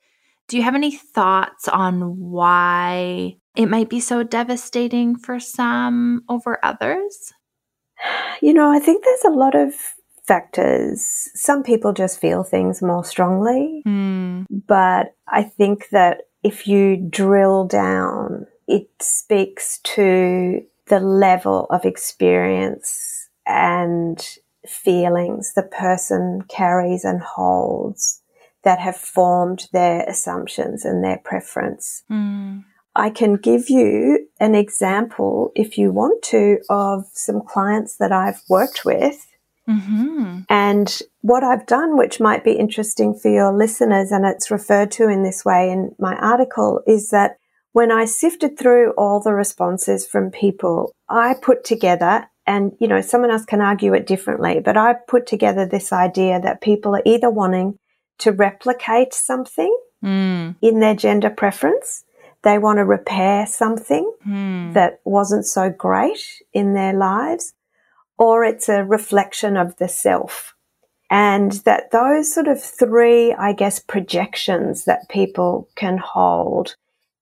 Do 0.47 0.57
you 0.57 0.63
have 0.63 0.73
any 0.73 0.95
thoughts 0.95 1.67
on 1.67 2.19
why 2.19 3.37
it 3.55 3.67
might 3.67 3.89
be 3.89 3.99
so 3.99 4.23
devastating 4.23 5.15
for 5.15 5.39
some 5.39 6.23
over 6.29 6.59
others? 6.63 7.33
You 8.41 8.53
know, 8.53 8.71
I 8.71 8.79
think 8.79 9.03
there's 9.03 9.25
a 9.25 9.37
lot 9.37 9.55
of 9.55 9.73
factors. 10.27 11.29
Some 11.33 11.63
people 11.63 11.93
just 11.93 12.19
feel 12.19 12.43
things 12.43 12.81
more 12.81 13.03
strongly, 13.03 13.81
Hmm. 13.85 14.43
but 14.67 15.15
I 15.27 15.43
think 15.43 15.89
that 15.89 16.23
if 16.43 16.67
you 16.67 16.97
drill 16.97 17.65
down, 17.65 18.47
it 18.67 18.89
speaks 18.99 19.79
to 19.95 20.63
the 20.87 20.99
level 20.99 21.67
of 21.69 21.85
experience 21.85 23.29
and 23.45 24.23
feelings 24.67 25.53
the 25.53 25.63
person 25.63 26.41
carries 26.49 27.03
and 27.05 27.21
holds 27.21 28.21
that 28.63 28.79
have 28.79 28.97
formed 28.97 29.67
their 29.71 30.01
assumptions 30.07 30.83
and 30.85 31.03
their 31.03 31.17
preference. 31.23 32.03
Hmm. 32.07 32.59
I 32.95 33.09
can 33.09 33.35
give 33.35 33.69
you 33.69 34.27
an 34.39 34.55
example, 34.55 35.51
if 35.55 35.77
you 35.77 35.91
want 35.91 36.23
to, 36.23 36.59
of 36.69 37.05
some 37.13 37.41
clients 37.41 37.97
that 37.97 38.11
I've 38.11 38.41
worked 38.49 38.85
with. 38.85 39.25
Mm-hmm. 39.67 40.41
And 40.47 41.01
what 41.21 41.43
I've 41.43 41.65
done, 41.65 41.97
which 41.97 42.19
might 42.19 42.43
be 42.43 42.53
interesting 42.53 43.15
for 43.15 43.29
your 43.29 43.51
listeners, 43.51 44.11
and 44.11 44.25
it's 44.25 44.51
referred 44.51 44.91
to 44.91 45.09
in 45.09 45.23
this 45.23 45.43
way 45.43 45.71
in 45.71 45.95
my 45.99 46.15
article, 46.15 46.81
is 46.85 47.09
that 47.09 47.37
when 47.73 47.91
I 47.91 48.05
sifted 48.05 48.57
through 48.57 48.91
all 48.91 49.19
the 49.19 49.33
responses 49.33 50.07
from 50.07 50.31
people, 50.31 50.93
I 51.09 51.35
put 51.41 51.63
together, 51.63 52.29
and 52.45 52.71
you 52.79 52.87
know, 52.87 53.01
someone 53.01 53.31
else 53.31 53.43
can 53.43 53.59
argue 53.59 53.93
it 53.93 54.07
differently, 54.07 54.61
but 54.63 54.77
I 54.77 54.93
put 54.93 55.25
together 55.25 55.65
this 55.65 55.91
idea 55.91 56.39
that 56.39 56.61
people 56.61 56.95
are 56.95 57.03
either 57.05 57.29
wanting 57.29 57.77
to 58.19 58.31
replicate 58.31 59.13
something 59.13 59.75
Hmm. 60.01 60.51
in 60.61 60.81
their 60.81 60.93
gender 60.93 61.31
preference, 61.31 62.03
they 62.45 62.57
want 62.57 62.77
to 62.77 62.85
repair 62.85 63.45
something 63.45 64.09
Hmm. 64.23 64.71
that 64.71 65.01
wasn't 65.03 65.45
so 65.45 65.69
great 65.69 66.23
in 66.53 66.73
their 66.73 66.93
lives, 66.93 67.53
or 68.17 68.45
it's 68.45 68.69
a 68.69 68.85
reflection 68.85 69.57
of 69.57 69.75
the 69.75 69.89
self. 69.89 70.55
And 71.09 71.51
that 71.65 71.91
those 71.91 72.33
sort 72.33 72.47
of 72.47 72.61
three, 72.63 73.33
I 73.33 73.51
guess, 73.53 73.79
projections 73.79 74.85
that 74.85 75.09
people 75.09 75.67
can 75.75 75.97
hold 75.97 76.75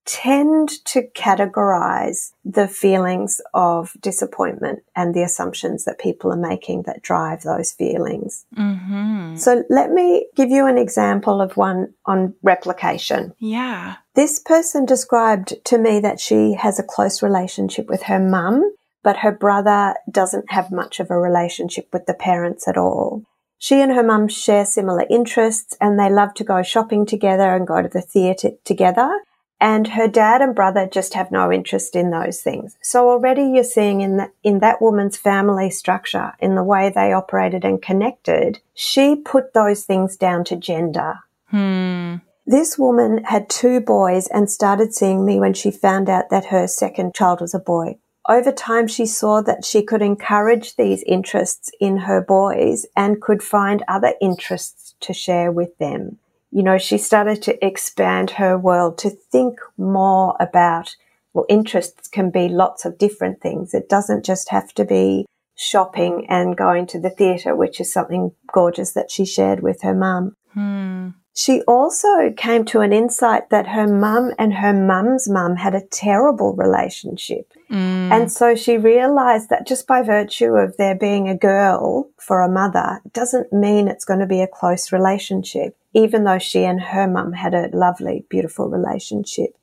tend 0.06 0.68
to 0.84 1.02
categorize 1.14 2.32
the 2.44 2.68
feelings 2.68 3.40
of 3.54 3.96
disappointment 4.00 4.82
and 4.94 5.14
the 5.14 5.22
assumptions 5.22 5.84
that 5.84 5.98
people 5.98 6.30
are 6.30 6.48
making 6.52 6.82
that 6.82 7.00
drive 7.02 7.42
those 7.42 7.72
feelings. 7.72 8.44
Mm-hmm. 8.56 9.36
So 9.36 9.64
let 9.70 9.92
me 9.92 10.26
give 10.34 10.50
you 10.50 10.66
an 10.66 10.76
example 10.76 11.40
of 11.40 11.56
one 11.56 11.94
on 12.04 12.34
replication. 12.42 13.32
Yeah. 13.38 13.96
This 14.14 14.38
person 14.38 14.84
described 14.86 15.54
to 15.64 15.76
me 15.76 15.98
that 16.00 16.20
she 16.20 16.54
has 16.54 16.78
a 16.78 16.84
close 16.84 17.22
relationship 17.22 17.88
with 17.88 18.04
her 18.04 18.20
mum, 18.20 18.72
but 19.02 19.18
her 19.18 19.32
brother 19.32 19.94
doesn't 20.08 20.52
have 20.52 20.70
much 20.70 21.00
of 21.00 21.10
a 21.10 21.18
relationship 21.18 21.88
with 21.92 22.06
the 22.06 22.14
parents 22.14 22.68
at 22.68 22.76
all. 22.76 23.24
She 23.58 23.80
and 23.80 23.92
her 23.92 24.02
mum 24.04 24.28
share 24.28 24.66
similar 24.66 25.04
interests 25.10 25.76
and 25.80 25.98
they 25.98 26.10
love 26.10 26.34
to 26.34 26.44
go 26.44 26.62
shopping 26.62 27.06
together 27.06 27.54
and 27.54 27.66
go 27.66 27.82
to 27.82 27.88
the 27.88 28.02
theatre 28.02 28.50
together. 28.64 29.22
And 29.60 29.88
her 29.88 30.06
dad 30.06 30.42
and 30.42 30.54
brother 30.54 30.86
just 30.86 31.14
have 31.14 31.30
no 31.30 31.50
interest 31.50 31.96
in 31.96 32.10
those 32.10 32.40
things. 32.40 32.76
So 32.82 33.08
already 33.08 33.42
you're 33.44 33.64
seeing 33.64 34.00
in 34.00 34.18
that, 34.18 34.32
in 34.42 34.58
that 34.60 34.82
woman's 34.82 35.16
family 35.16 35.70
structure, 35.70 36.34
in 36.38 36.54
the 36.54 36.62
way 36.62 36.90
they 36.90 37.12
operated 37.12 37.64
and 37.64 37.80
connected, 37.80 38.60
she 38.74 39.16
put 39.16 39.54
those 39.54 39.84
things 39.84 40.16
down 40.16 40.44
to 40.44 40.56
gender. 40.56 41.20
Hmm. 41.46 42.16
This 42.46 42.78
woman 42.78 43.24
had 43.24 43.48
two 43.48 43.80
boys 43.80 44.26
and 44.26 44.50
started 44.50 44.94
seeing 44.94 45.24
me 45.24 45.40
when 45.40 45.54
she 45.54 45.70
found 45.70 46.10
out 46.10 46.28
that 46.30 46.46
her 46.46 46.66
second 46.66 47.14
child 47.14 47.40
was 47.40 47.54
a 47.54 47.58
boy. 47.58 47.98
Over 48.28 48.52
time, 48.52 48.86
she 48.86 49.06
saw 49.06 49.40
that 49.42 49.64
she 49.64 49.82
could 49.82 50.02
encourage 50.02 50.76
these 50.76 51.02
interests 51.04 51.70
in 51.80 51.98
her 51.98 52.22
boys 52.22 52.86
and 52.96 53.20
could 53.20 53.42
find 53.42 53.82
other 53.88 54.14
interests 54.20 54.94
to 55.00 55.12
share 55.12 55.52
with 55.52 55.76
them. 55.78 56.18
You 56.50 56.62
know, 56.62 56.78
she 56.78 56.98
started 56.98 57.42
to 57.42 57.64
expand 57.64 58.32
her 58.32 58.56
world 58.56 58.96
to 58.98 59.10
think 59.10 59.58
more 59.76 60.36
about, 60.38 60.96
well, 61.32 61.46
interests 61.48 62.08
can 62.08 62.30
be 62.30 62.48
lots 62.48 62.84
of 62.84 62.98
different 62.98 63.40
things. 63.40 63.74
It 63.74 63.88
doesn't 63.88 64.24
just 64.24 64.50
have 64.50 64.72
to 64.74 64.84
be 64.84 65.26
shopping 65.56 66.26
and 66.28 66.56
going 66.56 66.86
to 66.88 67.00
the 67.00 67.10
theatre, 67.10 67.56
which 67.56 67.80
is 67.80 67.92
something 67.92 68.32
gorgeous 68.52 68.92
that 68.92 69.10
she 69.10 69.24
shared 69.24 69.62
with 69.62 69.82
her 69.82 69.94
mum. 69.94 70.36
Hmm. 70.52 71.08
She 71.36 71.62
also 71.62 72.30
came 72.30 72.64
to 72.66 72.80
an 72.80 72.92
insight 72.92 73.50
that 73.50 73.66
her 73.66 73.88
mum 73.88 74.32
and 74.38 74.54
her 74.54 74.72
mum's 74.72 75.28
mum 75.28 75.56
had 75.56 75.74
a 75.74 75.80
terrible 75.80 76.54
relationship. 76.54 77.52
Mm. 77.68 78.12
And 78.12 78.32
so 78.32 78.54
she 78.54 78.78
realized 78.78 79.48
that 79.48 79.66
just 79.66 79.88
by 79.88 80.02
virtue 80.02 80.54
of 80.54 80.76
there 80.76 80.94
being 80.94 81.28
a 81.28 81.36
girl 81.36 82.08
for 82.18 82.40
a 82.40 82.48
mother 82.48 83.00
doesn't 83.12 83.52
mean 83.52 83.88
it's 83.88 84.04
going 84.04 84.20
to 84.20 84.26
be 84.26 84.42
a 84.42 84.46
close 84.46 84.92
relationship, 84.92 85.76
even 85.92 86.22
though 86.22 86.38
she 86.38 86.64
and 86.64 86.80
her 86.80 87.08
mum 87.08 87.32
had 87.32 87.52
a 87.52 87.68
lovely, 87.72 88.24
beautiful 88.28 88.68
relationship. 88.68 89.56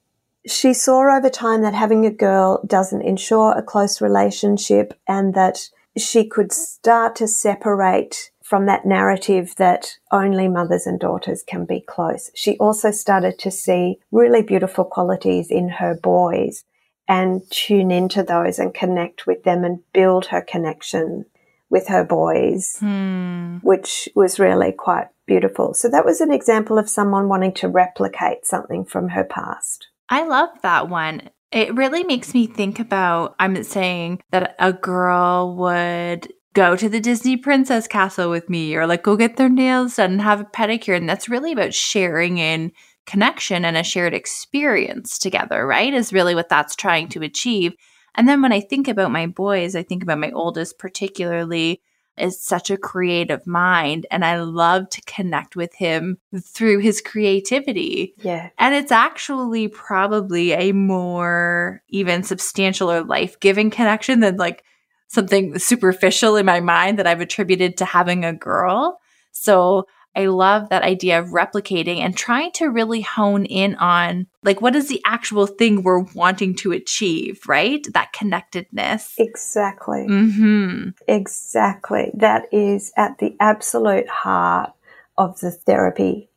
She 0.45 0.73
saw 0.73 1.15
over 1.15 1.29
time 1.29 1.61
that 1.61 1.73
having 1.73 2.05
a 2.05 2.11
girl 2.11 2.61
doesn't 2.67 3.03
ensure 3.03 3.53
a 3.53 3.63
close 3.63 4.01
relationship 4.01 4.93
and 5.07 5.33
that 5.35 5.69
she 5.97 6.25
could 6.25 6.51
start 6.51 7.15
to 7.17 7.27
separate 7.29 8.30
from 8.51 8.65
that 8.65 8.85
narrative 8.85 9.55
that 9.55 9.97
only 10.11 10.49
mothers 10.49 10.85
and 10.85 10.99
daughters 10.99 11.41
can 11.41 11.63
be 11.63 11.79
close. 11.79 12.29
She 12.35 12.57
also 12.57 12.91
started 12.91 13.39
to 13.39 13.49
see 13.49 13.99
really 14.11 14.41
beautiful 14.41 14.83
qualities 14.83 15.49
in 15.49 15.69
her 15.69 15.95
boys 15.95 16.65
and 17.07 17.49
tune 17.49 17.91
into 17.91 18.23
those 18.23 18.59
and 18.59 18.73
connect 18.73 19.25
with 19.25 19.45
them 19.45 19.63
and 19.63 19.79
build 19.93 20.25
her 20.25 20.41
connection 20.41 21.23
with 21.69 21.87
her 21.87 22.03
boys, 22.03 22.75
Hmm. 22.81 23.59
which 23.63 24.09
was 24.15 24.37
really 24.37 24.73
quite 24.73 25.07
beautiful. 25.25 25.73
So 25.73 25.87
that 25.87 26.03
was 26.03 26.19
an 26.19 26.33
example 26.33 26.77
of 26.77 26.89
someone 26.89 27.29
wanting 27.29 27.53
to 27.53 27.69
replicate 27.69 28.45
something 28.45 28.83
from 28.83 29.07
her 29.15 29.23
past. 29.23 29.87
I 30.09 30.25
love 30.25 30.49
that 30.61 30.89
one. 30.89 31.29
It 31.53 31.73
really 31.73 32.03
makes 32.03 32.33
me 32.33 32.47
think 32.47 32.81
about 32.81 33.33
I'm 33.39 33.63
saying 33.63 34.21
that 34.31 34.57
a 34.59 34.73
girl 34.73 35.55
would 35.55 36.27
go 36.53 36.75
to 36.75 36.89
the 36.89 36.99
Disney 36.99 37.37
Princess 37.37 37.87
Castle 37.87 38.29
with 38.29 38.49
me 38.49 38.75
or 38.75 38.85
like 38.85 39.03
go 39.03 39.15
get 39.15 39.37
their 39.37 39.49
nails 39.49 39.95
done 39.95 40.13
and 40.13 40.21
have 40.21 40.41
a 40.41 40.45
pedicure. 40.45 40.97
And 40.97 41.07
that's 41.07 41.29
really 41.29 41.53
about 41.53 41.73
sharing 41.73 42.37
in 42.37 42.71
connection 43.05 43.65
and 43.65 43.77
a 43.77 43.83
shared 43.83 44.13
experience 44.13 45.17
together, 45.17 45.65
right? 45.65 45.93
Is 45.93 46.13
really 46.13 46.35
what 46.35 46.49
that's 46.49 46.75
trying 46.75 47.09
to 47.09 47.23
achieve. 47.23 47.73
And 48.15 48.27
then 48.27 48.41
when 48.41 48.51
I 48.51 48.59
think 48.59 48.87
about 48.87 49.11
my 49.11 49.27
boys, 49.27 49.75
I 49.75 49.83
think 49.83 50.03
about 50.03 50.19
my 50.19 50.31
oldest 50.31 50.77
particularly 50.77 51.81
is 52.17 52.43
such 52.43 52.69
a 52.69 52.77
creative 52.77 53.47
mind 53.47 54.05
and 54.11 54.25
I 54.25 54.41
love 54.41 54.89
to 54.89 55.01
connect 55.03 55.55
with 55.55 55.73
him 55.73 56.17
through 56.43 56.79
his 56.79 57.01
creativity. 57.01 58.13
Yeah. 58.17 58.49
And 58.57 58.75
it's 58.75 58.91
actually 58.91 59.69
probably 59.69 60.51
a 60.51 60.73
more 60.73 61.81
even 61.87 62.23
substantial 62.23 62.91
or 62.91 63.03
life 63.03 63.39
giving 63.39 63.71
connection 63.71 64.19
than 64.19 64.35
like 64.35 64.63
something 65.11 65.59
superficial 65.59 66.37
in 66.37 66.45
my 66.45 66.61
mind 66.61 66.97
that 66.97 67.07
I've 67.07 67.21
attributed 67.21 67.77
to 67.77 67.85
having 67.85 68.23
a 68.23 68.33
girl. 68.33 68.99
So 69.31 69.87
I 70.15 70.25
love 70.25 70.69
that 70.69 70.83
idea 70.83 71.19
of 71.19 71.29
replicating 71.29 71.97
and 71.97 72.15
trying 72.15 72.51
to 72.53 72.69
really 72.69 73.01
hone 73.01 73.45
in 73.45 73.75
on 73.75 74.27
like 74.43 74.61
what 74.61 74.75
is 74.75 74.87
the 74.87 75.01
actual 75.05 75.47
thing 75.47 75.83
we're 75.83 76.05
wanting 76.15 76.55
to 76.55 76.71
achieve, 76.71 77.41
right? 77.47 77.85
That 77.93 78.13
connectedness. 78.13 79.13
Exactly. 79.17 80.07
Mm-hmm. 80.09 80.89
Exactly. 81.07 82.11
That 82.13 82.45
is 82.53 82.93
at 82.97 83.17
the 83.19 83.35
absolute 83.39 84.07
heart 84.07 84.71
of 85.17 85.39
the 85.39 85.51
therapy. 85.51 86.29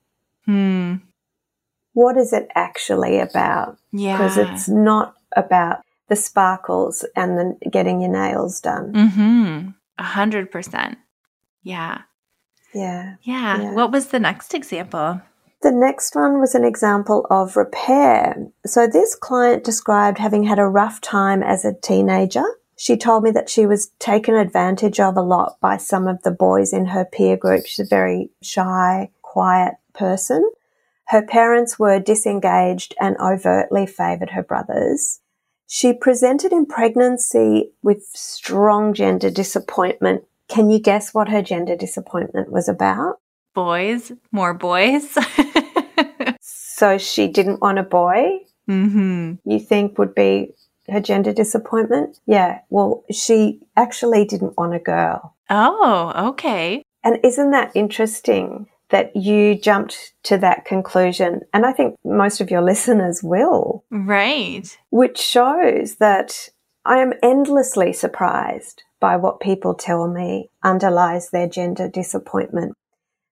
Hmm. 0.47 0.97
What 1.93 2.16
is 2.16 2.33
it 2.33 2.49
actually 2.57 3.20
about? 3.20 3.79
Yeah. 3.93 4.16
Because 4.16 4.37
it's 4.37 4.68
not 4.68 5.14
about 5.37 5.84
the 6.09 6.17
sparkles 6.17 7.05
and 7.17 7.39
the 7.39 7.71
getting 7.71 8.01
your 8.01 8.11
nails 8.11 8.61
done. 8.61 8.93
Mm-hmm. 8.93 9.69
A 9.99 10.03
hundred 10.03 10.51
percent. 10.51 10.99
Yeah. 11.63 12.03
Yeah. 12.75 13.15
yeah. 13.23 13.73
What 13.73 13.93
was 13.93 14.09
the 14.09 14.19
next 14.19 14.53
example? 14.53 15.21
The 15.63 15.73
next 15.73 16.15
one 16.15 16.41
was 16.41 16.55
an 16.55 16.65
example 16.65 17.27
of 17.31 17.57
repair. 17.57 18.37
So 18.67 18.87
this 18.87 19.15
client 19.15 19.65
described 19.65 20.19
having 20.19 20.43
had 20.45 20.59
a 20.59 20.67
rough 20.67 21.01
time 21.01 21.43
as 21.43 21.65
a 21.65 21.73
teenager. 21.73 22.45
She 22.77 22.97
told 22.97 23.23
me 23.23 23.31
that 23.31 23.49
she 23.49 23.65
was 23.65 23.93
taken 23.99 24.35
advantage 24.35 25.01
of 25.01 25.17
a 25.17 25.23
lot 25.23 25.57
by 25.61 25.77
some 25.79 26.07
of 26.07 26.23
the 26.23 26.33
boys 26.33 26.73
in 26.73 26.87
her 26.87 27.05
peer 27.05 27.37
group. 27.37 27.67
She's 27.67 27.87
a 27.87 27.89
very 27.89 28.31
shy, 28.43 29.11
quiet 29.23 29.75
person. 29.95 30.51
Her 31.09 31.23
parents 31.23 31.79
were 31.79 32.01
disengaged 32.01 32.95
and 33.01 33.17
overtly 33.19 33.87
favoured 33.87 34.31
her 34.31 34.43
brothers. 34.43 35.21
She 35.67 35.93
presented 35.93 36.53
in 36.53 36.67
pregnancy 36.67 37.71
with 37.83 38.05
strong 38.12 38.95
gender 38.95 39.31
disappointment. 39.31 40.25
Can 40.49 40.71
you 40.71 40.79
guess 40.79 41.15
what 41.15 41.29
her 41.29 41.43
gender 41.43 41.77
disappointment 41.77 42.51
was 42.51 42.69
about? 42.69 43.21
Boys, 43.55 44.12
more 44.31 44.53
boys. 44.53 45.17
so 46.41 46.99
she 46.99 47.29
didn't 47.29 47.61
want 47.61 47.79
a 47.79 47.83
boy. 47.83 48.41
Mm-hmm. 48.69 49.35
You 49.45 49.61
think 49.61 49.99
would 49.99 50.15
be 50.15 50.55
her 50.89 51.01
gender 51.01 51.33
disappointment? 51.33 52.19
Yeah. 52.27 52.61
Well, 52.69 53.05
she 53.11 53.61
actually 53.77 54.25
didn't 54.25 54.57
want 54.57 54.75
a 54.75 54.79
girl. 54.79 55.35
Oh, 55.51 56.12
okay. 56.31 56.83
And 57.03 57.19
isn't 57.23 57.51
that 57.51 57.73
interesting? 57.75 58.67
That 58.91 59.14
you 59.16 59.55
jumped 59.55 60.14
to 60.24 60.37
that 60.39 60.64
conclusion. 60.64 61.41
And 61.53 61.64
I 61.66 61.72
think 61.72 61.97
most 62.05 62.41
of 62.41 62.51
your 62.51 62.62
listeners 62.70 63.22
will. 63.22 63.85
Right. 63.91 64.76
Which 64.91 65.18
shows 65.18 65.97
that 65.97 66.51
I 66.85 66.99
am 66.99 67.14
endlessly 67.22 67.93
surprised 67.93 68.82
by 69.01 69.16
what 69.16 69.41
people 69.41 69.74
tell 69.74 70.09
me 70.09 70.51
underlies 70.62 71.30
their 71.30 71.49
gender 71.49 71.89
disappointment. 71.89 72.74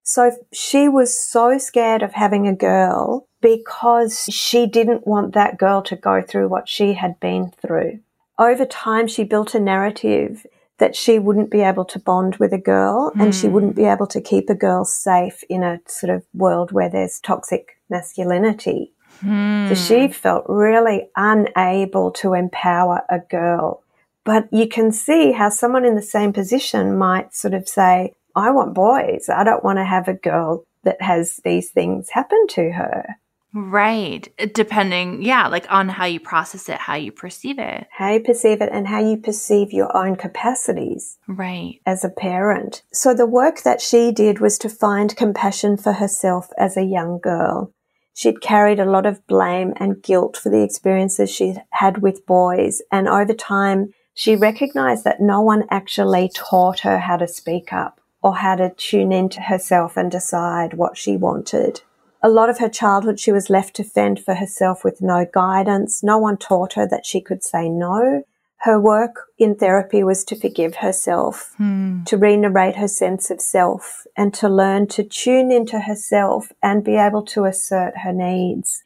So 0.02 0.32
she 0.52 0.88
was 0.88 1.16
so 1.16 1.58
scared 1.58 2.02
of 2.02 2.12
having 2.12 2.46
a 2.48 2.54
girl 2.54 3.28
because 3.40 4.24
she 4.30 4.66
didn't 4.66 5.06
want 5.06 5.34
that 5.34 5.58
girl 5.58 5.82
to 5.82 5.96
go 5.96 6.22
through 6.22 6.48
what 6.48 6.68
she 6.68 6.94
had 6.94 7.20
been 7.20 7.52
through. 7.60 8.00
Over 8.38 8.64
time, 8.64 9.06
she 9.06 9.24
built 9.24 9.54
a 9.54 9.60
narrative 9.60 10.46
that 10.82 10.96
she 10.96 11.20
wouldn't 11.20 11.48
be 11.48 11.60
able 11.60 11.84
to 11.84 12.00
bond 12.00 12.34
with 12.38 12.52
a 12.52 12.58
girl 12.58 13.12
mm. 13.12 13.22
and 13.22 13.32
she 13.32 13.46
hmm. 13.46 13.52
wouldn't 13.52 13.76
be 13.76 13.84
able 13.84 14.08
to 14.08 14.20
keep 14.20 14.50
a 14.50 14.54
girl 14.54 14.84
safe 14.84 15.44
in 15.48 15.62
a 15.62 15.78
sort 15.86 16.10
of 16.10 16.24
world 16.34 16.72
where 16.72 16.90
there's 16.90 17.20
toxic 17.20 17.78
masculinity. 17.88 18.92
Mm. 19.24 19.68
So 19.68 19.76
she 19.76 20.12
felt 20.12 20.44
really 20.48 21.08
unable 21.14 22.10
to 22.22 22.34
empower 22.34 23.02
a 23.08 23.20
girl. 23.20 23.84
But 24.24 24.48
you 24.52 24.66
can 24.66 24.90
see 24.90 25.30
how 25.30 25.50
someone 25.50 25.84
in 25.84 25.94
the 25.94 26.02
same 26.02 26.32
position 26.32 26.98
might 26.98 27.32
sort 27.32 27.54
of 27.54 27.68
say, 27.68 28.14
I 28.34 28.50
want 28.50 28.74
boys. 28.74 29.28
I 29.28 29.44
don't 29.44 29.62
want 29.62 29.78
to 29.78 29.84
have 29.84 30.08
a 30.08 30.14
girl 30.14 30.64
that 30.82 31.00
has 31.00 31.40
these 31.44 31.70
things 31.70 32.10
happen 32.10 32.44
to 32.48 32.72
her. 32.72 33.18
Right. 33.54 34.28
Depending, 34.54 35.22
yeah, 35.22 35.46
like 35.46 35.66
on 35.70 35.88
how 35.88 36.06
you 36.06 36.20
process 36.20 36.68
it, 36.68 36.78
how 36.78 36.94
you 36.94 37.12
perceive 37.12 37.58
it. 37.58 37.86
How 37.90 38.12
you 38.12 38.20
perceive 38.20 38.62
it 38.62 38.70
and 38.72 38.86
how 38.88 39.00
you 39.00 39.16
perceive 39.16 39.72
your 39.72 39.94
own 39.96 40.16
capacities. 40.16 41.18
Right. 41.26 41.80
As 41.84 42.04
a 42.04 42.08
parent. 42.08 42.82
So 42.92 43.14
the 43.14 43.26
work 43.26 43.62
that 43.62 43.80
she 43.80 44.10
did 44.10 44.40
was 44.40 44.58
to 44.58 44.68
find 44.68 45.16
compassion 45.16 45.76
for 45.76 45.92
herself 45.92 46.48
as 46.56 46.76
a 46.76 46.82
young 46.82 47.18
girl. 47.18 47.72
She'd 48.14 48.40
carried 48.40 48.80
a 48.80 48.90
lot 48.90 49.06
of 49.06 49.26
blame 49.26 49.72
and 49.76 50.02
guilt 50.02 50.36
for 50.36 50.50
the 50.50 50.62
experiences 50.62 51.30
she 51.30 51.56
had 51.70 51.98
with 51.98 52.26
boys. 52.26 52.82
And 52.90 53.08
over 53.08 53.34
time, 53.34 53.92
she 54.14 54.36
recognized 54.36 55.04
that 55.04 55.20
no 55.20 55.40
one 55.40 55.64
actually 55.70 56.30
taught 56.34 56.80
her 56.80 56.98
how 56.98 57.16
to 57.16 57.28
speak 57.28 57.72
up 57.72 58.00
or 58.22 58.36
how 58.36 58.56
to 58.56 58.72
tune 58.76 59.12
into 59.12 59.40
herself 59.40 59.96
and 59.96 60.10
decide 60.10 60.74
what 60.74 60.96
she 60.96 61.16
wanted. 61.16 61.80
A 62.24 62.28
lot 62.28 62.48
of 62.48 62.58
her 62.58 62.68
childhood, 62.68 63.18
she 63.18 63.32
was 63.32 63.50
left 63.50 63.74
to 63.76 63.84
fend 63.84 64.20
for 64.20 64.34
herself 64.34 64.84
with 64.84 65.02
no 65.02 65.26
guidance. 65.32 66.04
No 66.04 66.18
one 66.18 66.36
taught 66.36 66.74
her 66.74 66.86
that 66.86 67.04
she 67.04 67.20
could 67.20 67.42
say 67.42 67.68
no. 67.68 68.22
Her 68.58 68.78
work 68.78 69.26
in 69.38 69.56
therapy 69.56 70.04
was 70.04 70.22
to 70.26 70.36
forgive 70.36 70.76
herself, 70.76 71.52
hmm. 71.56 72.04
to 72.04 72.16
re 72.16 72.36
narrate 72.36 72.76
her 72.76 72.86
sense 72.86 73.28
of 73.28 73.40
self, 73.40 74.06
and 74.16 74.32
to 74.34 74.48
learn 74.48 74.86
to 74.88 75.02
tune 75.02 75.50
into 75.50 75.80
herself 75.80 76.52
and 76.62 76.84
be 76.84 76.94
able 76.94 77.22
to 77.24 77.44
assert 77.44 77.98
her 77.98 78.12
needs. 78.12 78.84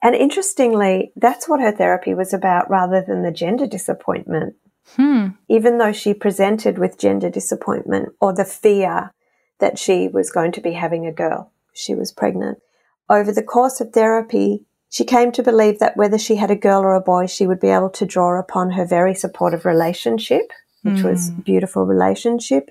And 0.00 0.14
interestingly, 0.14 1.10
that's 1.16 1.48
what 1.48 1.60
her 1.60 1.72
therapy 1.72 2.14
was 2.14 2.32
about 2.32 2.70
rather 2.70 3.02
than 3.02 3.22
the 3.22 3.32
gender 3.32 3.66
disappointment. 3.66 4.54
Hmm. 4.94 5.30
Even 5.48 5.78
though 5.78 5.92
she 5.92 6.14
presented 6.14 6.78
with 6.78 6.96
gender 6.96 7.28
disappointment 7.28 8.10
or 8.20 8.32
the 8.32 8.44
fear 8.44 9.12
that 9.58 9.80
she 9.80 10.06
was 10.06 10.30
going 10.30 10.52
to 10.52 10.60
be 10.60 10.74
having 10.74 11.06
a 11.06 11.12
girl, 11.12 11.50
she 11.72 11.92
was 11.96 12.12
pregnant. 12.12 12.58
Over 13.10 13.32
the 13.32 13.42
course 13.42 13.80
of 13.80 13.92
therapy, 13.92 14.64
she 14.90 15.04
came 15.04 15.32
to 15.32 15.42
believe 15.42 15.78
that 15.78 15.96
whether 15.96 16.18
she 16.18 16.36
had 16.36 16.50
a 16.50 16.56
girl 16.56 16.82
or 16.82 16.94
a 16.94 17.00
boy, 17.00 17.26
she 17.26 17.46
would 17.46 17.60
be 17.60 17.68
able 17.68 17.90
to 17.90 18.06
draw 18.06 18.38
upon 18.38 18.70
her 18.70 18.84
very 18.84 19.14
supportive 19.14 19.64
relationship, 19.64 20.50
which 20.82 20.96
mm. 20.96 21.10
was 21.10 21.30
hmm. 21.30 21.40
beautiful 21.40 21.84
relationship, 21.84 22.70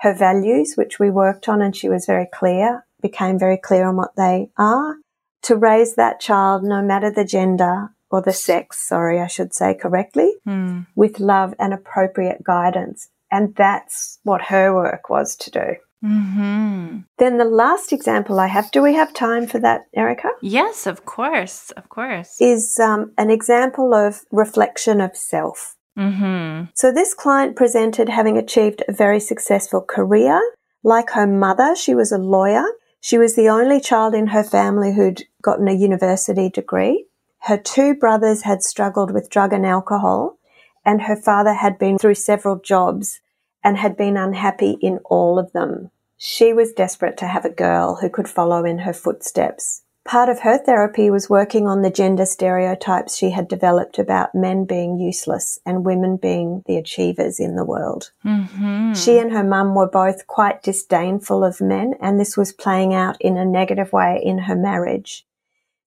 her 0.00 0.12
values, 0.12 0.74
which 0.74 0.98
we 0.98 1.10
worked 1.10 1.48
on, 1.48 1.62
and 1.62 1.74
she 1.74 1.88
was 1.88 2.06
very 2.06 2.26
clear, 2.32 2.84
became 3.00 3.38
very 3.38 3.56
clear 3.56 3.86
on 3.86 3.96
what 3.96 4.16
they 4.16 4.50
are, 4.58 4.96
to 5.42 5.56
raise 5.56 5.94
that 5.94 6.20
child, 6.20 6.64
no 6.64 6.82
matter 6.82 7.10
the 7.10 7.24
gender 7.24 7.90
or 8.10 8.20
the 8.20 8.32
sex, 8.32 8.86
sorry, 8.86 9.20
I 9.20 9.26
should 9.26 9.54
say 9.54 9.74
correctly, 9.74 10.34
mm. 10.46 10.86
with 10.94 11.20
love 11.20 11.54
and 11.58 11.72
appropriate 11.72 12.42
guidance. 12.44 13.08
And 13.30 13.54
that's 13.54 14.18
what 14.22 14.42
her 14.42 14.74
work 14.74 15.08
was 15.08 15.36
to 15.36 15.50
do. 15.50 15.76
Mm-hmm. 16.06 16.98
Then 17.18 17.38
the 17.38 17.44
last 17.44 17.92
example 17.92 18.38
I 18.38 18.46
have, 18.46 18.70
do 18.70 18.80
we 18.82 18.94
have 18.94 19.12
time 19.12 19.46
for 19.46 19.58
that, 19.58 19.86
Erica? 19.94 20.30
Yes, 20.40 20.86
of 20.86 21.04
course, 21.04 21.72
of 21.72 21.88
course. 21.88 22.36
Is 22.40 22.78
um, 22.78 23.12
an 23.18 23.30
example 23.30 23.92
of 23.92 24.24
reflection 24.30 25.00
of 25.00 25.16
self. 25.16 25.76
Mm-hmm. 25.98 26.66
So 26.74 26.92
this 26.92 27.14
client 27.14 27.56
presented 27.56 28.08
having 28.08 28.36
achieved 28.38 28.82
a 28.86 28.92
very 28.92 29.18
successful 29.18 29.80
career. 29.80 30.40
Like 30.84 31.10
her 31.10 31.26
mother, 31.26 31.74
she 31.74 31.94
was 31.94 32.12
a 32.12 32.18
lawyer. 32.18 32.64
She 33.00 33.18
was 33.18 33.34
the 33.34 33.48
only 33.48 33.80
child 33.80 34.14
in 34.14 34.28
her 34.28 34.44
family 34.44 34.94
who'd 34.94 35.24
gotten 35.42 35.68
a 35.68 35.72
university 35.72 36.50
degree. 36.50 37.06
Her 37.40 37.56
two 37.56 37.94
brothers 37.94 38.42
had 38.42 38.62
struggled 38.62 39.12
with 39.12 39.30
drug 39.30 39.52
and 39.52 39.66
alcohol, 39.66 40.38
and 40.84 41.02
her 41.02 41.16
father 41.16 41.54
had 41.54 41.78
been 41.78 41.98
through 41.98 42.14
several 42.14 42.56
jobs 42.56 43.20
and 43.64 43.76
had 43.76 43.96
been 43.96 44.16
unhappy 44.16 44.76
in 44.80 44.98
all 45.04 45.38
of 45.38 45.52
them. 45.52 45.90
She 46.16 46.52
was 46.52 46.72
desperate 46.72 47.16
to 47.18 47.26
have 47.26 47.44
a 47.44 47.50
girl 47.50 47.96
who 47.96 48.08
could 48.08 48.28
follow 48.28 48.64
in 48.64 48.78
her 48.78 48.92
footsteps. 48.92 49.82
Part 50.06 50.28
of 50.28 50.40
her 50.40 50.56
therapy 50.56 51.10
was 51.10 51.28
working 51.28 51.66
on 51.66 51.82
the 51.82 51.90
gender 51.90 52.26
stereotypes 52.26 53.16
she 53.16 53.30
had 53.30 53.48
developed 53.48 53.98
about 53.98 54.36
men 54.36 54.64
being 54.64 55.00
useless 55.00 55.58
and 55.66 55.84
women 55.84 56.16
being 56.16 56.62
the 56.66 56.76
achievers 56.76 57.40
in 57.40 57.56
the 57.56 57.64
world. 57.64 58.12
Mm-hmm. 58.24 58.92
She 58.92 59.18
and 59.18 59.32
her 59.32 59.42
mum 59.42 59.74
were 59.74 59.88
both 59.88 60.28
quite 60.28 60.62
disdainful 60.62 61.42
of 61.42 61.60
men, 61.60 61.94
and 62.00 62.20
this 62.20 62.36
was 62.36 62.52
playing 62.52 62.94
out 62.94 63.20
in 63.20 63.36
a 63.36 63.44
negative 63.44 63.92
way 63.92 64.22
in 64.24 64.38
her 64.38 64.54
marriage. 64.54 65.26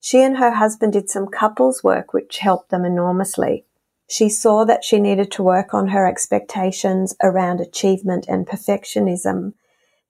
She 0.01 0.21
and 0.21 0.37
her 0.37 0.51
husband 0.51 0.93
did 0.93 1.09
some 1.09 1.27
couples 1.27 1.81
work 1.81 2.13
which 2.13 2.39
helped 2.39 2.71
them 2.71 2.83
enormously. 2.83 3.65
She 4.09 4.27
saw 4.27 4.65
that 4.65 4.83
she 4.83 4.99
needed 4.99 5.31
to 5.31 5.43
work 5.43 5.73
on 5.73 5.89
her 5.89 6.05
expectations 6.05 7.15
around 7.23 7.61
achievement 7.61 8.25
and 8.27 8.45
perfectionism 8.45 9.53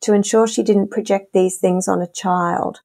to 0.01 0.13
ensure 0.13 0.47
she 0.47 0.63
didn't 0.63 0.91
project 0.91 1.33
these 1.33 1.57
things 1.57 1.87
on 1.87 2.01
a 2.01 2.07
child. 2.07 2.81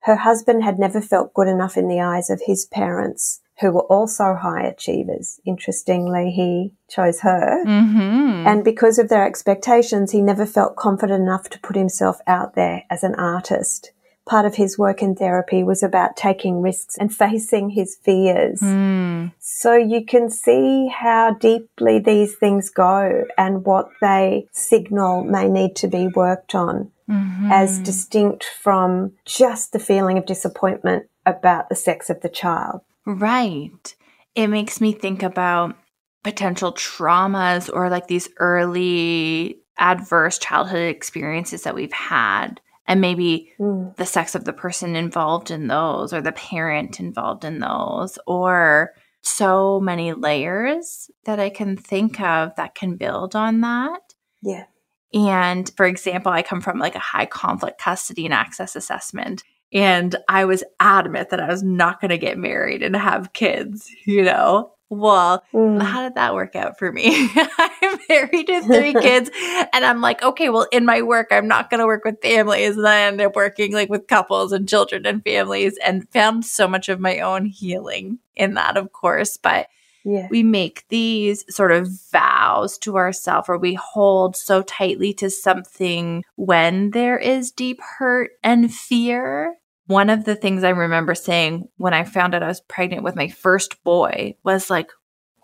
Her 0.00 0.16
husband 0.16 0.62
had 0.62 0.78
never 0.78 1.00
felt 1.00 1.34
good 1.34 1.48
enough 1.48 1.76
in 1.76 1.88
the 1.88 2.00
eyes 2.00 2.30
of 2.30 2.42
his 2.46 2.66
parents, 2.66 3.40
who 3.60 3.72
were 3.72 3.86
also 3.86 4.34
high 4.34 4.62
achievers. 4.62 5.40
Interestingly, 5.44 6.30
he 6.30 6.72
chose 6.88 7.20
her. 7.20 7.64
Mm-hmm. 7.64 8.46
And 8.46 8.62
because 8.62 8.98
of 8.98 9.08
their 9.08 9.26
expectations, 9.26 10.12
he 10.12 10.20
never 10.20 10.46
felt 10.46 10.76
confident 10.76 11.22
enough 11.22 11.48
to 11.50 11.60
put 11.60 11.74
himself 11.74 12.20
out 12.26 12.54
there 12.54 12.84
as 12.90 13.02
an 13.02 13.14
artist 13.16 13.92
part 14.26 14.44
of 14.44 14.56
his 14.56 14.76
work 14.76 15.02
in 15.02 15.14
therapy 15.14 15.62
was 15.62 15.82
about 15.82 16.16
taking 16.16 16.60
risks 16.60 16.96
and 16.98 17.14
facing 17.14 17.70
his 17.70 17.96
fears. 18.02 18.60
Mm. 18.60 19.32
So 19.38 19.74
you 19.74 20.04
can 20.04 20.28
see 20.30 20.88
how 20.88 21.34
deeply 21.34 22.00
these 22.00 22.34
things 22.34 22.68
go 22.68 23.24
and 23.38 23.64
what 23.64 23.88
they 24.00 24.48
signal 24.52 25.24
may 25.24 25.48
need 25.48 25.76
to 25.76 25.88
be 25.88 26.08
worked 26.08 26.54
on 26.54 26.90
mm-hmm. 27.08 27.52
as 27.52 27.78
distinct 27.78 28.44
from 28.44 29.12
just 29.24 29.72
the 29.72 29.78
feeling 29.78 30.18
of 30.18 30.26
disappointment 30.26 31.06
about 31.24 31.68
the 31.68 31.76
sex 31.76 32.10
of 32.10 32.20
the 32.20 32.28
child. 32.28 32.80
Right. 33.04 33.94
It 34.34 34.48
makes 34.48 34.80
me 34.80 34.92
think 34.92 35.22
about 35.22 35.76
potential 36.24 36.72
traumas 36.72 37.70
or 37.72 37.88
like 37.88 38.08
these 38.08 38.28
early 38.38 39.60
adverse 39.78 40.38
childhood 40.38 40.88
experiences 40.88 41.62
that 41.62 41.74
we've 41.74 41.92
had 41.92 42.60
and 42.88 43.00
maybe 43.00 43.52
mm. 43.58 43.94
the 43.96 44.06
sex 44.06 44.34
of 44.34 44.44
the 44.44 44.52
person 44.52 44.96
involved 44.96 45.50
in 45.50 45.66
those 45.66 46.12
or 46.12 46.20
the 46.20 46.32
parent 46.32 47.00
involved 47.00 47.44
in 47.44 47.58
those 47.58 48.18
or 48.26 48.92
so 49.22 49.80
many 49.80 50.12
layers 50.12 51.10
that 51.24 51.40
I 51.40 51.50
can 51.50 51.76
think 51.76 52.20
of 52.20 52.54
that 52.56 52.74
can 52.74 52.96
build 52.96 53.34
on 53.34 53.60
that. 53.62 54.00
Yeah. 54.42 54.64
And 55.12 55.70
for 55.76 55.86
example, 55.86 56.30
I 56.30 56.42
come 56.42 56.60
from 56.60 56.78
like 56.78 56.94
a 56.94 57.00
high 57.00 57.26
conflict 57.26 57.80
custody 57.80 58.24
and 58.24 58.34
access 58.34 58.76
assessment. 58.76 59.42
And 59.72 60.14
I 60.28 60.44
was 60.44 60.62
adamant 60.78 61.30
that 61.30 61.40
I 61.40 61.48
was 61.48 61.62
not 61.62 62.00
going 62.00 62.10
to 62.10 62.18
get 62.18 62.38
married 62.38 62.82
and 62.82 62.94
have 62.94 63.32
kids, 63.32 63.90
you 64.04 64.22
know? 64.22 64.72
Well, 64.88 65.42
mm. 65.52 65.82
how 65.82 66.02
did 66.04 66.14
that 66.14 66.34
work 66.34 66.54
out 66.54 66.78
for 66.78 66.92
me? 66.92 67.28
I'm 67.36 67.98
married 68.08 68.46
to 68.46 68.62
three 68.62 68.92
kids, 69.00 69.30
and 69.72 69.84
I'm 69.84 70.00
like, 70.00 70.22
okay, 70.22 70.48
well, 70.48 70.66
in 70.70 70.84
my 70.84 71.02
work, 71.02 71.28
I'm 71.30 71.48
not 71.48 71.70
going 71.70 71.80
to 71.80 71.86
work 71.86 72.04
with 72.04 72.22
families. 72.22 72.76
And 72.76 72.84
then 72.84 72.92
I 72.92 73.00
end 73.00 73.20
up 73.20 73.34
working 73.34 73.72
like 73.72 73.88
with 73.88 74.06
couples 74.06 74.52
and 74.52 74.68
children 74.68 75.04
and 75.04 75.24
families, 75.24 75.76
and 75.84 76.08
found 76.10 76.44
so 76.44 76.68
much 76.68 76.88
of 76.88 77.00
my 77.00 77.18
own 77.20 77.46
healing 77.46 78.18
in 78.36 78.54
that, 78.54 78.76
of 78.76 78.92
course. 78.92 79.36
But 79.36 79.66
yeah. 80.04 80.28
we 80.30 80.44
make 80.44 80.84
these 80.88 81.44
sort 81.52 81.72
of 81.72 81.88
vows 82.12 82.78
to 82.78 82.96
ourselves, 82.96 83.48
or 83.48 83.58
we 83.58 83.74
hold 83.74 84.36
so 84.36 84.62
tightly 84.62 85.12
to 85.14 85.30
something 85.30 86.22
when 86.36 86.90
there 86.90 87.18
is 87.18 87.50
deep 87.50 87.80
hurt 87.98 88.30
and 88.44 88.72
fear 88.72 89.56
one 89.86 90.10
of 90.10 90.24
the 90.24 90.34
things 90.34 90.64
I 90.64 90.70
remember 90.70 91.14
saying 91.14 91.68
when 91.76 91.94
I 91.94 92.04
found 92.04 92.34
out 92.34 92.42
I 92.42 92.48
was 92.48 92.60
pregnant 92.60 93.02
with 93.02 93.16
my 93.16 93.28
first 93.28 93.82
boy 93.84 94.36
was 94.42 94.68
like, 94.70 94.90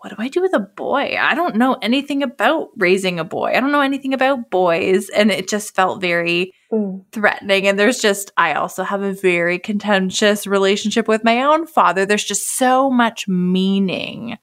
what 0.03 0.09
do 0.09 0.17
I 0.19 0.27
do 0.27 0.41
with 0.41 0.53
a 0.53 0.59
boy? 0.59 1.15
I 1.17 1.33
don't 1.33 1.55
know 1.55 1.77
anything 1.81 2.23
about 2.23 2.71
raising 2.75 3.19
a 3.19 3.23
boy. 3.23 3.53
I 3.55 3.61
don't 3.61 3.71
know 3.71 3.79
anything 3.79 4.13
about 4.13 4.49
boys. 4.49 5.07
And 5.09 5.31
it 5.31 5.47
just 5.47 5.73
felt 5.75 6.01
very 6.01 6.53
mm. 6.69 7.05
threatening. 7.13 7.67
And 7.67 7.79
there's 7.79 7.99
just, 7.99 8.29
I 8.35 8.53
also 8.53 8.83
have 8.83 9.01
a 9.01 9.13
very 9.13 9.57
contentious 9.57 10.45
relationship 10.45 11.07
with 11.07 11.23
my 11.23 11.41
own 11.43 11.65
father. 11.65 12.05
There's 12.05 12.25
just 12.25 12.57
so 12.57 12.89
much 12.89 13.29
meaning. 13.29 14.37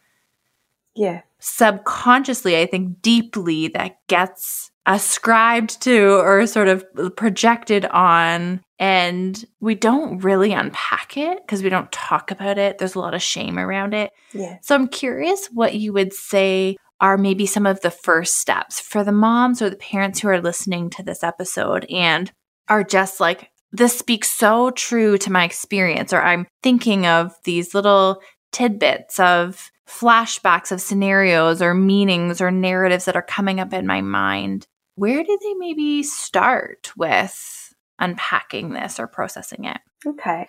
Yeah. 0.94 1.20
Subconsciously, 1.40 2.58
I 2.58 2.64
think 2.64 3.02
deeply 3.02 3.68
that 3.68 3.98
gets 4.06 4.70
ascribed 4.86 5.82
to 5.82 6.14
or 6.20 6.46
sort 6.46 6.68
of 6.68 6.86
projected 7.16 7.84
on 7.84 8.62
and 8.80 9.44
we 9.60 9.74
don't 9.74 10.24
really 10.24 10.54
unpack 10.54 11.18
it 11.18 11.38
because 11.42 11.62
we 11.62 11.68
don't 11.68 11.92
talk 11.92 12.30
about 12.30 12.56
it. 12.56 12.78
There's 12.78 12.94
a 12.94 12.98
lot 12.98 13.14
of 13.14 13.22
shame 13.22 13.58
around 13.58 13.92
it. 13.92 14.10
Yeah. 14.32 14.56
So 14.62 14.74
I'm 14.74 14.88
curious 14.88 15.48
what 15.52 15.74
you 15.74 15.92
would 15.92 16.14
say 16.14 16.78
are 16.98 17.18
maybe 17.18 17.44
some 17.44 17.66
of 17.66 17.82
the 17.82 17.90
first 17.90 18.38
steps 18.38 18.80
for 18.80 19.04
the 19.04 19.12
moms 19.12 19.60
or 19.60 19.68
the 19.68 19.76
parents 19.76 20.20
who 20.20 20.28
are 20.28 20.40
listening 20.40 20.88
to 20.90 21.02
this 21.02 21.22
episode 21.22 21.84
and 21.90 22.32
are 22.68 22.82
just 22.82 23.20
like, 23.20 23.50
this 23.70 23.96
speaks 23.98 24.30
so 24.30 24.70
true 24.70 25.18
to 25.18 25.30
my 25.30 25.44
experience, 25.44 26.12
or 26.12 26.22
I'm 26.22 26.46
thinking 26.62 27.06
of 27.06 27.36
these 27.44 27.74
little 27.74 28.22
tidbits 28.50 29.20
of 29.20 29.70
flashbacks 29.86 30.72
of 30.72 30.80
scenarios 30.80 31.60
or 31.60 31.74
meanings 31.74 32.40
or 32.40 32.50
narratives 32.50 33.04
that 33.04 33.16
are 33.16 33.22
coming 33.22 33.60
up 33.60 33.74
in 33.74 33.86
my 33.86 34.00
mind. 34.00 34.66
Where 34.94 35.22
do 35.22 35.38
they 35.42 35.54
maybe 35.54 36.02
start 36.02 36.92
with 36.96 37.59
unpacking 38.00 38.70
this 38.70 38.98
or 38.98 39.06
processing 39.06 39.64
it? 39.64 39.78
Okay. 40.06 40.48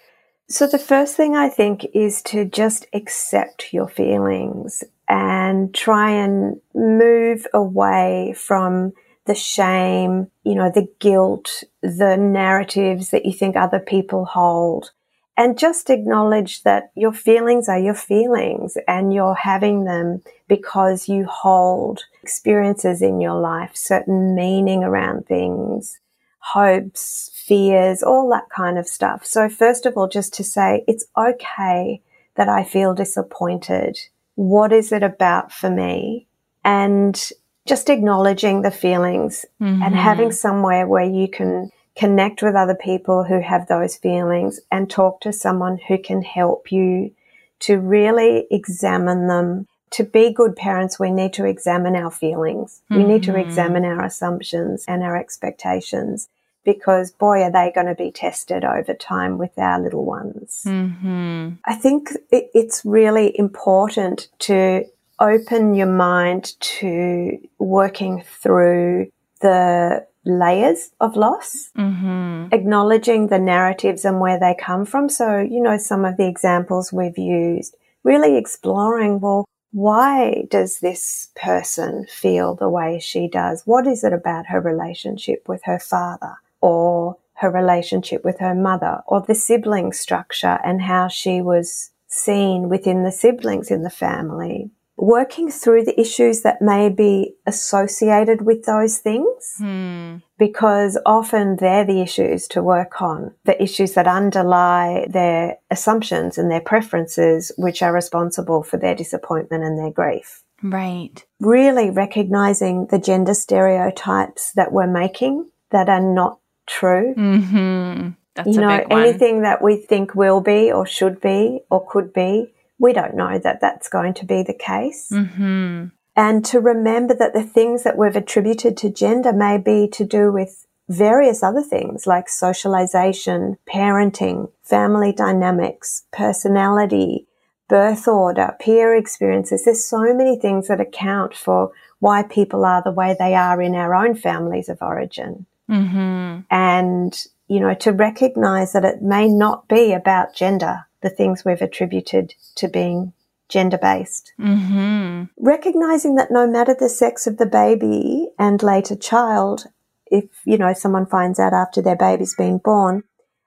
So, 0.50 0.68
the 0.68 0.80
first 0.80 1.16
thing 1.16 1.36
I 1.36 1.48
think 1.48 1.86
is 1.94 2.22
to 2.24 2.46
just 2.46 2.86
accept 2.94 3.72
your 3.72 3.88
feelings 3.88 4.84
and 5.08 5.74
try 5.74 6.12
and 6.12 6.60
move 6.74 7.48
away 7.54 8.36
from 8.38 8.94
the 9.26 9.36
shame, 9.36 10.28
you 10.44 10.56
know, 10.56 10.70
the 10.70 10.88
guilt, 11.00 11.64
the 11.82 12.18
narratives 12.18 13.12
that 13.12 13.26
you 13.26 13.34
think 13.34 13.56
other 13.56 13.80
people 13.80 14.26
hold. 14.26 14.92
And 15.38 15.58
just 15.58 15.90
acknowledge 15.90 16.64
that 16.64 16.92
your 16.96 17.14
feelings 17.14 17.70
are 17.70 17.80
your 17.80 17.94
feelings 17.96 18.78
and 18.88 19.14
you're 19.14 19.36
having 19.36 19.86
them 19.86 20.22
because 20.48 21.08
you 21.08 21.26
hold 21.26 22.04
experiences 22.22 23.02
in 23.02 23.22
your 23.22 23.40
life, 23.40 23.72
certain 23.74 24.36
meaning 24.36 24.84
around 24.84 25.26
things, 25.26 26.00
hopes, 26.42 27.32
fears, 27.34 28.04
all 28.04 28.30
that 28.30 28.50
kind 28.56 28.78
of 28.78 28.88
stuff. 28.88 29.26
So 29.26 29.48
first 29.48 29.86
of 29.86 29.96
all, 29.96 30.08
just 30.08 30.34
to 30.36 30.44
say 30.44 30.84
it's 30.88 31.06
okay 31.18 32.02
that 32.36 32.50
I 32.50 32.64
feel 32.64 32.94
disappointed. 32.94 33.98
What 34.36 34.74
is 34.74 34.92
it 34.92 35.04
about 35.04 35.52
for 35.52 35.70
me? 35.70 36.28
And 36.64 37.32
just 37.68 37.90
acknowledging 37.90 38.62
the 38.62 38.72
feelings 38.72 39.46
mm-hmm. 39.62 39.84
and 39.84 39.96
having 39.96 40.32
somewhere 40.32 40.88
where 40.88 41.06
you 41.06 41.28
can 41.28 41.70
connect 41.96 42.42
with 42.42 42.56
other 42.56 42.76
people 42.76 43.24
who 43.24 43.40
have 43.42 43.68
those 43.68 43.96
feelings 43.96 44.60
and 44.72 44.90
talk 44.90 45.22
to 45.22 45.34
someone 45.34 45.78
who 45.88 45.98
can 45.98 46.22
help 46.22 46.72
you 46.72 47.14
to 47.60 47.78
really 47.78 48.48
examine 48.50 49.28
them. 49.28 49.68
To 49.92 50.04
be 50.04 50.34
good 50.34 50.56
parents, 50.56 51.00
we 51.00 51.12
need 51.12 51.34
to 51.34 51.46
examine 51.46 51.96
our 51.96 52.12
feelings. 52.12 52.82
Mm-hmm. 52.90 53.02
We 53.02 53.08
need 53.08 53.24
to 53.24 53.32
mm-hmm. 53.32 53.48
examine 53.48 53.86
our 53.86 54.04
assumptions 54.04 54.86
and 54.88 55.04
our 55.04 55.18
expectations 55.18 56.30
because 56.64 57.12
boy, 57.12 57.42
are 57.42 57.52
they 57.52 57.72
going 57.74 57.88
to 57.88 57.96
be 57.96 58.12
tested 58.12 58.64
over 58.64 58.94
time 58.94 59.38
with 59.38 59.58
our 59.58 59.82
little 59.82 60.06
ones. 60.06 60.64
Mm-hmm. 60.66 61.56
I 61.66 61.76
think 61.76 62.12
it, 62.30 62.50
it's 62.54 62.86
really 62.86 63.38
important 63.38 64.28
to 64.40 64.86
open 65.20 65.74
your 65.74 65.88
mind 65.88 66.60
to 66.60 67.38
working 67.60 68.24
through 68.42 69.12
the 69.42 70.06
layers 70.26 70.92
of 71.00 71.16
loss, 71.16 71.70
mm-hmm. 71.78 72.48
acknowledging 72.52 73.28
the 73.28 73.40
narratives 73.40 74.06
and 74.06 74.20
where 74.20 74.40
they 74.40 74.56
come 74.60 74.86
from. 74.86 75.10
So, 75.10 75.40
you 75.40 75.62
know, 75.62 75.78
some 75.78 76.06
of 76.06 76.18
the 76.18 76.28
examples 76.28 76.94
we've 76.94 77.18
used, 77.18 77.76
really 78.04 78.38
exploring, 78.38 79.20
well, 79.20 79.46
why 79.72 80.46
does 80.50 80.80
this 80.80 81.30
person 81.36 82.06
feel 82.10 82.56
the 82.56 82.70
way 82.70 83.00
she 83.00 83.28
does? 83.28 83.64
What 83.66 83.88
is 83.88 84.04
it 84.04 84.14
about 84.14 84.48
her 84.48 84.62
relationship 84.62 85.48
with 85.48 85.64
her 85.64 85.80
father? 85.80 86.38
or 86.62 87.18
her 87.34 87.50
relationship 87.50 88.24
with 88.24 88.40
her 88.40 88.54
mother 88.54 89.02
or 89.08 89.22
the 89.22 89.36
sibling 89.36 89.92
structure 89.92 90.60
and 90.64 90.84
how 90.84 91.08
she 91.08 91.42
was 91.42 91.90
seen 92.08 92.70
within 92.70 93.04
the 93.04 93.12
siblings 93.12 93.72
in 93.72 93.82
the 93.82 93.90
family. 93.90 94.70
Working 95.02 95.50
through 95.50 95.86
the 95.86 96.00
issues 96.00 96.44
that 96.44 96.62
may 96.62 96.88
be 96.88 97.34
associated 97.48 98.44
with 98.44 98.66
those 98.66 99.00
things, 99.00 99.56
hmm. 99.58 100.18
because 100.38 100.96
often 101.08 101.56
they're 101.56 101.84
the 101.84 102.02
issues 102.02 102.48
to 102.50 102.62
work 102.62 103.02
on, 103.02 103.34
the 103.46 103.62
issues 103.62 103.94
that 103.94 104.08
underlie 104.08 105.08
their 105.10 105.58
assumptions 105.72 106.38
and 106.38 106.52
their 106.52 106.62
preferences, 106.62 107.52
which 107.58 107.82
are 107.82 107.92
responsible 107.92 108.62
for 108.62 108.78
their 108.78 108.94
disappointment 108.94 109.64
and 109.64 109.80
their 109.80 109.90
grief. 109.90 110.44
Right. 110.62 111.26
Really 111.40 111.90
recognizing 111.90 112.86
the 112.86 113.00
gender 113.00 113.34
stereotypes 113.34 114.52
that 114.54 114.72
we're 114.72 114.86
making 114.86 115.50
that 115.72 115.90
are 115.90 116.00
not 116.00 116.38
true. 116.68 117.16
Mm-hmm. 117.18 118.10
That's 118.36 118.56
you 118.56 118.62
know, 118.62 118.86
anything 118.92 119.42
that 119.42 119.62
we 119.62 119.78
think 119.78 120.16
will 120.16 120.42
be 120.42 120.72
or 120.72 120.86
should 120.86 121.20
be 121.20 121.62
or 121.70 121.86
could 121.90 122.14
be, 122.14 122.54
we 122.82 122.94
don't 122.94 123.16
know 123.16 123.38
that 123.38 123.62
that's 123.62 123.88
going 123.88 124.14
to 124.16 124.26
be 124.26 124.42
the 124.42 124.54
case. 124.54 125.10
Mm-hmm. 125.12 125.86
And 126.16 126.46
to 126.46 126.60
remember 126.60 127.14
that 127.14 127.34
the 127.34 127.44
things 127.44 127.84
that 127.84 127.98
we've 127.98 128.16
attributed 128.16 128.76
to 128.78 128.90
gender 128.90 129.32
may 129.32 129.58
be 129.58 129.88
to 129.90 130.04
do 130.04 130.32
with 130.32 130.66
various 130.90 131.42
other 131.42 131.62
things 131.62 132.06
like 132.06 132.28
socialization, 132.28 133.58
parenting, 133.72 134.52
family 134.64 135.14
dynamics, 135.14 136.04
personality, 136.12 137.28
birth 137.70 138.08
order, 138.08 138.56
peer 138.60 138.94
experiences. 138.96 139.64
There's 139.64 139.86
so 139.86 140.14
many 140.14 140.38
things 140.38 140.68
that 140.68 140.82
account 140.82 141.34
for 141.34 141.72
why 142.00 142.24
people 142.24 142.66
are 142.66 142.82
the 142.84 142.92
way 142.92 143.16
they 143.18 143.36
are 143.36 143.62
in 143.62 143.76
our 143.76 143.96
own 143.96 144.16
families 144.16 144.68
of 144.68 144.80
origin. 144.82 145.46
Mm-hmm. 145.70 146.42
And, 146.50 147.26
you 147.48 147.60
know, 147.62 147.76
to 147.76 147.92
recognize 147.94 148.74
that 148.74 148.84
it 148.84 149.02
may 149.02 149.30
not 149.30 149.70
be 149.70 149.94
about 149.94 150.36
gender, 150.36 150.88
the 151.02 151.10
things 151.10 151.44
we've 151.44 151.62
attributed 151.62 152.34
to 152.56 152.68
being 152.68 153.14
gender 153.50 153.78
based. 153.78 154.34
Mm-hmm. 154.40 155.24
Recognizing 155.38 156.16
that 156.16 156.32
no 156.32 156.48
matter 156.48 156.76
the 156.78 156.90
sex 156.90 157.28
of 157.28 157.38
the 157.38 157.46
baby 157.46 158.30
and 158.40 158.64
later 158.64 158.96
child, 158.96 159.66
if, 160.08 160.26
you 160.46 160.58
know, 160.58 160.74
someone 160.74 161.06
finds 161.06 161.40
out 161.40 161.54
after 161.54 161.82
their 161.82 161.96
baby's 161.96 162.36
been 162.36 162.58
born, 162.58 163.04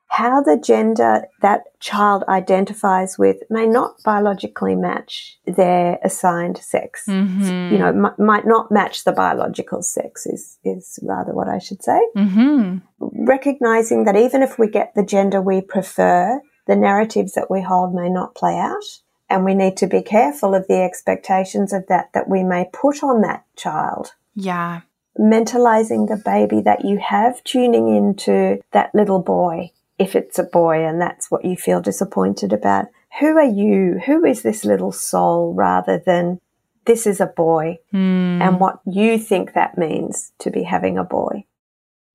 how 0.08 0.40
the 0.40 0.56
gender 0.56 1.24
that 1.42 1.62
child 1.80 2.22
identifies 2.28 3.18
with 3.18 3.38
may 3.50 3.66
not 3.66 3.96
biologically 4.04 4.76
match 4.76 5.38
their 5.44 5.98
assigned 6.04 6.58
sex. 6.58 7.04
Mm-hmm. 7.08 7.72
You 7.72 7.78
know, 7.78 7.88
m- 7.88 8.24
might 8.24 8.46
not 8.46 8.70
match 8.70 9.04
the 9.04 9.12
biological 9.12 9.82
sex 9.82 10.24
is, 10.26 10.58
is 10.64 11.00
rather 11.02 11.32
what 11.32 11.48
I 11.48 11.58
should 11.58 11.82
say. 11.82 12.00
Mm-hmm. 12.16 12.78
Recognizing 13.26 14.04
that 14.04 14.16
even 14.16 14.42
if 14.42 14.56
we 14.56 14.68
get 14.68 14.92
the 14.94 15.04
gender 15.04 15.42
we 15.42 15.60
prefer, 15.60 16.40
the 16.66 16.76
narratives 16.76 17.32
that 17.32 17.50
we 17.50 17.62
hold 17.62 17.94
may 17.94 18.08
not 18.08 18.34
play 18.34 18.58
out. 18.58 19.00
And 19.30 19.44
we 19.44 19.54
need 19.54 19.76
to 19.78 19.86
be 19.86 20.02
careful 20.02 20.54
of 20.54 20.66
the 20.68 20.82
expectations 20.82 21.72
of 21.72 21.86
that 21.88 22.12
that 22.12 22.28
we 22.28 22.42
may 22.42 22.68
put 22.72 23.02
on 23.02 23.22
that 23.22 23.44
child. 23.56 24.14
Yeah. 24.34 24.82
Mentalizing 25.18 26.08
the 26.08 26.20
baby 26.22 26.60
that 26.60 26.84
you 26.84 26.98
have, 26.98 27.42
tuning 27.42 27.94
into 27.94 28.60
that 28.72 28.94
little 28.94 29.20
boy 29.20 29.72
if 29.98 30.16
it's 30.16 30.38
a 30.38 30.44
boy 30.44 30.84
and 30.84 31.00
that's 31.00 31.30
what 31.30 31.44
you 31.44 31.56
feel 31.56 31.80
disappointed 31.80 32.52
about, 32.52 32.86
who 33.20 33.36
are 33.36 33.44
you? 33.44 34.00
Who 34.06 34.24
is 34.24 34.42
this 34.42 34.64
little 34.64 34.92
soul 34.92 35.54
rather 35.54 35.98
than 35.98 36.40
this 36.84 37.06
is 37.06 37.20
a 37.20 37.26
boy 37.26 37.78
mm. 37.92 38.40
and 38.40 38.60
what 38.60 38.80
you 38.84 39.18
think 39.18 39.52
that 39.52 39.78
means 39.78 40.32
to 40.40 40.50
be 40.50 40.64
having 40.64 40.98
a 40.98 41.04
boy? 41.04 41.44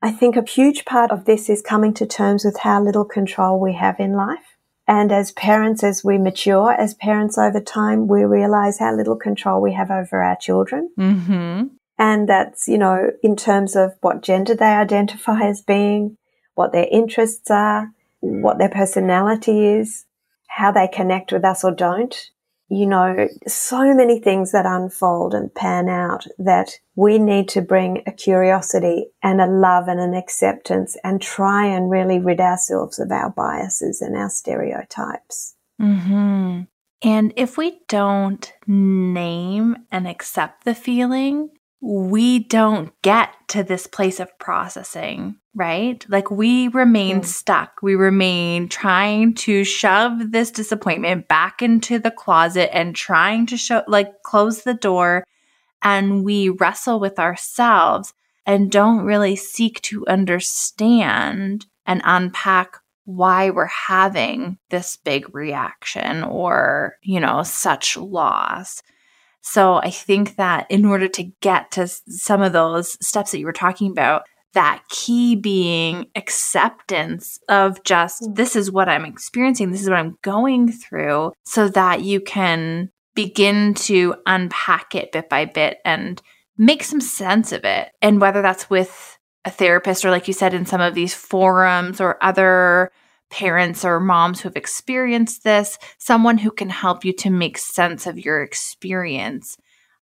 I 0.01 0.11
think 0.11 0.35
a 0.35 0.49
huge 0.49 0.85
part 0.85 1.11
of 1.11 1.25
this 1.25 1.49
is 1.49 1.61
coming 1.61 1.93
to 1.95 2.05
terms 2.05 2.45
with 2.45 2.59
how 2.59 2.81
little 2.81 3.05
control 3.05 3.59
we 3.59 3.73
have 3.73 3.99
in 3.99 4.13
life. 4.13 4.57
And 4.87 5.11
as 5.11 5.31
parents, 5.33 5.83
as 5.83 6.03
we 6.03 6.17
mature, 6.17 6.71
as 6.71 6.93
parents 6.95 7.37
over 7.37 7.59
time, 7.59 8.07
we 8.07 8.23
realize 8.23 8.79
how 8.79 8.95
little 8.95 9.17
control 9.17 9.61
we 9.61 9.73
have 9.73 9.91
over 9.91 10.23
our 10.23 10.37
children. 10.37 10.89
Mm-hmm. 10.97 11.67
And 11.99 12.29
that's, 12.29 12.67
you 12.67 12.77
know, 12.77 13.11
in 13.21 13.35
terms 13.35 13.75
of 13.75 13.93
what 14.01 14.23
gender 14.23 14.55
they 14.55 14.65
identify 14.65 15.41
as 15.41 15.61
being, 15.61 16.17
what 16.55 16.71
their 16.71 16.87
interests 16.89 17.51
are, 17.51 17.91
what 18.21 18.57
their 18.57 18.69
personality 18.69 19.65
is, 19.65 20.05
how 20.47 20.71
they 20.71 20.87
connect 20.87 21.31
with 21.31 21.43
us 21.43 21.63
or 21.63 21.71
don't 21.71 22.31
you 22.70 22.86
know, 22.86 23.28
so 23.47 23.93
many 23.95 24.20
things 24.20 24.51
that 24.51 24.65
unfold 24.65 25.34
and 25.34 25.53
pan 25.53 25.89
out 25.89 26.26
that 26.38 26.78
we 26.95 27.17
need 27.17 27.49
to 27.49 27.61
bring 27.61 28.03
a 28.05 28.11
curiosity 28.11 29.07
and 29.24 29.41
a 29.41 29.47
love 29.47 29.88
and 29.88 29.99
an 29.99 30.13
acceptance 30.13 30.95
and 31.03 31.22
try 31.22 31.65
and 31.65 31.89
really 31.89 32.20
rid 32.20 32.39
ourselves 32.39 32.99
of 32.99 33.11
our 33.11 33.32
biases 33.32 34.01
and 34.01 34.15
our 34.15 34.30
stereotypes. 34.30 35.55
Mm-hmm. 35.82 36.61
And 37.01 37.34
if 37.36 37.57
we 37.57 37.80
don't 37.88 38.51
name 38.67 39.78
and 39.91 40.07
accept 40.07 40.65
the 40.65 40.76
feeling, 40.76 41.49
we 41.82 42.39
don't 42.39 42.91
get 43.01 43.34
to 43.49 43.63
this 43.63 43.88
place 43.88 44.19
of 44.19 44.38
processing, 44.38 45.36
right? 45.55 46.05
Like 46.09 46.30
we 46.30 46.67
remain 46.67 47.21
mm. 47.21 47.25
stuck. 47.25 47.80
We 47.82 47.95
remain 47.95 48.67
trying 48.67 49.34
to 49.36 49.63
shove 49.63 50.32
this 50.32 50.51
disappointment 50.51 51.27
back 51.27 51.61
into 51.61 51.97
the 51.97 52.11
closet 52.11 52.75
and 52.75 52.95
trying 52.95 53.45
to 53.47 53.57
show, 53.57 53.84
like, 53.88 54.23
close 54.23 54.63
the 54.63 54.73
door. 54.73 55.23
And 55.82 56.25
we 56.25 56.49
wrestle 56.49 56.99
with 56.99 57.17
ourselves 57.17 58.13
and 58.45 58.71
don't 58.71 59.05
really 59.05 59.38
seek 59.38 59.82
to 59.84 60.05
understand 60.07 61.65
and 61.86 62.01
unpack 62.03 62.77
why 63.05 63.49
we're 63.49 63.65
having 63.65 64.57
this 64.69 64.97
big 64.97 65.34
reaction 65.34 66.23
or, 66.23 66.97
you 67.01 67.19
know, 67.19 67.41
such 67.43 67.95
loss. 67.95 68.84
So 69.41 69.75
I 69.75 69.89
think 69.89 70.35
that 70.35 70.67
in 70.69 70.85
order 70.85 71.07
to 71.07 71.23
get 71.41 71.71
to 71.71 71.87
some 71.87 72.41
of 72.41 72.53
those 72.53 72.97
steps 73.05 73.31
that 73.31 73.39
you 73.39 73.45
were 73.45 73.53
talking 73.53 73.91
about, 73.91 74.23
that 74.53 74.81
key 74.89 75.35
being 75.35 76.07
acceptance 76.15 77.39
of 77.49 77.83
just 77.83 78.23
mm. 78.23 78.35
this 78.35 78.55
is 78.55 78.71
what 78.71 78.89
I'm 78.89 79.05
experiencing, 79.05 79.71
this 79.71 79.81
is 79.81 79.89
what 79.89 79.99
I'm 79.99 80.17
going 80.21 80.71
through, 80.71 81.33
so 81.45 81.69
that 81.69 82.01
you 82.01 82.19
can 82.19 82.89
begin 83.15 83.73
to 83.75 84.15
unpack 84.25 84.95
it 84.95 85.11
bit 85.11 85.29
by 85.29 85.45
bit 85.45 85.77
and 85.85 86.21
make 86.57 86.83
some 86.83 87.01
sense 87.01 87.51
of 87.51 87.63
it. 87.63 87.91
And 88.01 88.21
whether 88.21 88.41
that's 88.41 88.69
with 88.69 89.17
a 89.45 89.51
therapist 89.51 90.03
or, 90.03 90.11
like 90.11 90.27
you 90.27 90.33
said, 90.33 90.53
in 90.53 90.65
some 90.65 90.81
of 90.81 90.95
these 90.95 91.13
forums 91.13 92.01
or 92.01 92.17
other 92.23 92.91
parents 93.30 93.86
or 93.86 93.99
moms 93.99 94.41
who 94.41 94.49
have 94.49 94.55
experienced 94.55 95.43
this, 95.43 95.77
someone 95.97 96.38
who 96.38 96.51
can 96.51 96.69
help 96.69 97.05
you 97.05 97.13
to 97.13 97.30
make 97.30 97.57
sense 97.57 98.07
of 98.07 98.19
your 98.19 98.41
experience 98.41 99.57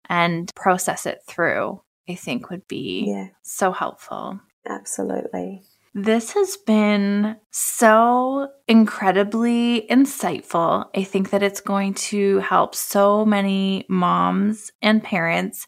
and 0.09 0.51
process 0.55 1.07
it 1.07 1.21
through, 1.27 1.81
I 2.09 2.15
think 2.15 2.51
would 2.51 2.67
be 2.67 3.07
yeah. 3.09 3.29
so 3.43 3.73
helpful. 3.73 4.41
Absolutely. 4.69 5.63
This 5.95 6.33
has 6.33 6.57
been 6.57 7.37
so 7.51 8.49
incredibly 8.69 9.87
insightful. 9.91 10.87
I 10.95 11.03
think 11.03 11.31
that 11.31 11.43
it's 11.43 11.61
going 11.61 11.95
to 11.95 12.39
help 12.39 12.75
so 12.77 13.25
many 13.25 13.87
moms 13.89 14.71
and 14.83 15.03
parents. 15.03 15.67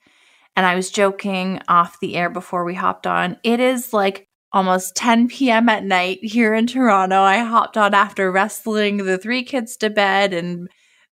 And 0.55 0.65
I 0.65 0.77
was 0.77 0.91
joking 0.91 1.61
off 1.67 1.99
the 1.99 2.15
air 2.15 2.31
before 2.31 2.65
we 2.65 2.75
hopped 2.75 3.07
on. 3.07 3.37
It 3.43 3.59
is 3.59 3.93
like 3.93 4.29
almost 4.53 4.95
10 4.97 5.29
p.m. 5.29 5.69
at 5.69 5.85
night 5.85 6.19
here 6.23 6.55
in 6.55 6.67
Toronto. 6.67 7.23
I 7.23 7.39
hopped 7.39 7.77
on 7.77 7.95
after 7.95 8.31
wrestling 8.31 8.99
the 8.99 9.19
three 9.19 9.43
kids 9.43 9.77
to 9.79 9.91
bed 9.91 10.33
and 10.33 10.69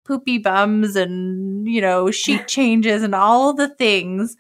poopy 0.05 0.39
bums 0.39 0.97
and, 0.97 1.69
you 1.69 1.81
know, 1.81 2.11
sheet 2.11 2.49
changes 2.49 3.03
and 3.03 3.15
all 3.15 3.53
the 3.53 3.69
things 3.69 4.37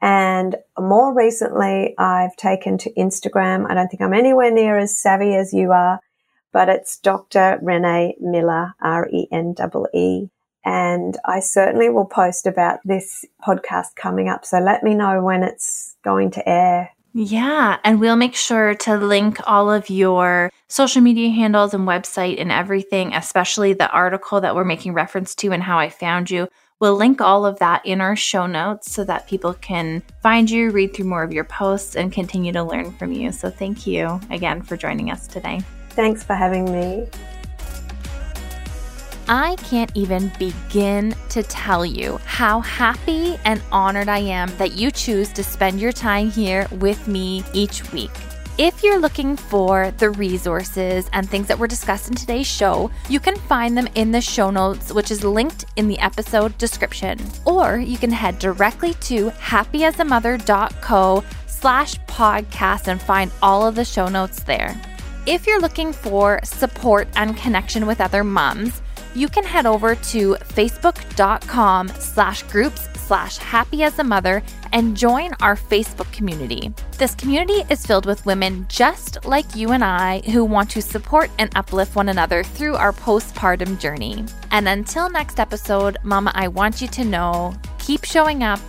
And 0.00 0.56
more 0.78 1.12
recently, 1.14 1.94
I've 1.98 2.36
taken 2.36 2.78
to 2.78 2.90
Instagram. 2.92 3.70
I 3.70 3.74
don't 3.74 3.88
think 3.88 4.02
I'm 4.02 4.12
anywhere 4.12 4.50
near 4.50 4.76
as 4.78 4.96
savvy 4.96 5.34
as 5.34 5.54
you 5.54 5.72
are, 5.72 6.00
but 6.52 6.68
it's 6.68 6.98
Dr. 6.98 7.58
Renee 7.62 8.16
Miller, 8.20 8.74
R 8.82 9.08
E 9.10 9.26
N 9.32 9.54
E 9.58 9.98
E. 9.98 10.28
And 10.64 11.16
I 11.24 11.40
certainly 11.40 11.90
will 11.90 12.06
post 12.06 12.46
about 12.46 12.80
this 12.84 13.24
podcast 13.46 13.96
coming 13.96 14.28
up. 14.28 14.44
So 14.44 14.58
let 14.58 14.82
me 14.82 14.94
know 14.94 15.22
when 15.22 15.42
it's 15.42 15.96
going 16.02 16.30
to 16.32 16.48
air 16.48 16.90
yeah. 17.14 17.78
And 17.84 18.00
we'll 18.00 18.16
make 18.16 18.34
sure 18.34 18.74
to 18.74 18.96
link 18.96 19.38
all 19.46 19.70
of 19.70 19.88
your 19.88 20.50
social 20.68 21.00
media 21.00 21.30
handles 21.30 21.72
and 21.72 21.86
website 21.86 22.40
and 22.40 22.50
everything, 22.50 23.14
especially 23.14 23.72
the 23.72 23.88
article 23.90 24.40
that 24.40 24.56
we're 24.56 24.64
making 24.64 24.94
reference 24.94 25.34
to 25.36 25.52
and 25.52 25.62
how 25.62 25.78
I 25.78 25.90
found 25.90 26.28
you. 26.28 26.48
We'll 26.80 26.96
link 26.96 27.20
all 27.20 27.46
of 27.46 27.60
that 27.60 27.86
in 27.86 28.00
our 28.00 28.16
show 28.16 28.46
notes 28.46 28.90
so 28.90 29.04
that 29.04 29.28
people 29.28 29.54
can 29.54 30.02
find 30.22 30.50
you, 30.50 30.70
read 30.70 30.92
through 30.92 31.06
more 31.06 31.22
of 31.22 31.32
your 31.32 31.44
posts, 31.44 31.94
and 31.94 32.12
continue 32.12 32.52
to 32.52 32.64
learn 32.64 32.90
from 32.92 33.12
you. 33.12 33.30
So 33.30 33.48
thank 33.48 33.86
you 33.86 34.20
again 34.30 34.60
for 34.60 34.76
joining 34.76 35.12
us 35.12 35.28
today. 35.28 35.60
Thanks 35.90 36.24
for 36.24 36.34
having 36.34 36.64
me. 36.64 37.06
I 39.28 39.56
can't 39.56 39.90
even 39.94 40.30
begin 40.38 41.14
to 41.30 41.42
tell 41.42 41.86
you 41.86 42.18
how 42.24 42.60
happy 42.60 43.38
and 43.44 43.62
honored 43.72 44.08
I 44.08 44.18
am 44.18 44.54
that 44.58 44.72
you 44.72 44.90
choose 44.90 45.32
to 45.32 45.42
spend 45.42 45.80
your 45.80 45.92
time 45.92 46.30
here 46.30 46.66
with 46.72 47.08
me 47.08 47.42
each 47.54 47.90
week. 47.92 48.10
If 48.58 48.84
you're 48.84 49.00
looking 49.00 49.36
for 49.36 49.92
the 49.98 50.10
resources 50.10 51.08
and 51.12 51.28
things 51.28 51.48
that 51.48 51.58
were 51.58 51.66
discussed 51.66 52.08
in 52.08 52.14
today's 52.14 52.46
show, 52.46 52.90
you 53.08 53.18
can 53.18 53.34
find 53.34 53.76
them 53.76 53.88
in 53.94 54.12
the 54.12 54.20
show 54.20 54.50
notes, 54.50 54.92
which 54.92 55.10
is 55.10 55.24
linked 55.24 55.64
in 55.76 55.88
the 55.88 55.98
episode 55.98 56.56
description. 56.58 57.18
Or 57.46 57.78
you 57.78 57.98
can 57.98 58.12
head 58.12 58.38
directly 58.38 58.94
to 58.94 59.30
happyasamother.co 59.30 61.24
slash 61.46 61.98
podcast 62.00 62.88
and 62.88 63.00
find 63.00 63.32
all 63.42 63.66
of 63.66 63.74
the 63.74 63.84
show 63.84 64.08
notes 64.08 64.42
there. 64.42 64.80
If 65.26 65.46
you're 65.46 65.60
looking 65.60 65.92
for 65.92 66.38
support 66.44 67.08
and 67.16 67.36
connection 67.36 67.86
with 67.86 68.00
other 68.00 68.22
moms, 68.22 68.82
you 69.14 69.28
can 69.28 69.44
head 69.44 69.66
over 69.66 69.94
to 69.94 70.34
facebook.com 70.34 71.88
slash 71.88 72.42
groups 72.44 72.88
slash 72.94 73.36
happy 73.36 73.82
as 73.82 73.98
a 73.98 74.04
mother 74.04 74.42
and 74.72 74.96
join 74.96 75.30
our 75.40 75.56
Facebook 75.56 76.10
community. 76.12 76.72
This 76.98 77.14
community 77.14 77.62
is 77.70 77.84
filled 77.86 78.06
with 78.06 78.24
women 78.26 78.66
just 78.68 79.24
like 79.24 79.54
you 79.54 79.70
and 79.72 79.84
I 79.84 80.20
who 80.20 80.44
want 80.44 80.70
to 80.70 80.82
support 80.82 81.30
and 81.38 81.50
uplift 81.54 81.96
one 81.96 82.08
another 82.08 82.42
through 82.42 82.74
our 82.76 82.92
postpartum 82.92 83.78
journey. 83.78 84.24
And 84.50 84.68
until 84.68 85.10
next 85.10 85.38
episode, 85.38 85.98
Mama, 86.02 86.32
I 86.34 86.48
want 86.48 86.80
you 86.80 86.88
to 86.88 87.04
know 87.04 87.54
keep 87.78 88.04
showing 88.04 88.42
up. 88.42 88.60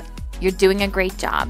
You're 0.42 0.52
doing 0.52 0.82
a 0.82 0.88
great 0.88 1.18
job. 1.18 1.50